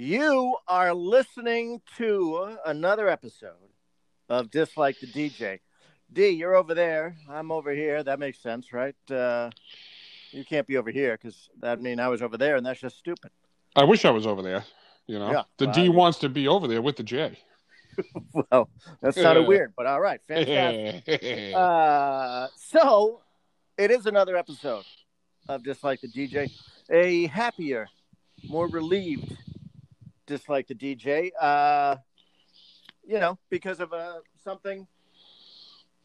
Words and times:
You 0.00 0.56
are 0.68 0.94
listening 0.94 1.82
to 1.96 2.56
another 2.64 3.08
episode 3.08 3.50
of 4.28 4.48
Dislike 4.48 5.00
the 5.00 5.08
DJ. 5.08 5.58
D, 6.12 6.28
you're 6.28 6.54
over 6.54 6.72
there. 6.72 7.16
I'm 7.28 7.50
over 7.50 7.72
here. 7.72 8.04
That 8.04 8.20
makes 8.20 8.38
sense, 8.40 8.72
right? 8.72 8.94
Uh, 9.10 9.50
you 10.30 10.44
can't 10.44 10.68
be 10.68 10.76
over 10.76 10.92
here 10.92 11.18
because 11.20 11.48
that 11.60 11.82
mean 11.82 11.98
I 11.98 12.06
was 12.06 12.22
over 12.22 12.36
there, 12.36 12.54
and 12.54 12.64
that's 12.64 12.80
just 12.80 12.96
stupid. 12.96 13.32
I 13.74 13.82
wish 13.82 14.04
I 14.04 14.10
was 14.10 14.24
over 14.24 14.40
there. 14.40 14.64
You 15.08 15.18
know, 15.18 15.32
Yeah, 15.32 15.42
the 15.56 15.64
well, 15.66 15.74
D 15.74 15.86
I- 15.86 15.88
wants 15.88 16.18
to 16.20 16.28
be 16.28 16.46
over 16.46 16.68
there 16.68 16.80
with 16.80 16.94
the 16.96 17.02
J. 17.02 17.36
Well, 18.52 18.70
that's 19.02 19.16
kind 19.20 19.36
of 19.36 19.46
weird, 19.46 19.72
but 19.76 19.86
all 19.86 20.00
right, 20.00 20.20
fantastic. 20.28 21.52
Uh, 21.56 22.46
so 22.56 23.22
it 23.76 23.90
is 23.90 24.06
another 24.06 24.36
episode 24.36 24.84
of 25.48 25.64
Dislike 25.64 26.00
the 26.02 26.06
DJ. 26.08 26.48
A 26.90 27.26
happier, 27.26 27.88
more 28.48 28.68
relieved 28.68 29.36
Dislike 30.28 30.68
the 30.68 30.74
DJ. 30.74 31.30
Uh, 31.40 31.96
you 33.04 33.18
know, 33.18 33.38
because 33.50 33.80
of 33.80 33.92
uh, 33.92 34.18
something 34.44 34.86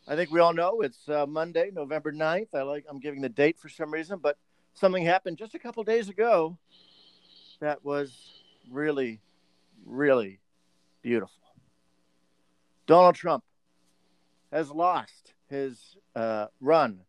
I 0.07 0.16
think 0.17 0.31
we 0.31 0.41
all 0.41 0.53
know. 0.53 0.81
It's 0.81 1.07
uh, 1.07 1.25
Monday, 1.25 1.71
November 1.73 2.11
9th. 2.11 2.53
I 2.53 2.63
like 2.63 2.85
I'm 2.89 2.99
giving 2.99 3.21
the 3.21 3.30
date 3.30 3.57
for 3.57 3.70
some 3.70 3.91
reason, 3.91 4.20
but 4.21 4.38
something 4.73 5.05
happened 5.05 5.38
just 5.38 5.55
a 5.55 5.59
couple 5.59 5.83
days 5.83 6.09
ago 6.09 6.57
that 7.61 7.85
was 7.85 8.41
really, 8.70 9.21
really 9.85 10.39
beautiful. 11.02 11.41
Donald 12.85 13.16
Trump 13.16 13.45
has 14.52 14.71
lost 14.71 15.33
his 15.49 15.95
uh, 16.17 16.47
run 16.59 16.99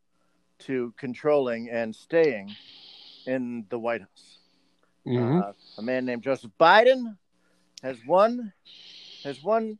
to 0.60 0.94
controlling 0.96 1.68
and 1.68 1.96
staying 1.96 2.54
in 3.26 3.66
the 3.70 3.78
White 3.78 4.02
House. 4.02 4.43
Mhm. 5.06 5.42
Uh, 5.42 5.52
a 5.78 5.82
man 5.82 6.04
named 6.04 6.22
Joseph 6.22 6.52
Biden 6.58 7.16
has 7.82 7.98
won, 8.06 8.52
has 9.22 9.42
won 9.42 9.78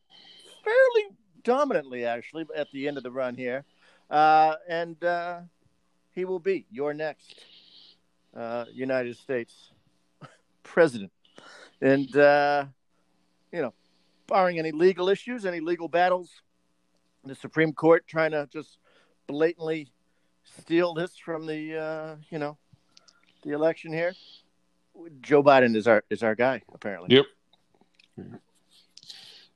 fairly 0.62 1.16
dominantly, 1.42 2.04
actually, 2.04 2.46
at 2.54 2.70
the 2.72 2.88
end 2.88 2.96
of 2.96 3.02
the 3.02 3.10
run 3.10 3.34
here, 3.34 3.64
uh, 4.10 4.56
and 4.68 5.02
uh, 5.02 5.40
he 6.14 6.24
will 6.24 6.38
be 6.38 6.66
your 6.70 6.92
next 6.94 7.44
uh, 8.36 8.66
United 8.72 9.16
States 9.16 9.72
president. 10.62 11.12
And 11.80 12.14
uh, 12.16 12.66
you 13.52 13.62
know, 13.62 13.74
barring 14.26 14.58
any 14.58 14.72
legal 14.72 15.08
issues, 15.08 15.44
any 15.46 15.60
legal 15.60 15.88
battles, 15.88 16.42
the 17.24 17.34
Supreme 17.34 17.72
Court 17.72 18.06
trying 18.06 18.32
to 18.32 18.48
just 18.52 18.78
blatantly 19.26 19.88
steal 20.44 20.92
this 20.94 21.16
from 21.16 21.46
the 21.46 21.76
uh, 21.78 22.16
you 22.30 22.38
know 22.38 22.58
the 23.42 23.52
election 23.52 23.92
here. 23.92 24.14
Joe 25.20 25.42
Biden 25.42 25.76
is 25.76 25.86
our 25.86 26.04
is 26.10 26.22
our 26.22 26.34
guy 26.34 26.62
apparently. 26.72 27.16
Yep. 27.16 27.26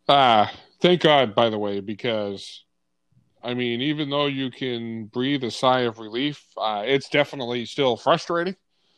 Ah, 0.08 0.52
thank 0.80 1.02
God, 1.02 1.34
by 1.34 1.50
the 1.50 1.58
way, 1.58 1.80
because 1.80 2.64
I 3.42 3.54
mean, 3.54 3.80
even 3.80 4.10
though 4.10 4.26
you 4.26 4.50
can 4.50 5.06
breathe 5.06 5.44
a 5.44 5.50
sigh 5.50 5.80
of 5.80 5.98
relief, 5.98 6.44
uh, 6.56 6.82
it's 6.84 7.08
definitely 7.08 7.66
still 7.66 7.96
frustrating. 7.96 8.56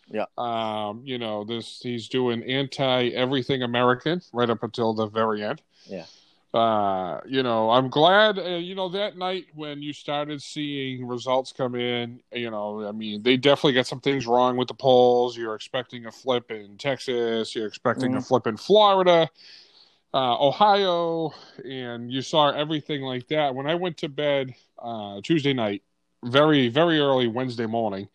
Yeah. 0.08 0.24
Um, 0.36 1.02
you 1.04 1.18
know, 1.18 1.44
this 1.44 1.80
he's 1.82 2.08
doing 2.08 2.42
anti 2.42 3.08
everything 3.08 3.62
American 3.62 4.20
right 4.32 4.50
up 4.50 4.62
until 4.62 4.92
the 4.92 5.06
very 5.06 5.44
end. 5.44 5.62
Yeah. 5.86 6.06
Uh, 6.52 7.20
you 7.28 7.44
know, 7.44 7.70
I'm 7.70 7.88
glad, 7.88 8.36
uh, 8.38 8.42
you 8.56 8.74
know, 8.74 8.88
that 8.88 9.16
night 9.16 9.46
when 9.54 9.80
you 9.82 9.92
started 9.92 10.42
seeing 10.42 11.06
results 11.06 11.52
come 11.52 11.76
in, 11.76 12.20
you 12.32 12.50
know, 12.50 12.84
I 12.88 12.90
mean, 12.90 13.22
they 13.22 13.36
definitely 13.36 13.74
got 13.74 13.86
some 13.86 14.00
things 14.00 14.26
wrong 14.26 14.56
with 14.56 14.66
the 14.66 14.74
polls. 14.74 15.36
You're 15.36 15.54
expecting 15.54 16.06
a 16.06 16.10
flip 16.10 16.50
in 16.50 16.76
Texas, 16.76 17.54
you're 17.54 17.68
expecting 17.68 18.16
a 18.16 18.20
Mhm. 18.20 18.26
flip 18.26 18.48
in 18.48 18.56
Florida, 18.56 19.30
uh, 20.12 20.38
Ohio, 20.48 21.32
and 21.64 22.10
you 22.12 22.20
saw 22.20 22.50
everything 22.50 23.02
like 23.02 23.28
that. 23.28 23.54
When 23.54 23.68
I 23.68 23.76
went 23.76 23.98
to 23.98 24.08
bed 24.08 24.54
uh, 24.78 25.20
Tuesday 25.22 25.52
night, 25.52 25.84
very, 26.24 26.68
very 26.68 26.98
early 26.98 27.28
Wednesday 27.28 27.66
morning, 27.66 28.08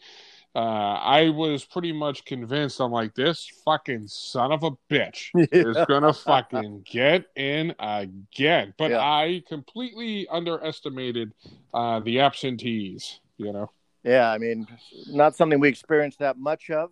uh, 0.56 0.60
I 0.60 1.30
was 1.30 1.66
pretty 1.66 1.92
much 1.92 2.24
convinced. 2.24 2.80
I'm 2.80 2.92
like, 2.92 3.14
this 3.14 3.46
fucking 3.66 4.08
son 4.08 4.54
of 4.54 4.64
a 4.64 4.72
bitch 4.90 5.30
is 5.52 5.78
gonna 5.88 6.14
fucking 6.14 6.86
get 6.90 7.26
in 7.36 7.76
again. 7.78 8.74
But 8.78 8.92
Yeah. 8.92 9.00
I 9.02 9.44
completely 9.48 10.28
underestimated 10.30 11.34
uh, 11.74 12.00
the 12.00 12.22
absentees. 12.22 13.20
You 13.38 13.52
know, 13.52 13.70
Yeah, 14.04 14.32
I 14.32 14.38
mean, 14.38 14.66
not 15.08 15.36
something 15.36 15.60
we 15.60 15.68
experienced 15.68 16.20
that 16.20 16.38
much 16.38 16.70
of, 16.70 16.92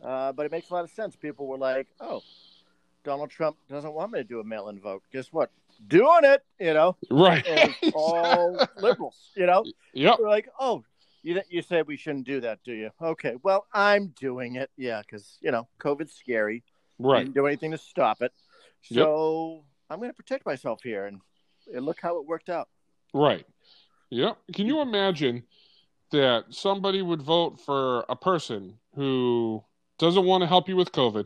uh, 0.00 0.30
but 0.32 0.46
it 0.46 0.52
makes 0.52 0.70
a 0.70 0.74
lot 0.74 0.84
of 0.84 0.90
sense. 0.90 1.16
People 1.16 1.48
were 1.48 1.58
like, 1.58 1.88
"Oh, 2.00 2.22
Donald 3.02 3.30
Trump 3.30 3.56
doesn't 3.68 3.92
want 3.92 4.12
me 4.12 4.20
to 4.20 4.24
do 4.24 4.38
a 4.38 4.44
mail-in 4.44 4.78
vote." 4.78 5.02
Guess 5.12 5.32
what? 5.32 5.50
Doing 5.88 6.20
it, 6.22 6.44
you 6.60 6.72
know, 6.72 6.96
right? 7.10 7.44
all 7.94 8.64
liberals, 8.76 9.16
you 9.34 9.46
know. 9.46 9.64
yep. 9.92 10.18
We're 10.20 10.28
like, 10.28 10.48
"Oh, 10.60 10.84
you 11.22 11.40
you 11.48 11.62
said 11.62 11.86
we 11.86 11.96
shouldn't 11.96 12.26
do 12.26 12.40
that, 12.40 12.60
do 12.64 12.72
you?" 12.72 12.90
Okay, 13.00 13.34
well, 13.42 13.66
I'm 13.72 14.08
doing 14.08 14.56
it, 14.56 14.70
yeah, 14.76 15.02
because 15.02 15.38
you 15.40 15.50
know, 15.50 15.68
COVID's 15.78 16.14
scary. 16.14 16.62
Right. 16.98 17.20
Didn't 17.24 17.34
do 17.34 17.46
anything 17.46 17.70
to 17.70 17.78
stop 17.78 18.20
it, 18.22 18.32
Yep. 18.90 19.04
so 19.04 19.64
I'm 19.88 19.98
going 19.98 20.10
to 20.10 20.14
protect 20.14 20.44
myself 20.44 20.82
here, 20.82 21.06
and, 21.06 21.20
and 21.74 21.84
look 21.86 21.98
how 22.00 22.18
it 22.18 22.26
worked 22.26 22.50
out. 22.50 22.68
Right. 23.14 23.46
Yeah. 24.10 24.34
Can 24.52 24.66
you 24.66 24.80
imagine 24.80 25.44
that 26.10 26.44
somebody 26.50 27.00
would 27.02 27.22
vote 27.22 27.60
for 27.60 28.04
a 28.08 28.16
person 28.16 28.78
who 28.94 29.64
doesn't 29.98 30.24
want 30.24 30.42
to 30.42 30.46
help 30.46 30.68
you 30.68 30.76
with 30.76 30.92
COVID, 30.92 31.24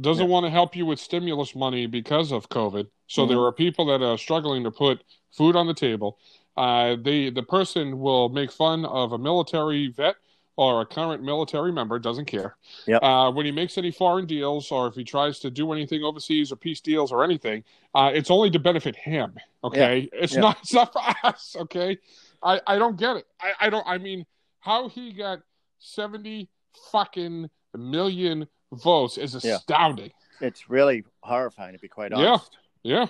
doesn't 0.00 0.26
Yeah. 0.26 0.30
want 0.30 0.46
to 0.46 0.50
help 0.50 0.74
you 0.76 0.86
with 0.86 0.98
stimulus 1.00 1.54
money 1.54 1.86
because 1.86 2.32
of 2.32 2.48
COVID? 2.48 2.88
So 3.08 3.24
Mhm. 3.24 3.28
there 3.28 3.40
are 3.40 3.52
people 3.52 3.84
that 3.86 4.02
are 4.02 4.16
struggling 4.16 4.64
to 4.64 4.70
put 4.70 5.02
food 5.32 5.56
on 5.56 5.66
the 5.66 5.74
table. 5.74 6.18
Uh, 6.56 6.96
they 7.02 7.30
the 7.30 7.42
person 7.42 7.98
will 7.98 8.28
make 8.28 8.52
fun 8.52 8.84
of 8.84 9.12
a 9.12 9.18
military 9.18 9.88
vet 9.88 10.16
or 10.56 10.82
a 10.82 10.86
current 10.86 11.22
military 11.22 11.72
member, 11.72 11.98
doesn't 11.98 12.26
care. 12.26 12.56
Yep. 12.86 13.02
Uh, 13.02 13.30
when 13.32 13.46
he 13.46 13.52
makes 13.52 13.78
any 13.78 13.90
foreign 13.90 14.26
deals 14.26 14.70
or 14.70 14.86
if 14.86 14.94
he 14.94 15.02
tries 15.02 15.38
to 15.40 15.50
do 15.50 15.72
anything 15.72 16.02
overseas 16.02 16.52
or 16.52 16.56
peace 16.56 16.80
deals 16.80 17.10
or 17.10 17.24
anything, 17.24 17.64
uh, 17.94 18.10
it's 18.12 18.30
only 18.30 18.50
to 18.50 18.58
benefit 18.58 18.94
him. 18.94 19.34
Okay, 19.64 20.10
it's 20.12 20.34
Yeah. 20.34 20.40
not 20.40 20.58
it's 20.60 20.74
not 20.74 20.92
for 20.92 21.00
us. 21.26 21.56
Okay, 21.58 21.96
I 22.42 22.60
I 22.66 22.78
don't 22.78 22.98
get 22.98 23.16
it. 23.16 23.26
I 23.40 23.52
I 23.66 23.70
don't. 23.70 23.86
I 23.86 23.96
mean, 23.98 24.26
how 24.60 24.88
he 24.88 25.12
got 25.14 25.40
seventy 25.78 26.50
fucking 26.90 27.48
million 27.74 28.46
votes 28.72 29.16
is 29.16 29.42
Yeah. 29.42 29.56
astounding. 29.56 30.12
It's 30.40 30.68
really 30.68 31.04
horrifying, 31.22 31.72
to 31.74 31.78
be 31.78 31.88
quite 31.88 32.10
Yeah. 32.12 32.18
honest. 32.28 32.58
Yeah. 32.82 33.06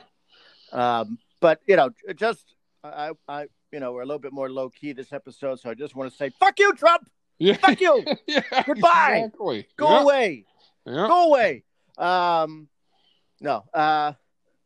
Um, 0.72 1.18
but 1.40 1.60
you 1.66 1.76
know, 1.76 1.90
just 2.14 2.54
I, 2.84 3.12
I, 3.28 3.46
you 3.70 3.80
know, 3.80 3.92
we're 3.92 4.02
a 4.02 4.06
little 4.06 4.18
bit 4.18 4.32
more 4.32 4.50
low 4.50 4.68
key 4.68 4.92
this 4.92 5.12
episode, 5.12 5.60
so 5.60 5.70
I 5.70 5.74
just 5.74 5.94
want 5.94 6.10
to 6.10 6.16
say, 6.16 6.30
"Fuck 6.40 6.58
you, 6.58 6.74
Trump! 6.74 7.08
Yeah. 7.38 7.54
Fuck 7.54 7.80
you! 7.80 8.04
yeah. 8.26 8.42
Goodbye. 8.66 9.22
Exactly. 9.24 9.66
Go 9.76 9.90
yeah. 9.90 10.02
away! 10.02 10.44
Yeah. 10.84 11.06
Go 11.08 11.28
away!" 11.28 11.64
Um, 11.96 12.68
no, 13.40 13.64
uh, 13.72 14.14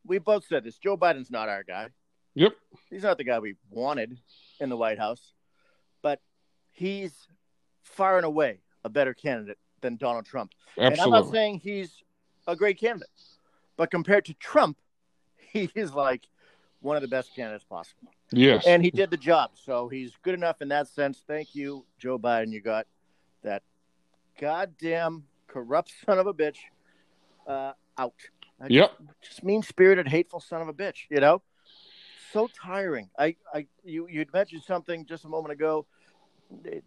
we 0.07 0.19
both 0.19 0.47
said 0.47 0.65
this. 0.65 0.79
Joe 0.79 0.97
Biden's 0.97 1.31
not 1.31 1.49
our 1.49 1.63
guy. 1.63 1.89
Yep. 2.35 2.53
He's 2.91 3.03
not 3.03 3.19
the 3.19 3.25
guy 3.25 3.39
we 3.39 3.57
wanted 3.71 4.19
in 4.61 4.69
the 4.69 4.77
White 4.77 4.99
House, 4.99 5.33
but 6.03 6.21
he's 6.73 7.13
far 7.83 8.17
and 8.17 8.27
away 8.27 8.61
a 8.85 8.89
better 8.89 9.15
candidate 9.15 9.59
than 9.81 9.97
Donald 9.97 10.27
Trump. 10.27 10.53
And 10.77 10.99
I'm 11.01 11.11
not 11.11 11.31
saying 11.31 11.61
he's 11.61 12.03
a 12.47 12.55
great 12.55 12.79
candidate, 12.79 13.09
but 13.77 13.91
compared 13.91 14.27
to 14.27 14.35
Trump, 14.35 14.79
he 15.37 15.71
is 15.75 15.93
like 15.93 16.29
one 16.81 16.97
of 16.97 17.03
the 17.03 17.09
best 17.09 17.35
candidates 17.35 17.65
possible. 17.65 18.13
Yes. 18.33 18.67
And 18.67 18.83
he 18.83 18.91
did 18.91 19.11
the 19.11 19.17
job. 19.17 19.53
So 19.55 19.89
he's 19.89 20.13
good 20.23 20.35
enough 20.35 20.61
in 20.63 20.69
that 20.69 20.89
sense. 20.89 21.23
Thank 21.27 21.55
you, 21.55 21.85
Joe 21.99 22.19
Biden. 22.19 22.53
You 22.53 22.61
got 22.61 22.87
that 23.43 23.63
goddamn 24.41 25.25
corrupt 25.47 25.93
son 26.05 26.19
of 26.19 26.27
a 26.27 26.35
bitch 26.35 26.59
uh, 27.47 27.73
out. 27.99 28.15
I 28.61 28.67
Yep. 28.69 28.93
Just 29.23 29.45
mean 29.45 29.63
spirited, 29.63 30.09
hateful 30.09 30.41
son 30.41 30.63
of 30.63 30.69
a 30.69 30.73
bitch, 30.73 31.07
you 31.11 31.21
know? 31.21 31.43
So 32.33 32.49
tiring. 32.49 33.09
I, 33.19 33.37
I 33.53 33.67
you 33.85 34.09
you'd 34.09 34.33
mentioned 34.33 34.63
something 34.63 35.07
just 35.07 35.25
a 35.25 35.29
moment 35.29 35.53
ago. 35.53 35.87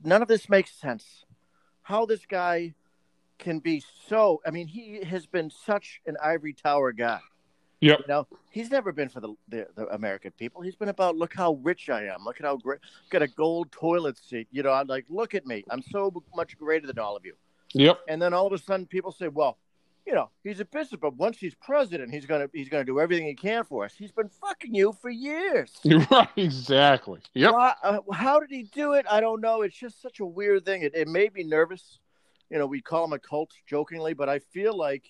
None 0.04 0.22
of 0.22 0.28
this 0.28 0.50
makes 0.50 0.72
sense. 0.72 1.26
How 1.82 2.06
this 2.06 2.26
guy 2.26 2.76
can 3.40 3.60
be 3.60 3.84
so 4.08 4.42
I 4.46 4.52
mean, 4.52 4.68
he 4.68 5.04
has 5.04 5.26
been 5.26 5.50
such 5.50 6.02
an 6.06 6.18
ivory 6.24 6.54
tower 6.54 6.92
guy. 6.92 7.20
Yep. 7.82 8.00
You 8.00 8.06
know, 8.08 8.28
he's 8.50 8.70
never 8.72 8.92
been 8.92 9.10
for 9.10 9.22
the, 9.22 9.34
the 9.48 9.68
the 9.76 9.88
American 9.94 10.32
people. 10.32 10.62
He's 10.62 10.76
been 10.76 10.90
about 10.90 11.16
look 11.16 11.34
how 11.34 11.54
rich 11.64 11.90
I 11.90 12.06
am. 12.06 12.26
Look 12.26 12.40
at 12.40 12.46
how 12.46 12.58
great. 12.58 12.80
Got 13.10 13.22
a 13.22 13.28
gold 13.28 13.72
toilet 13.72 14.18
seat. 14.18 14.48
You 14.52 14.64
know, 14.64 14.72
I'm 14.72 14.88
like, 14.88 15.06
look 15.10 15.34
at 15.34 15.46
me. 15.46 15.64
I'm 15.70 15.82
so 15.82 16.12
much 16.36 16.58
greater 16.58 16.88
than 16.88 17.00
all 17.00 17.16
of 17.16 17.26
you. 17.26 17.36
Yep. 17.74 18.02
And 18.08 18.22
then 18.22 18.34
all 18.34 18.48
of 18.48 18.54
a 18.54 18.58
sudden, 18.58 18.86
people 18.86 19.12
say, 19.12 19.28
well, 19.28 19.58
you 20.06 20.14
know, 20.14 20.30
he's 20.44 20.60
a 20.60 20.66
bishop, 20.66 21.02
but 21.02 21.16
once 21.16 21.38
he's 21.38 21.54
president, 21.56 22.12
he's 22.14 22.26
gonna 22.26 22.50
he's 22.52 22.68
gonna 22.68 22.84
do 22.84 23.00
everything 23.00 23.28
he 23.28 23.36
can 23.36 23.64
for 23.64 23.86
us. 23.86 23.94
He's 23.98 24.12
been 24.12 24.30
fucking 24.30 24.74
you 24.74 24.94
for 25.02 25.10
years. 25.10 25.72
Right. 26.12 26.28
Exactly. 26.36 27.22
Yep. 27.34 27.54
Uh, 27.84 28.00
how 28.12 28.40
did 28.40 28.50
he 28.50 28.64
do 28.64 28.94
it? 28.94 29.06
I 29.10 29.20
don't 29.20 29.40
know. 29.40 29.62
It's 29.62 29.78
just 29.78 30.02
such 30.02 30.20
a 30.20 30.26
weird 30.26 30.66
thing. 30.66 30.82
It, 30.82 30.96
it 30.96 31.08
made 31.08 31.34
me 31.34 31.44
nervous. 31.44 32.00
You 32.50 32.58
know, 32.58 32.66
we 32.66 32.82
call 32.82 33.06
him 33.06 33.14
a 33.14 33.20
cult 33.20 33.52
jokingly, 33.68 34.14
but 34.14 34.28
I 34.28 34.40
feel 34.40 34.76
like 34.76 35.04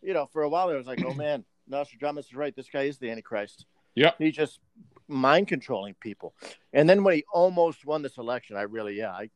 you 0.00 0.14
know, 0.14 0.26
for 0.32 0.42
a 0.42 0.48
while 0.48 0.68
I 0.68 0.74
was 0.76 0.86
like, 0.86 1.04
oh 1.04 1.14
man, 1.14 1.44
Nostradamus 1.68 2.26
is 2.26 2.34
right. 2.34 2.54
This 2.54 2.68
guy 2.68 2.82
is 2.82 2.98
the 2.98 3.10
Antichrist. 3.10 3.66
Yeah. 3.94 4.12
He's 4.18 4.34
just 4.34 4.60
mind 5.08 5.48
controlling 5.48 5.94
people. 5.94 6.34
And 6.72 6.88
then 6.88 7.02
when 7.04 7.14
he 7.14 7.24
almost 7.32 7.84
won 7.86 8.02
this 8.02 8.18
election, 8.18 8.56
I 8.56 8.62
really, 8.62 8.96
yeah, 8.96 9.10
I, 9.10 9.30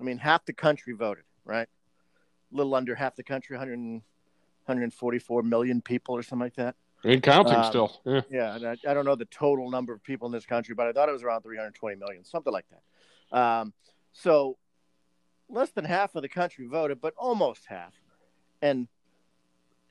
I 0.00 0.02
mean, 0.02 0.18
half 0.18 0.44
the 0.44 0.52
country 0.52 0.94
voted, 0.94 1.24
right? 1.44 1.68
A 2.52 2.56
little 2.56 2.74
under 2.74 2.94
half 2.94 3.16
the 3.16 3.22
country, 3.22 3.56
100, 3.56 3.78
144 3.78 5.42
million 5.42 5.80
people 5.80 6.16
or 6.16 6.22
something 6.22 6.44
like 6.44 6.56
that. 6.56 6.74
And 7.02 7.22
counting 7.22 7.54
Um, 7.54 7.64
still. 7.64 8.00
Yeah. 8.04 8.20
Yeah, 8.30 8.56
and 8.56 8.66
I, 8.66 8.76
I 8.86 8.94
don't 8.94 9.04
know 9.04 9.14
the 9.14 9.24
total 9.26 9.70
number 9.70 9.92
of 9.92 10.02
people 10.02 10.26
in 10.26 10.32
this 10.32 10.44
country, 10.46 10.74
but 10.74 10.86
I 10.86 10.92
thought 10.92 11.08
it 11.08 11.12
was 11.12 11.22
around 11.22 11.42
320 11.42 11.96
million, 11.96 12.24
something 12.24 12.52
like 12.52 12.66
that. 12.70 13.38
Um, 13.38 13.72
so 14.12 14.58
less 15.48 15.70
than 15.70 15.84
half 15.84 16.14
of 16.14 16.22
the 16.22 16.28
country 16.28 16.66
voted, 16.66 17.00
but 17.00 17.14
almost 17.16 17.66
half. 17.66 17.94
And 18.60 18.88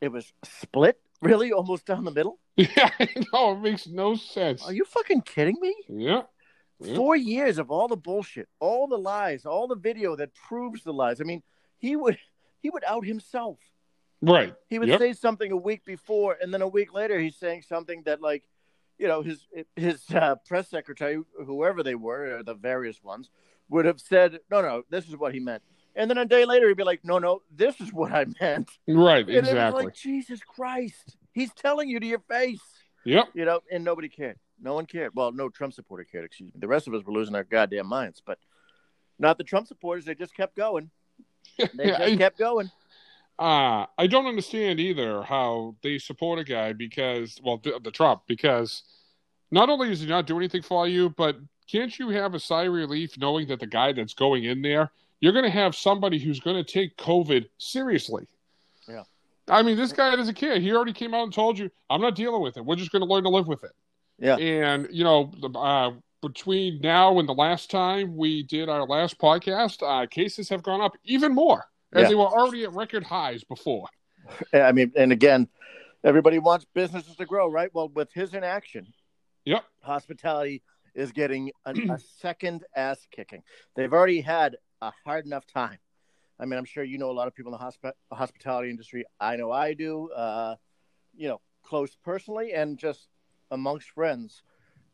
it 0.01 0.09
was 0.09 0.31
split, 0.43 0.99
really, 1.21 1.51
almost 1.51 1.85
down 1.85 2.03
the 2.05 2.11
middle. 2.11 2.39
Yeah, 2.57 2.89
no, 3.33 3.53
it 3.53 3.59
makes 3.61 3.87
no 3.87 4.15
sense. 4.15 4.63
Are 4.65 4.73
you 4.73 4.83
fucking 4.83 5.21
kidding 5.21 5.55
me? 5.61 5.73
Yeah. 5.87 6.23
Yeah. 6.81 6.95
Four 6.95 7.15
years 7.15 7.57
of 7.57 7.71
all 7.71 7.87
the 7.87 7.95
bullshit, 7.97 8.47
all 8.59 8.87
the 8.87 8.97
lies, 8.97 9.45
all 9.45 9.67
the 9.67 9.75
video 9.75 10.15
that 10.17 10.33
proves 10.33 10.83
the 10.83 10.91
lies. 10.93 11.19
I 11.21 11.23
mean, 11.23 11.41
he 11.77 11.95
would 11.95 12.17
he 12.61 12.69
would 12.69 12.83
out 12.85 13.05
himself. 13.05 13.59
Right. 14.21 14.53
He 14.69 14.79
would 14.79 14.89
Yep. 14.89 14.99
say 14.99 15.13
something 15.13 15.51
a 15.51 15.57
week 15.57 15.85
before, 15.85 16.37
and 16.41 16.53
then 16.53 16.61
a 16.61 16.67
week 16.67 16.93
later, 16.93 17.17
he's 17.19 17.37
saying 17.37 17.61
something 17.61 18.03
that, 18.03 18.21
like, 18.21 18.43
you 18.97 19.07
know, 19.07 19.21
his 19.21 19.47
his 19.77 20.03
uh, 20.11 20.35
press 20.45 20.69
secretary, 20.69 21.21
whoever 21.45 21.81
they 21.83 21.95
were, 21.95 22.39
or 22.39 22.43
the 22.43 22.53
various 22.55 23.01
ones, 23.01 23.29
would 23.69 23.85
have 23.85 23.99
said, 24.01 24.39
"No, 24.51 24.61
no, 24.61 24.83
this 24.89 25.07
is 25.07 25.15
what 25.15 25.33
he 25.33 25.39
meant." 25.39 25.63
And 25.95 26.09
then 26.09 26.17
a 26.17 26.25
day 26.25 26.45
later, 26.45 26.67
he'd 26.67 26.77
be 26.77 26.83
like, 26.83 27.03
"No, 27.03 27.19
no, 27.19 27.41
this 27.55 27.79
is 27.81 27.91
what 27.91 28.11
I 28.11 28.25
meant." 28.39 28.69
Right. 28.87 29.27
And 29.27 29.37
Exactly. 29.37 29.85
like, 29.85 29.93
Jesus 29.95 30.39
Christ, 30.41 31.17
he's 31.33 31.51
telling 31.53 31.89
you 31.89 31.99
to 31.99 32.05
your 32.05 32.19
face, 32.29 32.61
Yep. 33.05 33.29
you 33.33 33.45
know, 33.45 33.61
and 33.71 33.83
nobody 33.83 34.07
cared. 34.09 34.37
No 34.61 34.73
one 34.75 34.85
cared. 34.85 35.15
Well, 35.15 35.31
no 35.31 35.49
Trump 35.49 35.73
supporter 35.73 36.03
cared. 36.03 36.25
Excuse 36.25 36.53
me. 36.53 36.59
The 36.59 36.67
rest 36.67 36.87
of 36.87 36.93
us 36.93 37.03
were 37.03 37.13
losing 37.13 37.35
our 37.35 37.43
goddamn 37.43 37.87
minds, 37.87 38.21
but 38.25 38.37
not 39.17 39.37
the 39.37 39.43
Trump 39.43 39.67
supporters. 39.67 40.05
They 40.05 40.15
just 40.15 40.33
kept 40.35 40.55
going. 40.55 40.89
They 41.75 41.87
just 41.87 42.01
I- 42.01 42.15
kept 42.17 42.37
going. 42.37 42.71
Uh, 43.37 43.85
I 43.97 44.07
don't 44.07 44.25
understand 44.25 44.81
either 44.81 45.23
how 45.23 45.75
they 45.81 45.97
support 45.97 46.39
a 46.39 46.43
guy 46.43 46.73
because, 46.73 47.39
well, 47.41 47.57
the, 47.57 47.79
the 47.81 47.89
Trump, 47.91 48.23
because 48.27 48.83
not 49.49 49.69
only 49.69 49.87
does 49.87 50.01
he 50.01 50.07
not 50.07 50.27
do 50.27 50.37
anything 50.37 50.61
for 50.61 50.89
you, 50.89 51.09
but 51.11 51.37
can't 51.65 51.97
you 51.97 52.09
have 52.09 52.33
a 52.35 52.39
sigh 52.39 52.63
of 52.65 52.73
relief 52.73 53.17
knowing 53.17 53.47
that 53.47 53.61
the 53.61 53.65
guy 53.67 53.93
that's 53.93 54.13
going 54.13 54.43
in 54.43 54.61
there, 54.61 54.91
you're 55.21 55.33
going 55.33 55.45
to 55.45 55.51
have 55.51 55.75
somebody 55.75 56.19
who's 56.19 56.39
going 56.39 56.55
to 56.63 56.63
take 56.63 56.95
COVID 56.97 57.47
seriously? 57.57 58.27
Yeah. 58.87 59.03
I 59.47 59.63
mean, 59.63 59.77
this 59.77 59.91
guy 59.91 60.15
doesn't 60.15 60.35
care. 60.35 60.59
He 60.59 60.71
already 60.71 60.93
came 60.93 61.13
out 61.13 61.23
and 61.23 61.33
told 61.33 61.57
you, 61.57 61.69
I'm 61.89 62.01
not 62.01 62.15
dealing 62.15 62.41
with 62.41 62.57
it. 62.57 62.65
We're 62.65 62.75
just 62.75 62.91
going 62.91 63.01
to 63.01 63.07
learn 63.07 63.23
to 63.23 63.29
live 63.29 63.47
with 63.47 63.63
it. 63.63 63.71
Yeah. 64.19 64.35
And, 64.37 64.87
you 64.91 65.03
know, 65.03 65.31
uh, 65.55 65.91
between 66.21 66.79
now 66.81 67.19
and 67.19 67.27
the 67.27 67.33
last 67.33 67.71
time 67.71 68.15
we 68.15 68.43
did 68.43 68.69
our 68.69 68.85
last 68.85 69.17
podcast, 69.17 69.81
uh, 69.81 70.05
cases 70.07 70.49
have 70.49 70.61
gone 70.63 70.81
up 70.81 70.93
even 71.03 71.33
more, 71.33 71.65
as 71.93 72.03
Yeah. 72.03 72.09
they 72.09 72.15
were 72.15 72.27
already 72.27 72.63
at 72.63 72.73
record 72.73 73.03
highs 73.03 73.43
before. 73.43 73.87
I 74.53 74.71
mean, 74.71 74.91
and 74.95 75.11
again, 75.11 75.47
everybody 76.03 76.37
wants 76.39 76.65
businesses 76.73 77.15
to 77.15 77.25
grow, 77.25 77.47
right? 77.49 77.73
Well, 77.73 77.89
with 77.89 78.11
his 78.13 78.33
inaction, 78.33 78.93
Yep. 79.45 79.63
hospitality 79.81 80.61
is 80.93 81.11
getting 81.11 81.51
a, 81.65 81.71
a 81.71 81.97
second 82.19 82.65
ass 82.75 83.07
kicking. 83.09 83.41
They've 83.75 83.91
already 83.93 84.21
had 84.21 84.57
a 84.81 84.91
hard 85.05 85.25
enough 85.25 85.45
time. 85.45 85.77
I 86.39 86.45
mean, 86.45 86.57
I'm 86.57 86.65
sure 86.65 86.83
you 86.83 86.97
know 86.97 87.11
a 87.11 87.13
lot 87.13 87.27
of 87.27 87.35
people 87.35 87.53
in 87.53 87.59
the 87.59 87.65
hospi- 87.65 87.93
hospitality 88.15 88.69
industry. 88.69 89.05
I 89.19 89.35
know 89.35 89.51
I 89.51 89.73
do. 89.73 90.09
Uh, 90.11 90.55
you 91.15 91.27
know, 91.27 91.41
close 91.63 91.95
personally 92.03 92.53
and 92.53 92.77
just 92.77 93.09
amongst 93.51 93.89
friends. 93.89 94.43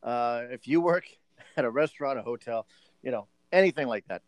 Uh, 0.01 0.43
if 0.49 0.67
you 0.67 0.81
work 0.81 1.05
at 1.57 1.65
a 1.65 1.69
restaurant, 1.69 2.17
a 2.17 2.23
hotel, 2.23 2.65
you 3.03 3.11
know, 3.11 3.27
anything 3.51 3.87
like 3.87 4.07
that, 4.07 4.23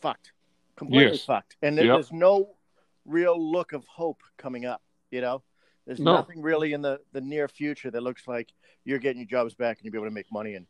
fucked, 0.00 0.32
completely 0.76 1.12
Yes. 1.12 1.24
fucked. 1.24 1.56
And 1.62 1.76
there- 1.76 1.86
Yep. 1.86 1.94
there's 1.96 2.12
no 2.12 2.56
real 3.04 3.36
look 3.40 3.72
of 3.72 3.84
hope 3.86 4.22
coming 4.36 4.64
up. 4.64 4.82
You 5.10 5.20
know, 5.22 5.42
there's 5.86 5.98
No. 5.98 6.12
nothing 6.14 6.40
really 6.40 6.72
in 6.72 6.82
the 6.82 7.00
the 7.12 7.20
near 7.20 7.48
future 7.48 7.90
that 7.90 8.02
looks 8.02 8.28
like 8.28 8.52
you're 8.84 8.98
getting 9.00 9.18
your 9.18 9.26
jobs 9.28 9.54
back 9.54 9.78
and 9.78 9.84
you'll 9.84 9.92
be 9.92 9.98
able 9.98 10.06
to 10.06 10.14
make 10.14 10.30
money 10.32 10.54
and 10.54 10.66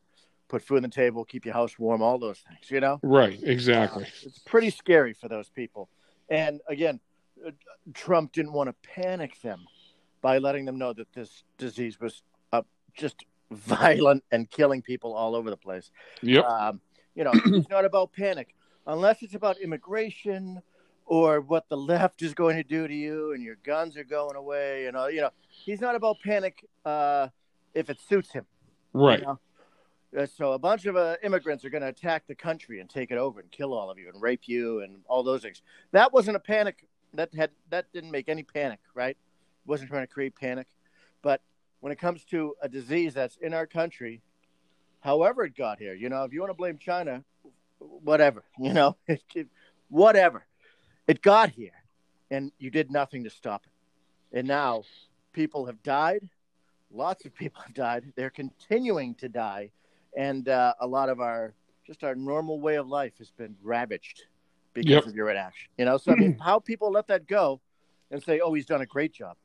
put 0.52 0.62
food 0.62 0.76
on 0.76 0.82
the 0.82 0.88
table, 0.88 1.24
keep 1.24 1.46
your 1.46 1.54
house 1.54 1.78
warm, 1.78 2.02
all 2.02 2.18
those 2.18 2.40
things. 2.46 2.70
You 2.70 2.80
know, 2.80 3.00
Right, 3.02 3.40
exactly. 3.42 4.04
Uh, 4.04 4.08
it's 4.24 4.38
pretty 4.40 4.68
scary 4.68 5.14
for 5.14 5.26
those 5.28 5.48
people. 5.48 5.88
And 6.28 6.60
again, 6.68 7.00
uh, 7.44 7.50
Trump 7.94 8.32
didn't 8.32 8.52
want 8.52 8.68
to 8.68 8.74
panic 8.88 9.40
them 9.40 9.64
by 10.20 10.36
letting 10.38 10.66
them 10.66 10.78
know 10.78 10.92
that 10.92 11.10
this 11.14 11.42
disease 11.56 11.98
was 11.98 12.22
uh, 12.52 12.62
just 12.94 13.24
violent 13.50 14.22
and 14.30 14.48
killing 14.50 14.82
people 14.82 15.14
all 15.14 15.34
over 15.34 15.48
the 15.48 15.56
place. 15.56 15.90
Yep. 16.20 16.44
Um, 16.44 16.80
you 17.14 17.24
know, 17.24 17.32
it's 17.46 17.70
not 17.70 17.84
about 17.86 18.12
panic 18.12 18.54
unless 18.86 19.22
it's 19.22 19.34
about 19.34 19.58
immigration 19.58 20.60
or 21.06 21.40
what 21.40 21.68
the 21.70 21.76
left 21.76 22.20
is 22.20 22.34
going 22.34 22.56
to 22.56 22.62
do 22.62 22.86
to 22.86 22.94
you 22.94 23.32
and 23.32 23.42
your 23.42 23.56
guns 23.64 23.96
are 23.96 24.04
going 24.04 24.36
away 24.36 24.86
and 24.86 24.96
all. 24.98 25.10
You 25.10 25.22
know, 25.22 25.30
he's 25.48 25.80
not 25.80 25.94
about 25.94 26.16
panic 26.22 26.62
uh, 26.84 27.28
if 27.74 27.88
it 27.88 27.98
suits 28.06 28.30
him. 28.32 28.44
you 28.94 29.00
Right. 29.00 29.22
know? 29.22 29.38
Uh, 30.16 30.26
So 30.26 30.52
a 30.52 30.58
bunch 30.58 30.86
of 30.86 30.96
uh, 30.96 31.16
immigrants 31.22 31.64
are 31.64 31.70
going 31.70 31.82
to 31.82 31.88
attack 31.88 32.26
the 32.26 32.34
country 32.34 32.80
and 32.80 32.88
take 32.88 33.10
it 33.10 33.18
over 33.18 33.40
and 33.40 33.50
kill 33.50 33.72
all 33.72 33.90
of 33.90 33.98
you 33.98 34.08
and 34.12 34.20
rape 34.20 34.42
you 34.46 34.80
and 34.80 35.00
all 35.08 35.22
those 35.22 35.42
things. 35.42 35.62
That 35.92 36.12
wasn't 36.12 36.36
a 36.36 36.40
panic. 36.40 36.84
That 37.14 37.34
had 37.34 37.50
that 37.70 37.92
didn't 37.92 38.10
make 38.10 38.28
any 38.28 38.42
panic, 38.42 38.80
right? 38.94 39.16
Wasn't 39.66 39.90
trying 39.90 40.02
to 40.02 40.12
create 40.12 40.34
panic. 40.34 40.66
But 41.22 41.40
when 41.80 41.92
it 41.92 41.98
comes 41.98 42.24
to 42.26 42.54
a 42.62 42.68
disease 42.68 43.14
that's 43.14 43.36
in 43.36 43.54
our 43.54 43.66
country, 43.66 44.22
however 45.00 45.44
it 45.44 45.56
got 45.56 45.78
here, 45.78 45.94
you 45.94 46.08
know, 46.08 46.24
if 46.24 46.32
you 46.32 46.40
want 46.40 46.50
to 46.50 46.56
blame 46.56 46.78
China, 46.78 47.22
whatever, 47.78 48.44
you 48.58 48.72
know, 48.72 48.96
whatever, 49.88 50.46
it 51.06 51.22
got 51.22 51.50
here, 51.50 51.82
and 52.30 52.52
you 52.58 52.70
did 52.70 52.90
nothing 52.90 53.24
to 53.24 53.30
stop 53.30 53.64
it. 53.66 54.38
And 54.38 54.48
now 54.48 54.84
people 55.32 55.66
have 55.66 55.82
died. 55.82 56.28
Lots 56.90 57.24
of 57.24 57.34
people 57.34 57.62
have 57.62 57.74
died. 57.74 58.12
They're 58.16 58.30
continuing 58.30 59.14
to 59.16 59.28
die 59.28 59.70
and 60.16 60.48
uh, 60.48 60.74
a 60.80 60.86
lot 60.86 61.08
of 61.08 61.20
our 61.20 61.54
just 61.86 62.04
our 62.04 62.14
normal 62.14 62.60
way 62.60 62.76
of 62.76 62.88
life 62.88 63.12
has 63.18 63.30
been 63.30 63.56
ravaged 63.62 64.24
because 64.74 64.90
Yep. 64.90 65.06
of 65.06 65.14
your 65.14 65.30
inaction. 65.30 65.68
You 65.78 65.84
know, 65.84 65.98
so 65.98 66.12
I 66.12 66.16
mean, 66.16 66.38
how 66.38 66.58
people 66.58 66.90
let 66.90 67.06
that 67.08 67.26
go 67.26 67.60
and 68.10 68.22
say, 68.22 68.40
"Oh, 68.40 68.52
he's 68.54 68.66
done 68.66 68.82
a 68.82 68.86
great 68.86 69.12
job." 69.12 69.36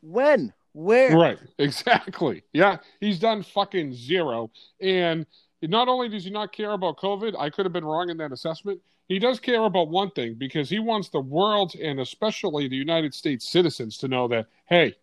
When? 0.00 0.52
Where? 0.72 1.16
Right, 1.16 1.38
exactly. 1.58 2.42
Yeah, 2.52 2.78
he's 3.00 3.18
done 3.18 3.42
fucking 3.42 3.94
zero. 3.94 4.50
And 4.80 5.26
not 5.62 5.88
only 5.88 6.08
does 6.08 6.24
he 6.24 6.30
not 6.30 6.52
care 6.52 6.72
about 6.72 6.98
COVID, 6.98 7.34
I 7.38 7.50
could 7.50 7.64
have 7.64 7.72
been 7.72 7.84
wrong 7.84 8.10
in 8.10 8.16
that 8.18 8.32
assessment. 8.32 8.80
He 9.08 9.18
does 9.18 9.40
care 9.40 9.64
about 9.64 9.88
one 9.88 10.10
thing 10.10 10.34
because 10.34 10.68
he 10.68 10.78
wants 10.78 11.08
the 11.08 11.20
world 11.20 11.74
and 11.74 11.98
especially 11.98 12.68
the 12.68 12.76
United 12.76 13.14
States 13.14 13.48
citizens 13.48 13.96
to 13.98 14.08
know 14.08 14.28
that, 14.28 14.46
hey, 14.66 14.94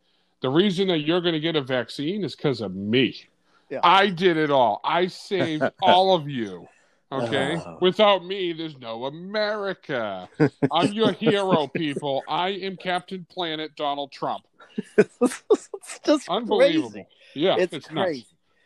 the 0.41 0.49
reason 0.49 0.87
that 0.89 0.99
you're 0.99 1.21
going 1.21 1.33
to 1.33 1.39
get 1.39 1.55
a 1.55 1.61
vaccine 1.61 2.23
is 2.23 2.35
because 2.35 2.61
of 2.61 2.75
me. 2.75 3.25
Yeah. 3.69 3.79
I 3.83 4.09
did 4.09 4.37
it 4.37 4.51
all. 4.51 4.79
I 4.83 5.07
saved 5.07 5.63
all 5.81 6.15
of 6.15 6.29
you. 6.29 6.67
Okay. 7.11 7.61
Oh. 7.65 7.77
Without 7.81 8.25
me, 8.25 8.53
there's 8.53 8.77
no 8.77 9.05
America. 9.05 10.27
I'm 10.71 10.91
your 10.93 11.11
hero, 11.11 11.67
people. 11.67 12.23
I 12.27 12.49
am 12.49 12.77
Captain 12.77 13.25
Planet 13.29 13.75
Donald 13.75 14.11
Trump. 14.11 14.43
it's 14.97 15.69
just 16.05 16.27
Unbelievable. 16.29 16.91
crazy. 16.91 17.07
Yeah, 17.33 17.55
it's, 17.57 17.71
nuts. 17.73 17.87
crazy. 17.87 18.25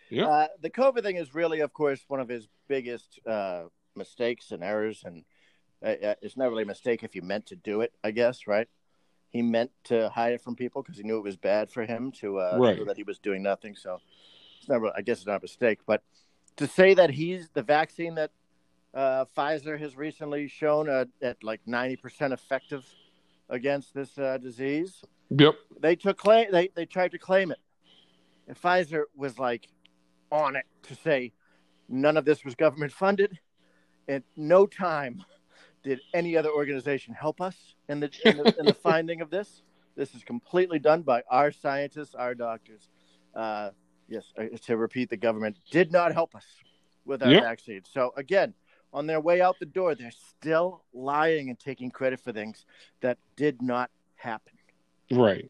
Yeah. 0.09 0.27
Uh, 0.27 0.47
the 0.61 0.69
COVID 0.69 1.03
thing 1.03 1.17
is 1.17 1.33
really, 1.35 1.59
of 1.59 1.73
course, 1.73 2.03
one 2.07 2.19
of 2.19 2.27
his 2.29 2.47
biggest 2.67 3.19
uh, 3.27 3.63
mistakes 3.95 4.51
and 4.51 4.63
errors, 4.63 5.03
and 5.05 5.23
uh, 5.83 5.89
uh, 6.07 6.15
it's 6.21 6.37
not 6.37 6.49
really 6.49 6.63
a 6.63 6.67
mistake 6.67 7.03
if 7.03 7.15
you 7.15 7.21
meant 7.21 7.47
to 7.47 7.55
do 7.55 7.81
it. 7.81 7.93
I 8.03 8.11
guess, 8.11 8.47
right? 8.47 8.67
He 9.29 9.41
meant 9.43 9.71
to 9.85 10.09
hide 10.09 10.33
it 10.33 10.41
from 10.41 10.55
people 10.55 10.81
because 10.81 10.97
he 10.97 11.03
knew 11.03 11.17
it 11.17 11.23
was 11.23 11.37
bad 11.37 11.69
for 11.69 11.85
him 11.85 12.11
to 12.13 12.39
uh, 12.39 12.57
Right. 12.59 12.83
that 12.87 12.97
he 12.97 13.03
was 13.03 13.19
doing 13.19 13.43
nothing. 13.43 13.75
So 13.75 13.99
it's 14.59 14.69
never. 14.69 14.91
I 14.95 15.01
guess 15.01 15.19
it's 15.19 15.27
not 15.27 15.37
a 15.37 15.41
mistake, 15.41 15.79
but 15.85 16.03
to 16.57 16.67
say 16.67 16.93
that 16.93 17.09
he's 17.09 17.49
the 17.53 17.63
vaccine 17.63 18.15
that 18.15 18.31
uh, 18.93 19.25
Pfizer 19.37 19.79
has 19.79 19.95
recently 19.95 20.47
shown 20.47 20.89
uh, 20.89 21.05
at 21.21 21.43
like 21.43 21.61
ninety 21.65 21.95
percent 21.95 22.33
effective 22.33 22.85
against 23.49 23.93
this 23.93 24.17
uh, 24.17 24.37
disease, 24.37 25.03
Yep. 25.29 25.55
they 25.79 25.95
took 25.95 26.17
claim 26.17 26.51
they, 26.51 26.69
they 26.75 26.85
tried 26.85 27.11
to 27.11 27.19
claim 27.19 27.51
it 27.51 27.59
and 28.47 28.59
pfizer 28.59 29.03
was 29.15 29.37
like 29.37 29.67
on 30.31 30.55
it 30.55 30.65
to 30.83 30.95
say 30.95 31.31
none 31.87 32.17
of 32.17 32.25
this 32.25 32.43
was 32.43 32.55
government 32.55 32.91
funded 32.91 33.39
at 34.07 34.23
no 34.35 34.65
time 34.65 35.23
did 35.83 35.99
any 36.13 36.35
other 36.35 36.49
organization 36.49 37.13
help 37.13 37.41
us 37.41 37.75
in 37.87 37.99
the 37.99 38.11
in 38.25 38.37
the, 38.37 38.55
in 38.59 38.65
the 38.65 38.73
finding 38.83 39.21
of 39.21 39.29
this 39.29 39.61
this 39.95 40.15
is 40.15 40.23
completely 40.23 40.79
done 40.79 41.03
by 41.03 41.21
our 41.29 41.51
scientists 41.51 42.15
our 42.15 42.33
doctors 42.33 42.89
uh, 43.35 43.69
yes 44.09 44.33
uh, 44.37 44.43
to 44.61 44.75
repeat 44.77 45.09
the 45.09 45.17
government 45.17 45.57
did 45.71 45.91
not 45.91 46.13
help 46.13 46.35
us 46.35 46.45
with 47.05 47.23
our 47.23 47.31
Yep. 47.31 47.41
vaccine 47.43 47.81
so 47.89 48.11
again 48.17 48.53
on 48.91 49.05
their 49.07 49.21
way 49.21 49.39
out 49.41 49.57
the 49.59 49.65
door 49.65 49.95
they're 49.95 50.11
still 50.11 50.83
lying 50.93 51.49
and 51.49 51.59
taking 51.59 51.89
credit 51.91 52.19
for 52.19 52.33
things 52.33 52.65
that 53.01 53.17
did 53.35 53.61
not 53.61 53.89
happen 54.15 54.53
Right. 55.11 55.49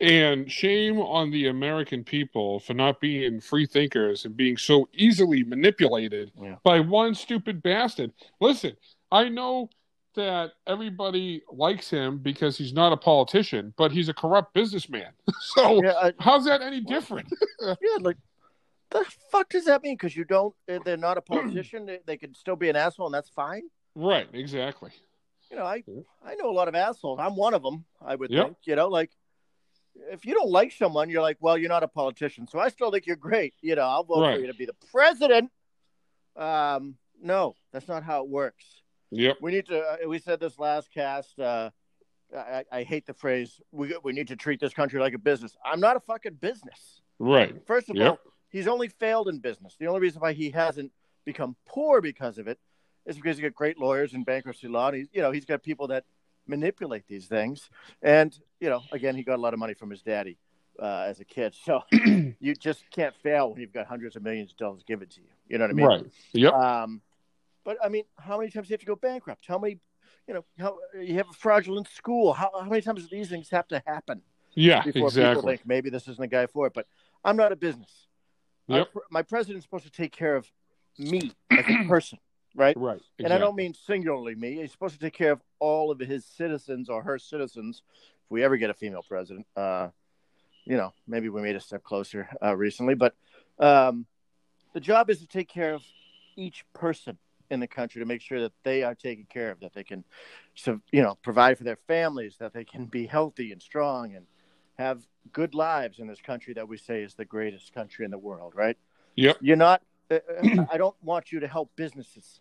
And 0.00 0.50
shame 0.52 0.98
on 0.98 1.30
the 1.30 1.46
American 1.46 2.04
people 2.04 2.60
for 2.60 2.74
not 2.74 3.00
being 3.00 3.40
free 3.40 3.64
thinkers 3.64 4.24
and 4.26 4.36
being 4.36 4.56
so 4.58 4.88
easily 4.92 5.44
manipulated 5.44 6.32
Yeah. 6.38 6.56
by 6.64 6.80
one 6.80 7.14
stupid 7.14 7.62
bastard. 7.62 8.12
Listen, 8.40 8.76
I 9.10 9.28
know 9.30 9.70
that 10.14 10.52
everybody 10.66 11.42
likes 11.50 11.88
him 11.90 12.18
because 12.18 12.56
he's 12.58 12.72
not 12.72 12.92
a 12.92 12.96
politician, 12.96 13.72
but 13.76 13.92
he's 13.92 14.08
a 14.08 14.14
corrupt 14.14 14.52
businessman. 14.54 15.12
so 15.40 15.82
Yeah, 15.82 15.92
I, 16.00 16.12
how's 16.18 16.44
that 16.44 16.62
any 16.62 16.80
different? 16.80 17.28
yeah, 17.60 17.74
like 18.00 18.16
the 18.90 19.04
fuck 19.30 19.48
does 19.48 19.64
that 19.66 19.82
mean? 19.82 19.94
Because 19.94 20.14
you 20.16 20.24
don't, 20.24 20.54
eh, 20.68 20.78
they're 20.84 20.96
not 20.96 21.16
a 21.18 21.20
politician. 21.32 21.86
they, 21.86 22.00
they 22.06 22.16
could 22.16 22.36
still 22.36 22.56
be 22.56 22.68
an 22.68 22.76
asshole, 22.76 23.06
and 23.06 23.14
that's 23.14 23.30
fine. 23.30 23.62
right, 23.94 24.28
exactly. 24.32 24.90
You 25.50 25.56
know, 25.58 25.64
I. 25.64 25.82
I 26.24 26.34
know 26.36 26.48
a 26.48 26.52
lot 26.52 26.68
of 26.68 26.74
assholes. 26.74 27.18
I'm 27.20 27.36
one 27.36 27.52
of 27.52 27.62
them. 27.62 27.84
I 28.00 28.14
would 28.14 28.30
Yep. 28.30 28.44
think. 28.46 28.56
You 28.64 28.76
know, 28.76 28.88
like 28.88 29.10
if 30.10 30.24
you 30.24 30.32
don't 30.34 30.50
like 30.50 30.72
someone, 30.72 31.10
you're 31.10 31.20
like, 31.20 31.36
well, 31.40 31.58
you're 31.58 31.68
not 31.68 31.82
a 31.82 31.88
politician. 31.88 32.46
So 32.46 32.58
I 32.58 32.68
still 32.68 32.90
think 32.90 33.06
you're 33.06 33.16
great. 33.16 33.52
You 33.60 33.74
know, 33.74 33.82
I'll 33.82 34.04
vote 34.04 34.22
Right. 34.22 34.34
for 34.36 34.40
you 34.40 34.46
to 34.46 34.54
be 34.54 34.64
the 34.64 34.74
president. 34.90 35.50
Um, 36.36 36.96
no, 37.20 37.54
that's 37.72 37.86
not 37.88 38.02
how 38.02 38.22
it 38.24 38.30
works. 38.30 38.64
Yep. 39.12 39.36
We 39.40 39.52
need 39.52 39.66
to. 39.66 39.78
Uh, 39.78 39.96
we 40.08 40.18
said 40.18 40.40
this 40.40 40.58
last 40.58 40.90
cast. 40.92 41.38
Uh, 41.38 41.70
I, 42.36 42.64
I 42.72 42.82
hate 42.82 43.06
the 43.06 43.12
phrase. 43.14 43.60
We 43.70 43.94
we 44.02 44.12
need 44.12 44.28
to 44.28 44.36
treat 44.36 44.58
this 44.58 44.72
country 44.72 44.98
like 45.00 45.12
a 45.14 45.18
business. 45.18 45.56
I'm 45.64 45.80
not 45.80 45.96
a 45.96 46.00
fucking 46.00 46.34
business. 46.40 47.02
Right. 47.18 47.54
First 47.66 47.90
of 47.90 47.96
Yep. 47.96 48.08
all, 48.10 48.18
he's 48.48 48.66
only 48.66 48.88
failed 48.88 49.28
in 49.28 49.38
business. 49.38 49.76
The 49.78 49.86
only 49.86 50.00
reason 50.00 50.20
why 50.20 50.32
he 50.32 50.50
hasn't 50.50 50.92
become 51.24 51.56
poor 51.66 52.00
because 52.00 52.38
of 52.38 52.48
it 52.48 52.58
is 53.06 53.16
because 53.16 53.36
he's 53.36 53.44
got 53.44 53.54
great 53.54 53.78
lawyers 53.78 54.14
in 54.14 54.24
bankruptcy 54.24 54.66
law. 54.66 54.88
And 54.88 54.96
he's, 54.96 55.08
you 55.12 55.20
know, 55.20 55.30
he's 55.30 55.44
got 55.44 55.62
people 55.62 55.88
that 55.88 56.04
manipulate 56.46 57.06
these 57.06 57.26
things. 57.26 57.68
And, 58.00 58.36
you 58.60 58.70
know, 58.70 58.80
again, 58.92 59.14
he 59.14 59.22
got 59.22 59.36
a 59.36 59.42
lot 59.42 59.52
of 59.52 59.60
money 59.60 59.74
from 59.74 59.90
his 59.90 60.02
daddy 60.02 60.38
uh, 60.80 61.04
as 61.06 61.20
a 61.20 61.24
kid. 61.24 61.54
So 61.54 61.82
you 62.40 62.54
just 62.54 62.84
can't 62.90 63.14
fail 63.22 63.50
when 63.50 63.60
you've 63.60 63.72
got 63.72 63.86
hundreds 63.86 64.16
of 64.16 64.22
millions 64.22 64.52
of 64.52 64.56
dollars 64.56 64.82
given 64.84 65.06
to 65.08 65.20
you. 65.20 65.28
You 65.48 65.58
know 65.58 65.64
what 65.64 65.70
I 65.70 65.74
mean? 65.74 65.86
Right. 65.86 66.06
Yep. 66.32 66.52
Um, 66.54 67.00
but 67.64 67.76
I 67.82 67.88
mean, 67.88 68.04
how 68.18 68.38
many 68.38 68.50
times 68.50 68.68
do 68.68 68.72
you 68.72 68.74
have 68.74 68.80
to 68.80 68.86
go 68.86 68.96
bankrupt? 68.96 69.44
How 69.46 69.58
many, 69.58 69.78
you 70.26 70.34
know, 70.34 70.44
how 70.58 70.78
you 71.00 71.14
have 71.14 71.28
a 71.28 71.34
fraudulent 71.34 71.88
school? 71.88 72.32
How, 72.32 72.50
how 72.54 72.68
many 72.68 72.82
times 72.82 73.02
do 73.02 73.16
these 73.16 73.28
things 73.28 73.50
have 73.50 73.68
to 73.68 73.82
happen? 73.86 74.22
Yeah, 74.54 74.82
before 74.82 74.92
people 74.92 75.08
exactly. 75.08 75.56
think 75.56 75.66
maybe 75.66 75.88
this 75.88 76.02
isn't 76.02 76.20
the 76.20 76.26
guy 76.26 76.46
for 76.46 76.66
it. 76.66 76.74
But 76.74 76.86
I'm 77.24 77.36
not 77.36 77.52
a 77.52 77.56
business. 77.56 78.06
Yep. 78.68 78.92
pr- 78.92 78.98
my 79.10 79.22
president's 79.22 79.64
supposed 79.64 79.84
to 79.84 79.90
take 79.90 80.12
care 80.12 80.36
of 80.36 80.50
me 80.98 81.32
as 81.50 81.64
a 81.68 81.84
person, 81.88 82.18
right? 82.54 82.76
Right. 82.76 83.00
And 83.18 83.32
I 83.32 83.38
don't 83.38 83.56
mean 83.56 83.74
singularly 83.74 84.34
me. 84.34 84.56
He's 84.56 84.72
supposed 84.72 84.94
to 84.94 85.00
take 85.00 85.14
care 85.14 85.32
of 85.32 85.40
all 85.58 85.90
of 85.90 85.98
his 85.98 86.26
citizens 86.26 86.88
or 86.88 87.02
her 87.02 87.18
citizens. 87.18 87.82
If 88.24 88.30
we 88.30 88.44
ever 88.44 88.56
get 88.56 88.70
a 88.70 88.74
female 88.74 89.04
president, 89.06 89.46
uh, 89.56 89.88
you 90.64 90.76
know, 90.76 90.92
maybe 91.06 91.28
we 91.28 91.42
made 91.42 91.56
a 91.56 91.60
step 91.60 91.82
closer 91.82 92.28
uh, 92.42 92.56
recently. 92.56 92.94
But 92.94 93.14
um, 93.58 94.06
the 94.74 94.80
job 94.80 95.10
is 95.10 95.20
to 95.20 95.26
take 95.26 95.48
care 95.48 95.74
of 95.74 95.82
each 96.36 96.64
person 96.72 97.18
in 97.52 97.60
the 97.60 97.66
country 97.66 98.00
to 98.00 98.06
make 98.06 98.22
sure 98.22 98.40
that 98.40 98.52
they 98.64 98.82
are 98.82 98.94
taken 98.94 99.26
care 99.28 99.50
of, 99.50 99.60
that 99.60 99.74
they 99.74 99.84
can, 99.84 100.04
so 100.54 100.80
you 100.90 101.02
know, 101.02 101.16
provide 101.22 101.58
for 101.58 101.64
their 101.64 101.78
families, 101.86 102.36
that 102.38 102.54
they 102.54 102.64
can 102.64 102.86
be 102.86 103.06
healthy 103.06 103.52
and 103.52 103.62
strong 103.62 104.14
and 104.16 104.26
have 104.78 105.06
good 105.32 105.54
lives 105.54 105.98
in 105.98 106.06
this 106.06 106.20
country 106.20 106.54
that 106.54 106.66
we 106.66 106.78
say 106.78 107.02
is 107.02 107.14
the 107.14 107.26
greatest 107.26 107.74
country 107.74 108.06
in 108.06 108.10
the 108.10 108.18
world, 108.18 108.54
right? 108.56 108.78
Yep. 109.16 109.36
You're 109.42 109.56
not. 109.56 109.82
Uh, 110.10 110.14
uh, 110.14 110.64
I 110.70 110.78
don't 110.78 110.96
want 111.02 111.30
you 111.30 111.40
to 111.40 111.46
help 111.46 111.70
businesses. 111.76 112.40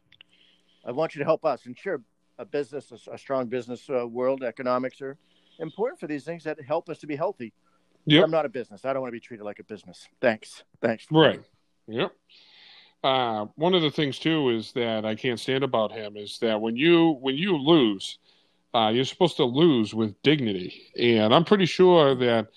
I 0.86 0.92
want 0.92 1.14
you 1.14 1.20
to 1.20 1.26
help 1.26 1.44
us. 1.44 1.66
And 1.66 1.78
sure, 1.78 2.02
a 2.40 2.46
business, 2.46 2.92
a, 2.92 3.12
a 3.12 3.18
strong 3.18 3.48
business 3.48 3.90
uh, 3.90 4.08
world, 4.08 4.44
economics 4.44 5.02
are 5.02 5.18
important 5.60 6.00
for 6.00 6.08
these 6.08 6.24
things 6.24 6.46
that 6.46 6.58
help 6.62 6.90
us 6.90 7.00
to 7.00 7.08
be 7.08 7.18
healthy. 7.18 7.54
Yep. 8.06 8.24
I'm 8.24 8.32
not 8.32 8.46
a 8.46 8.50
business. 8.50 8.86
I 8.86 8.94
don't 8.94 9.02
want 9.02 9.12
to 9.12 9.20
be 9.20 9.20
treated 9.20 9.44
like 9.44 9.60
a 9.60 9.64
business. 9.64 10.08
Thanks. 10.22 10.64
Thanks. 10.82 11.06
Right. 11.12 11.42
Yep. 11.88 12.12
Uh, 13.04 13.48
one 13.56 13.74
of 13.74 13.82
the 13.82 13.92
things 13.92 14.20
too 14.20 14.50
is 14.50 14.72
that 14.74 15.06
I 15.06 15.16
can't 15.16 15.40
stand 15.40 15.64
about 15.64 15.92
him 15.92 16.18
is 16.18 16.38
that 16.40 16.62
when 16.62 16.76
you 16.76 17.18
when 17.22 17.36
you 17.36 17.58
lose, 17.58 18.20
uh, 18.74 18.92
you're 18.94 19.06
supposed 19.06 19.38
to 19.38 19.44
lose 19.44 19.94
with 19.94 20.22
dignity, 20.22 20.92
and 21.00 21.34
I'm 21.34 21.44
pretty 21.44 21.66
sure 21.66 22.14
that 22.16 22.50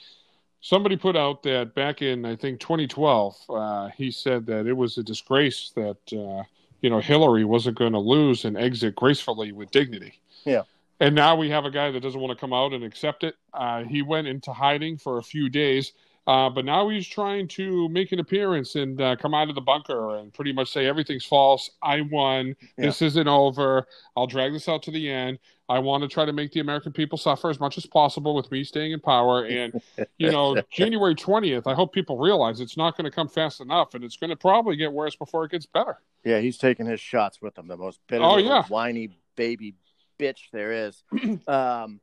somebody 0.60 0.96
put 0.96 1.16
out 1.16 1.42
that 1.44 1.74
back 1.74 2.02
in 2.02 2.24
I 2.24 2.36
think 2.36 2.60
2012, 2.60 3.36
uh, 3.48 3.88
he 3.96 4.10
said 4.10 4.46
that 4.46 4.66
it 4.66 4.72
was 4.74 4.98
a 4.98 5.02
disgrace 5.02 5.72
that 5.76 5.96
uh, 6.12 6.42
you 6.82 6.90
know 6.90 7.00
Hillary 7.00 7.44
wasn't 7.44 7.78
going 7.78 7.92
to 7.92 7.98
lose 7.98 8.44
and 8.44 8.56
exit 8.58 8.94
gracefully 8.94 9.52
with 9.52 9.70
dignity. 9.70 10.20
Yeah. 10.44 10.62
And 11.00 11.14
now 11.14 11.36
we 11.36 11.50
have 11.50 11.64
a 11.64 11.70
guy 11.70 11.90
that 11.90 12.00
doesn't 12.00 12.20
want 12.20 12.36
to 12.36 12.40
come 12.40 12.52
out 12.52 12.72
and 12.72 12.84
accept 12.84 13.24
it. 13.24 13.34
Uh, 13.52 13.82
he 13.82 14.02
went 14.02 14.26
into 14.26 14.52
hiding 14.52 14.96
for 14.96 15.18
a 15.18 15.22
few 15.22 15.48
days. 15.48 15.92
Uh, 16.26 16.48
but 16.48 16.64
now 16.64 16.88
he's 16.88 17.06
trying 17.06 17.46
to 17.46 17.86
make 17.90 18.10
an 18.12 18.18
appearance 18.18 18.76
and 18.76 18.98
uh, 19.00 19.14
come 19.16 19.34
out 19.34 19.50
of 19.50 19.54
the 19.54 19.60
bunker 19.60 20.16
and 20.16 20.32
pretty 20.32 20.52
much 20.52 20.72
say 20.72 20.86
everything's 20.86 21.24
false. 21.26 21.70
I 21.82 22.00
won. 22.00 22.56
This 22.78 23.02
isn't 23.02 23.28
over. 23.28 23.86
I'll 24.16 24.26
drag 24.26 24.52
this 24.54 24.66
out 24.68 24.82
to 24.84 24.90
the 24.90 25.10
end. 25.10 25.38
I 25.68 25.78
want 25.80 26.02
to 26.02 26.08
try 26.08 26.24
to 26.24 26.32
make 26.32 26.52
the 26.52 26.60
American 26.60 26.92
people 26.92 27.18
suffer 27.18 27.48
as 27.50 27.60
much 27.60 27.76
as 27.78 27.84
possible 27.86 28.34
with 28.34 28.50
me 28.50 28.64
staying 28.64 28.92
in 28.92 29.00
power. 29.00 29.44
And, 29.44 29.80
you 30.18 30.30
know, 30.30 30.56
January 30.70 31.14
20th, 31.14 31.66
I 31.66 31.74
hope 31.74 31.92
people 31.92 32.18
realize 32.18 32.60
it's 32.60 32.76
not 32.76 32.96
going 32.96 33.04
to 33.04 33.10
come 33.10 33.28
fast 33.28 33.60
enough 33.60 33.94
and 33.94 34.02
it's 34.04 34.16
going 34.16 34.30
to 34.30 34.36
probably 34.36 34.76
get 34.76 34.92
worse 34.92 35.16
before 35.16 35.44
it 35.44 35.50
gets 35.50 35.66
better. 35.66 35.98
Yeah, 36.24 36.40
he's 36.40 36.56
taking 36.58 36.86
his 36.86 37.00
shots 37.00 37.42
with 37.42 37.54
them. 37.54 37.68
The 37.68 37.76
most 37.76 38.00
bitter, 38.08 38.24
Oh, 38.24 38.36
yeah. 38.38 38.64
whiny 38.68 39.10
baby 39.36 39.74
bitch 40.18 40.50
there 40.52 40.72
is. 40.72 41.02
um, 41.48 42.00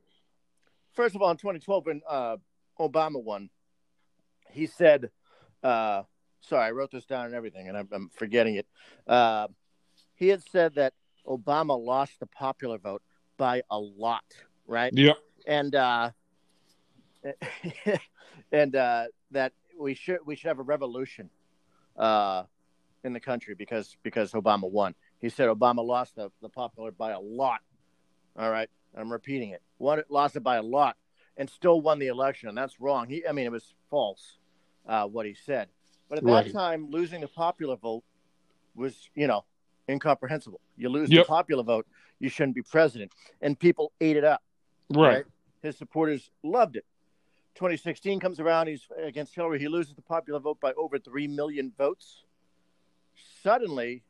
first 0.94 1.14
of 1.16 1.22
all, 1.22 1.30
in 1.30 1.36
2012, 1.38 1.86
when 1.86 2.02
uh, 2.08 2.36
Obama 2.78 3.22
won, 3.22 3.48
he 4.52 4.66
said, 4.66 5.10
uh, 5.62 6.02
"Sorry, 6.40 6.64
I 6.64 6.70
wrote 6.70 6.90
this 6.90 7.06
down 7.06 7.26
and 7.26 7.34
everything, 7.34 7.68
and 7.68 7.76
I'm, 7.76 7.88
I'm 7.92 8.10
forgetting 8.14 8.56
it." 8.56 8.66
Uh, 9.06 9.48
he 10.14 10.28
had 10.28 10.42
said 10.50 10.74
that 10.76 10.94
Obama 11.26 11.78
lost 11.78 12.20
the 12.20 12.26
popular 12.26 12.78
vote 12.78 13.02
by 13.36 13.62
a 13.70 13.78
lot, 13.78 14.24
right? 14.66 14.92
Yep. 14.94 15.16
and 15.46 15.74
uh, 15.74 16.10
and 18.52 18.76
uh, 18.76 19.04
that 19.30 19.52
we 19.78 19.94
should 19.94 20.18
we 20.24 20.36
should 20.36 20.48
have 20.48 20.58
a 20.58 20.64
revolution 20.64 21.30
uh, 21.96 22.44
in 23.04 23.12
the 23.12 23.20
country 23.20 23.54
because 23.54 23.96
because 24.02 24.32
Obama 24.32 24.70
won. 24.70 24.94
He 25.18 25.28
said 25.28 25.48
Obama 25.48 25.84
lost 25.84 26.16
the, 26.16 26.30
the 26.40 26.48
popular 26.48 26.90
by 26.90 27.12
a 27.12 27.20
lot. 27.20 27.60
All 28.36 28.50
right, 28.50 28.68
I'm 28.96 29.12
repeating 29.12 29.50
it. 29.50 29.62
Won 29.78 30.00
it, 30.00 30.06
lost 30.10 30.36
it 30.36 30.42
by 30.42 30.56
a 30.56 30.62
lot, 30.62 30.96
and 31.36 31.48
still 31.48 31.80
won 31.80 31.98
the 31.98 32.08
election, 32.08 32.48
and 32.48 32.58
that's 32.58 32.80
wrong. 32.80 33.08
He, 33.08 33.26
I 33.26 33.32
mean, 33.32 33.46
it 33.46 33.52
was 33.52 33.74
false 33.90 34.38
uh, 34.86 35.06
what 35.06 35.26
he 35.26 35.34
said. 35.34 35.68
But 36.08 36.18
at 36.18 36.24
Right. 36.24 36.44
that 36.46 36.52
time, 36.52 36.90
losing 36.90 37.20
the 37.20 37.28
popular 37.28 37.76
vote 37.76 38.04
was, 38.74 39.08
you 39.14 39.26
know, 39.26 39.44
incomprehensible. 39.88 40.60
You 40.76 40.88
lose 40.88 41.10
Yep. 41.10 41.24
the 41.24 41.28
popular 41.28 41.62
vote, 41.62 41.86
you 42.18 42.28
shouldn't 42.28 42.54
be 42.54 42.62
president, 42.62 43.12
and 43.40 43.58
people 43.58 43.92
ate 44.00 44.16
it 44.16 44.24
up 44.24 44.42
Right. 44.90 45.24
his 45.62 45.76
supporters 45.76 46.30
loved 46.42 46.76
it. 46.76 46.84
2016 47.54 48.18
comes 48.20 48.40
around. 48.40 48.66
He's 48.68 48.86
against 48.96 49.34
Hillary. 49.34 49.58
He 49.58 49.68
loses 49.68 49.94
the 49.94 50.02
popular 50.02 50.38
vote 50.40 50.58
by 50.60 50.72
over 50.72 50.98
three 50.98 51.26
million 51.28 51.70
votes. 51.76 52.24
Suddenly, 53.42 54.02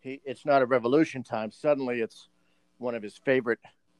he 0.00 0.20
it's 0.24 0.44
not 0.46 0.62
a 0.62 0.66
revolution 0.66 1.22
time. 1.22 1.50
Suddenly, 1.50 2.00
it's 2.00 2.28
one 2.78 2.94
of 2.94 3.02
his 3.02 3.16
favorite 3.18 3.58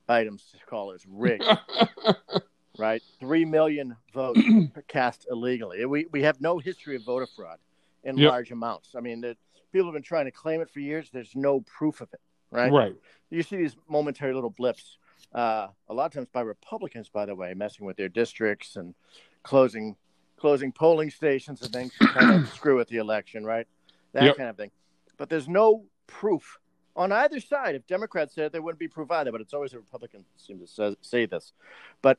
items 0.08 0.46
to 0.52 0.64
call 0.66 0.92
is 0.92 1.04
rigged. 1.06 1.44
right, 2.78 3.02
three 3.20 3.44
million 3.44 3.96
votes 4.12 4.40
cast 4.88 5.26
illegally. 5.30 5.84
We 5.86 6.06
we 6.10 6.22
have 6.22 6.40
no 6.40 6.58
history 6.58 6.96
of 6.96 7.04
voter 7.04 7.26
fraud 7.36 7.58
in 8.04 8.16
Yep. 8.16 8.28
large 8.30 8.50
amounts. 8.52 8.94
I 8.94 9.00
mean, 9.00 9.20
the, 9.20 9.36
people 9.72 9.86
have 9.88 9.94
been 9.94 10.02
trying 10.02 10.26
to 10.26 10.30
claim 10.30 10.60
it 10.60 10.70
for 10.70 10.80
years. 10.80 11.10
There's 11.12 11.34
no 11.34 11.60
proof 11.62 12.00
of 12.00 12.12
it. 12.12 12.20
Right 12.52 12.70
right. 12.72 12.94
you 13.28 13.42
see 13.42 13.56
these 13.56 13.76
momentary 13.88 14.32
little 14.32 14.50
blips 14.50 14.98
uh, 15.34 15.66
a 15.88 15.92
lot 15.94 16.06
of 16.06 16.12
times 16.12 16.28
by 16.32 16.42
republicans 16.42 17.08
by 17.08 17.26
the 17.26 17.34
way 17.34 17.52
messing 17.54 17.84
with 17.84 17.96
their 17.96 18.08
districts 18.08 18.76
and 18.76 18.94
closing 19.42 19.96
closing 20.36 20.70
polling 20.70 21.10
stations 21.10 21.60
and 21.62 21.72
things 21.72 21.92
to 21.98 22.06
kind 22.06 22.30
of 22.30 22.48
screw 22.54 22.76
with 22.76 22.88
the 22.88 22.98
election 22.98 23.44
right 23.44 23.66
that 24.12 24.22
Yep. 24.22 24.36
kind 24.36 24.48
of 24.48 24.56
thing 24.56 24.70
but 25.16 25.28
there's 25.28 25.48
no 25.48 25.84
proof 26.06 26.58
on 26.94 27.10
either 27.10 27.40
side 27.40 27.74
if 27.74 27.84
democrats 27.88 28.32
said 28.36 28.52
there 28.52 28.62
wouldn't 28.62 28.78
be 28.78 28.86
proof 28.88 29.10
either 29.10 29.32
but 29.32 29.40
it's 29.40 29.52
always 29.52 29.72
the 29.72 29.78
republicans 29.78 30.26
seem 30.36 30.60
to 30.60 30.96
say, 31.02 31.26
this 31.26 31.52
but 32.00 32.16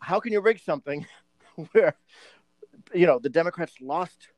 how 0.00 0.20
can 0.20 0.32
you 0.32 0.40
rig 0.40 0.60
something 0.60 1.06
where 1.72 1.94
you 2.94 3.06
know 3.06 3.18
the 3.18 3.28
democrats 3.28 3.74
lost 3.80 4.28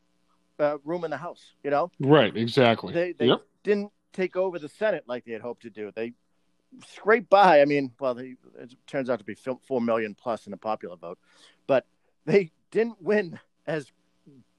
uh, 0.59 0.77
room 0.85 1.05
in 1.05 1.11
the 1.11 1.17
house 1.17 1.55
you 1.65 1.71
know 1.71 1.91
Right. 1.99 2.37
Exactly. 2.37 2.93
they 2.93 3.13
they 3.13 3.27
yep. 3.27 3.41
didn't 3.63 3.93
take 4.13 4.37
over 4.37 4.59
the 4.59 4.69
Senate 4.69 5.05
like 5.07 5.25
they 5.25 5.33
had 5.33 5.43
hoped 5.43 5.63
to 5.63 5.71
do. 5.71 5.91
They 5.95 6.13
scraped 6.87 7.31
by. 7.31 7.61
I 7.61 7.65
mean, 7.65 7.93
well, 8.01 8.15
they, 8.15 8.37
it 8.59 8.75
turns 8.87 9.11
out 9.11 9.19
to 9.19 9.25
be 9.25 9.37
four 9.67 9.81
million 9.81 10.15
plus 10.15 10.47
in 10.47 10.51
the 10.51 10.57
popular 10.57 10.97
vote, 10.97 11.19
but 11.67 11.87
they 12.27 12.51
didn't 12.71 13.01
win 13.01 13.39
as 13.67 13.91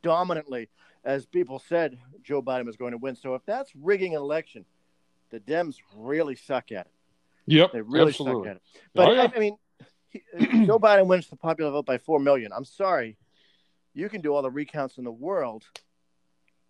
dominantly 0.02 0.70
as 1.04 1.26
people 1.26 1.60
said 1.60 1.98
Joe 2.24 2.42
Biden 2.42 2.66
was 2.66 2.78
going 2.78 2.92
to 2.92 2.98
win. 2.98 3.16
So 3.16 3.36
if 3.36 3.46
that's 3.46 3.72
rigging 3.76 4.16
an 4.16 4.22
election, 4.22 4.66
the 5.30 5.40
Dems 5.40 5.78
really 5.96 6.36
suck 6.36 6.72
at 6.72 6.86
it. 6.88 6.92
Yep. 7.48 7.72
They 7.74 7.82
really 7.82 8.10
absolutely. 8.10 8.44
suck 8.44 8.52
at 8.52 8.56
it. 8.58 8.62
But 8.94 9.10
Oh, 9.10 9.14
yeah. 9.14 9.22
I, 9.22 9.36
I 9.36 9.40
mean, 9.40 9.58
he, 10.12 10.22
uh, 10.38 10.66
Joe 10.66 10.80
Biden 10.80 11.08
wins 11.08 11.28
the 11.28 11.36
popular 11.36 11.72
vote 11.72 11.86
by 11.86 11.98
four 11.98 12.20
million. 12.20 12.52
I'm 12.54 12.66
sorry, 12.66 13.18
you 13.94 14.10
can 14.10 14.22
do 14.22 14.34
all 14.34 14.42
the 14.42 14.52
recounts 14.52 14.98
in 14.98 15.04
the 15.04 15.12
world. 15.12 15.66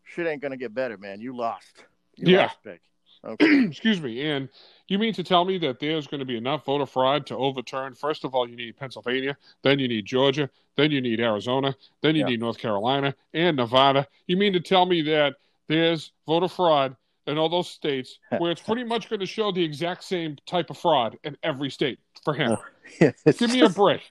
Shit 0.04 0.28
ain't 0.28 0.42
gonna 0.42 0.58
get 0.58 0.74
better, 0.74 0.98
man. 0.98 1.22
You 1.22 1.36
lost. 1.36 1.86
You 2.16 2.30
Yeah. 2.30 2.44
lost 2.44 2.58
big. 2.64 2.80
Okay. 3.24 3.66
Excuse 3.66 4.02
me. 4.02 4.22
And 4.30 4.50
you 4.88 4.98
mean 4.98 5.14
to 5.14 5.24
tell 5.24 5.46
me 5.46 5.58
that 5.60 5.80
there's 5.80 6.08
going 6.08 6.20
to 6.20 6.26
be 6.26 6.38
enough 6.38 6.66
voter 6.66 6.88
fraud 6.88 7.28
to 7.28 7.38
overturn? 7.38 7.94
First 7.94 8.24
of 8.24 8.34
all, 8.34 8.50
you 8.50 8.56
need 8.56 8.78
Pennsylvania, 8.78 9.38
then 9.62 9.80
you 9.80 9.88
need 9.88 10.06
Georgia, 10.06 10.50
then 10.76 10.92
you 10.92 11.02
need 11.02 11.20
Arizona, 11.20 11.76
then 12.02 12.16
you 12.16 12.22
Yeah. 12.22 12.28
need 12.30 12.40
North 12.40 12.58
Carolina 12.58 13.14
and 13.34 13.58
Nevada. 13.58 14.08
You 14.28 14.38
mean 14.38 14.54
to 14.54 14.60
tell 14.60 14.86
me 14.86 15.04
that 15.04 15.36
there's 15.68 16.12
voter 16.26 16.48
fraud 16.48 16.96
in 17.32 17.38
all 17.38 17.50
those 17.50 17.70
states 17.70 18.20
where 18.38 18.52
it's 18.52 18.62
pretty 18.62 18.84
much 18.84 19.10
going 19.10 19.20
to 19.20 19.26
show 19.26 19.52
the 19.52 19.64
exact 19.64 20.04
same 20.04 20.38
type 20.46 20.70
of 20.70 20.78
fraud 20.78 21.18
in 21.24 21.38
every 21.44 21.70
state 21.70 22.00
for 22.24 22.34
him? 22.34 22.58
It's 23.00 23.40
Give 23.40 23.52
me 23.52 23.62
a 23.62 23.70
break. 23.70 24.02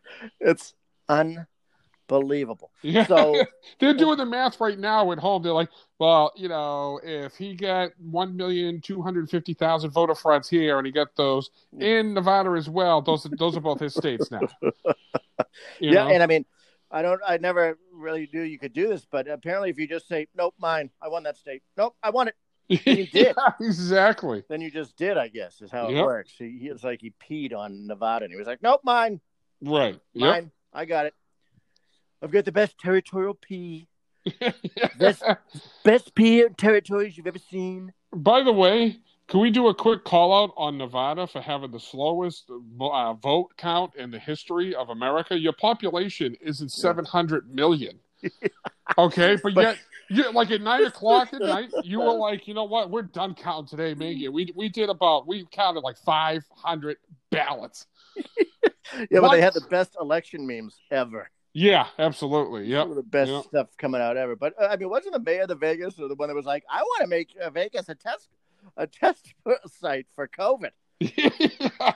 It's 0.40 0.72
unbelievable. 1.06 2.70
Yeah. 2.80 3.06
So- 3.06 3.44
they're 3.78 3.92
doing 3.92 4.16
the 4.16 4.24
math 4.24 4.58
right 4.58 4.78
now 4.78 5.12
at 5.12 5.18
home. 5.18 5.42
They're 5.42 5.52
like, 5.52 5.68
well, 5.98 6.32
you 6.34 6.48
know, 6.48 6.98
if 7.02 7.34
he 7.36 7.54
got 7.54 7.90
one 7.98 8.34
million 8.36 8.80
two 8.80 9.02
hundred 9.02 9.28
fifty 9.28 9.52
thousand 9.52 9.90
voter 9.90 10.14
frauds 10.14 10.48
here, 10.48 10.78
and 10.78 10.86
he 10.86 10.92
got 10.92 11.14
those 11.14 11.50
in 11.78 12.14
Nevada 12.14 12.52
as 12.52 12.70
well, 12.70 13.02
those 13.02 13.24
those 13.38 13.54
are 13.54 13.60
both 13.60 13.80
his 13.80 13.94
states 13.94 14.30
now. 14.30 14.40
You 15.78 15.90
yeah, 15.92 16.04
know? 16.04 16.08
and 16.10 16.22
I 16.22 16.26
mean, 16.26 16.46
I 16.90 17.02
don't. 17.02 17.20
I 17.26 17.36
never 17.36 17.78
really 17.92 18.28
knew 18.32 18.42
you 18.42 18.58
could 18.58 18.72
do 18.72 18.88
this, 18.88 19.06
but 19.10 19.28
apparently, 19.28 19.70
if 19.70 19.78
you 19.78 19.86
just 19.86 20.08
say, 20.08 20.26
"Nope, 20.34 20.54
mine. 20.58 20.90
I 21.00 21.08
won 21.08 21.22
that 21.24 21.36
state. 21.36 21.62
Nope, 21.76 21.96
I 22.02 22.10
won 22.10 22.28
it," 22.28 22.34
you 22.86 23.06
did. 23.06 23.08
Yeah, 23.12 23.32
exactly. 23.60 24.42
then 24.48 24.60
you 24.60 24.70
just 24.70 24.96
did. 24.96 25.16
I 25.18 25.28
guess 25.28 25.60
is 25.60 25.70
how 25.70 25.88
it 25.88 25.94
Yep. 25.94 26.04
works. 26.04 26.32
He, 26.38 26.58
he 26.60 26.68
it's 26.68 26.84
like 26.84 27.00
he 27.00 27.12
peed 27.28 27.54
on 27.54 27.86
Nevada, 27.86 28.24
and 28.24 28.32
he 28.32 28.38
was 28.38 28.46
like, 28.46 28.62
"Nope, 28.62 28.80
mine, 28.84 29.20
Right. 29.60 29.98
mine. 30.14 30.50
I 30.72 30.84
got 30.84 31.06
it. 31.06 31.14
I've 32.22 32.30
got 32.30 32.44
the 32.44 32.52
best 32.52 32.78
territorial 32.78 33.34
pee. 33.34 33.88
This- 34.98 35.22
best 35.84 36.14
pee 36.14 36.44
territories 36.56 37.16
you've 37.16 37.26
ever 37.26 37.38
seen." 37.38 37.92
By 38.12 38.42
the 38.42 38.52
way, 38.52 38.98
can 39.28 39.40
we 39.40 39.50
do 39.50 39.68
a 39.68 39.74
quick 39.74 40.04
call 40.04 40.32
out 40.44 40.52
on 40.56 40.76
Nevada 40.78 41.26
for 41.26 41.40
having 41.40 41.70
the 41.70 41.78
slowest 41.80 42.50
uh, 42.80 43.12
vote 43.14 43.50
count 43.56 43.94
in 43.96 44.10
the 44.10 44.18
history 44.18 44.74
of 44.74 44.90
America? 44.90 45.38
Your 45.38 45.52
population 45.52 46.36
isn't 46.40 46.70
700 46.70 47.52
million. 47.54 47.98
Okay, 48.98 49.36
but 49.42 49.54
But- 49.54 49.62
yet, 49.62 49.78
you, 50.10 50.30
like 50.32 50.50
at 50.50 50.60
nine 50.60 50.84
o'clock 50.84 51.32
at 51.32 51.40
night, 51.40 51.70
you 51.82 52.00
were 52.00 52.12
like, 52.12 52.46
you 52.48 52.54
know 52.54 52.64
what? 52.64 52.90
We're 52.90 53.02
done 53.02 53.34
counting 53.34 53.66
today, 53.68 53.94
Maggie. 53.94 54.28
We 54.28 54.52
we 54.54 54.68
did 54.68 54.90
about 54.90 55.26
we 55.26 55.46
counted 55.50 55.80
like 55.80 55.96
500 55.98 56.96
ballots. 57.30 57.86
Yeah, 59.08 59.20
but 59.20 59.30
they 59.30 59.40
had 59.40 59.54
the 59.54 59.60
best 59.60 59.96
election 60.00 60.44
memes 60.48 60.76
ever. 60.90 61.30
Yeah, 61.52 61.86
absolutely. 61.98 62.64
Yeah, 62.64 62.86
the 62.92 63.02
best 63.04 63.30
Yep. 63.30 63.44
stuff 63.44 63.68
coming 63.78 64.00
out 64.00 64.16
ever. 64.16 64.34
But 64.34 64.54
uh, 64.60 64.66
I 64.66 64.76
mean, 64.76 64.88
wasn't 64.90 65.14
the 65.14 65.20
mayor 65.20 65.42
of 65.42 65.48
the 65.48 65.54
Vegas 65.54 65.98
or 66.00 66.08
the 66.08 66.16
one 66.16 66.28
that 66.28 66.34
was 66.34 66.44
like, 66.44 66.64
"I 66.68 66.82
want 66.82 67.02
to 67.02 67.06
make 67.06 67.28
uh, 67.40 67.50
Vegas 67.50 67.88
a 67.88 67.94
test 67.94 68.28
a 68.76 68.88
test 68.88 69.32
site 69.80 70.06
for 70.16 70.26
COVID"? 70.26 70.70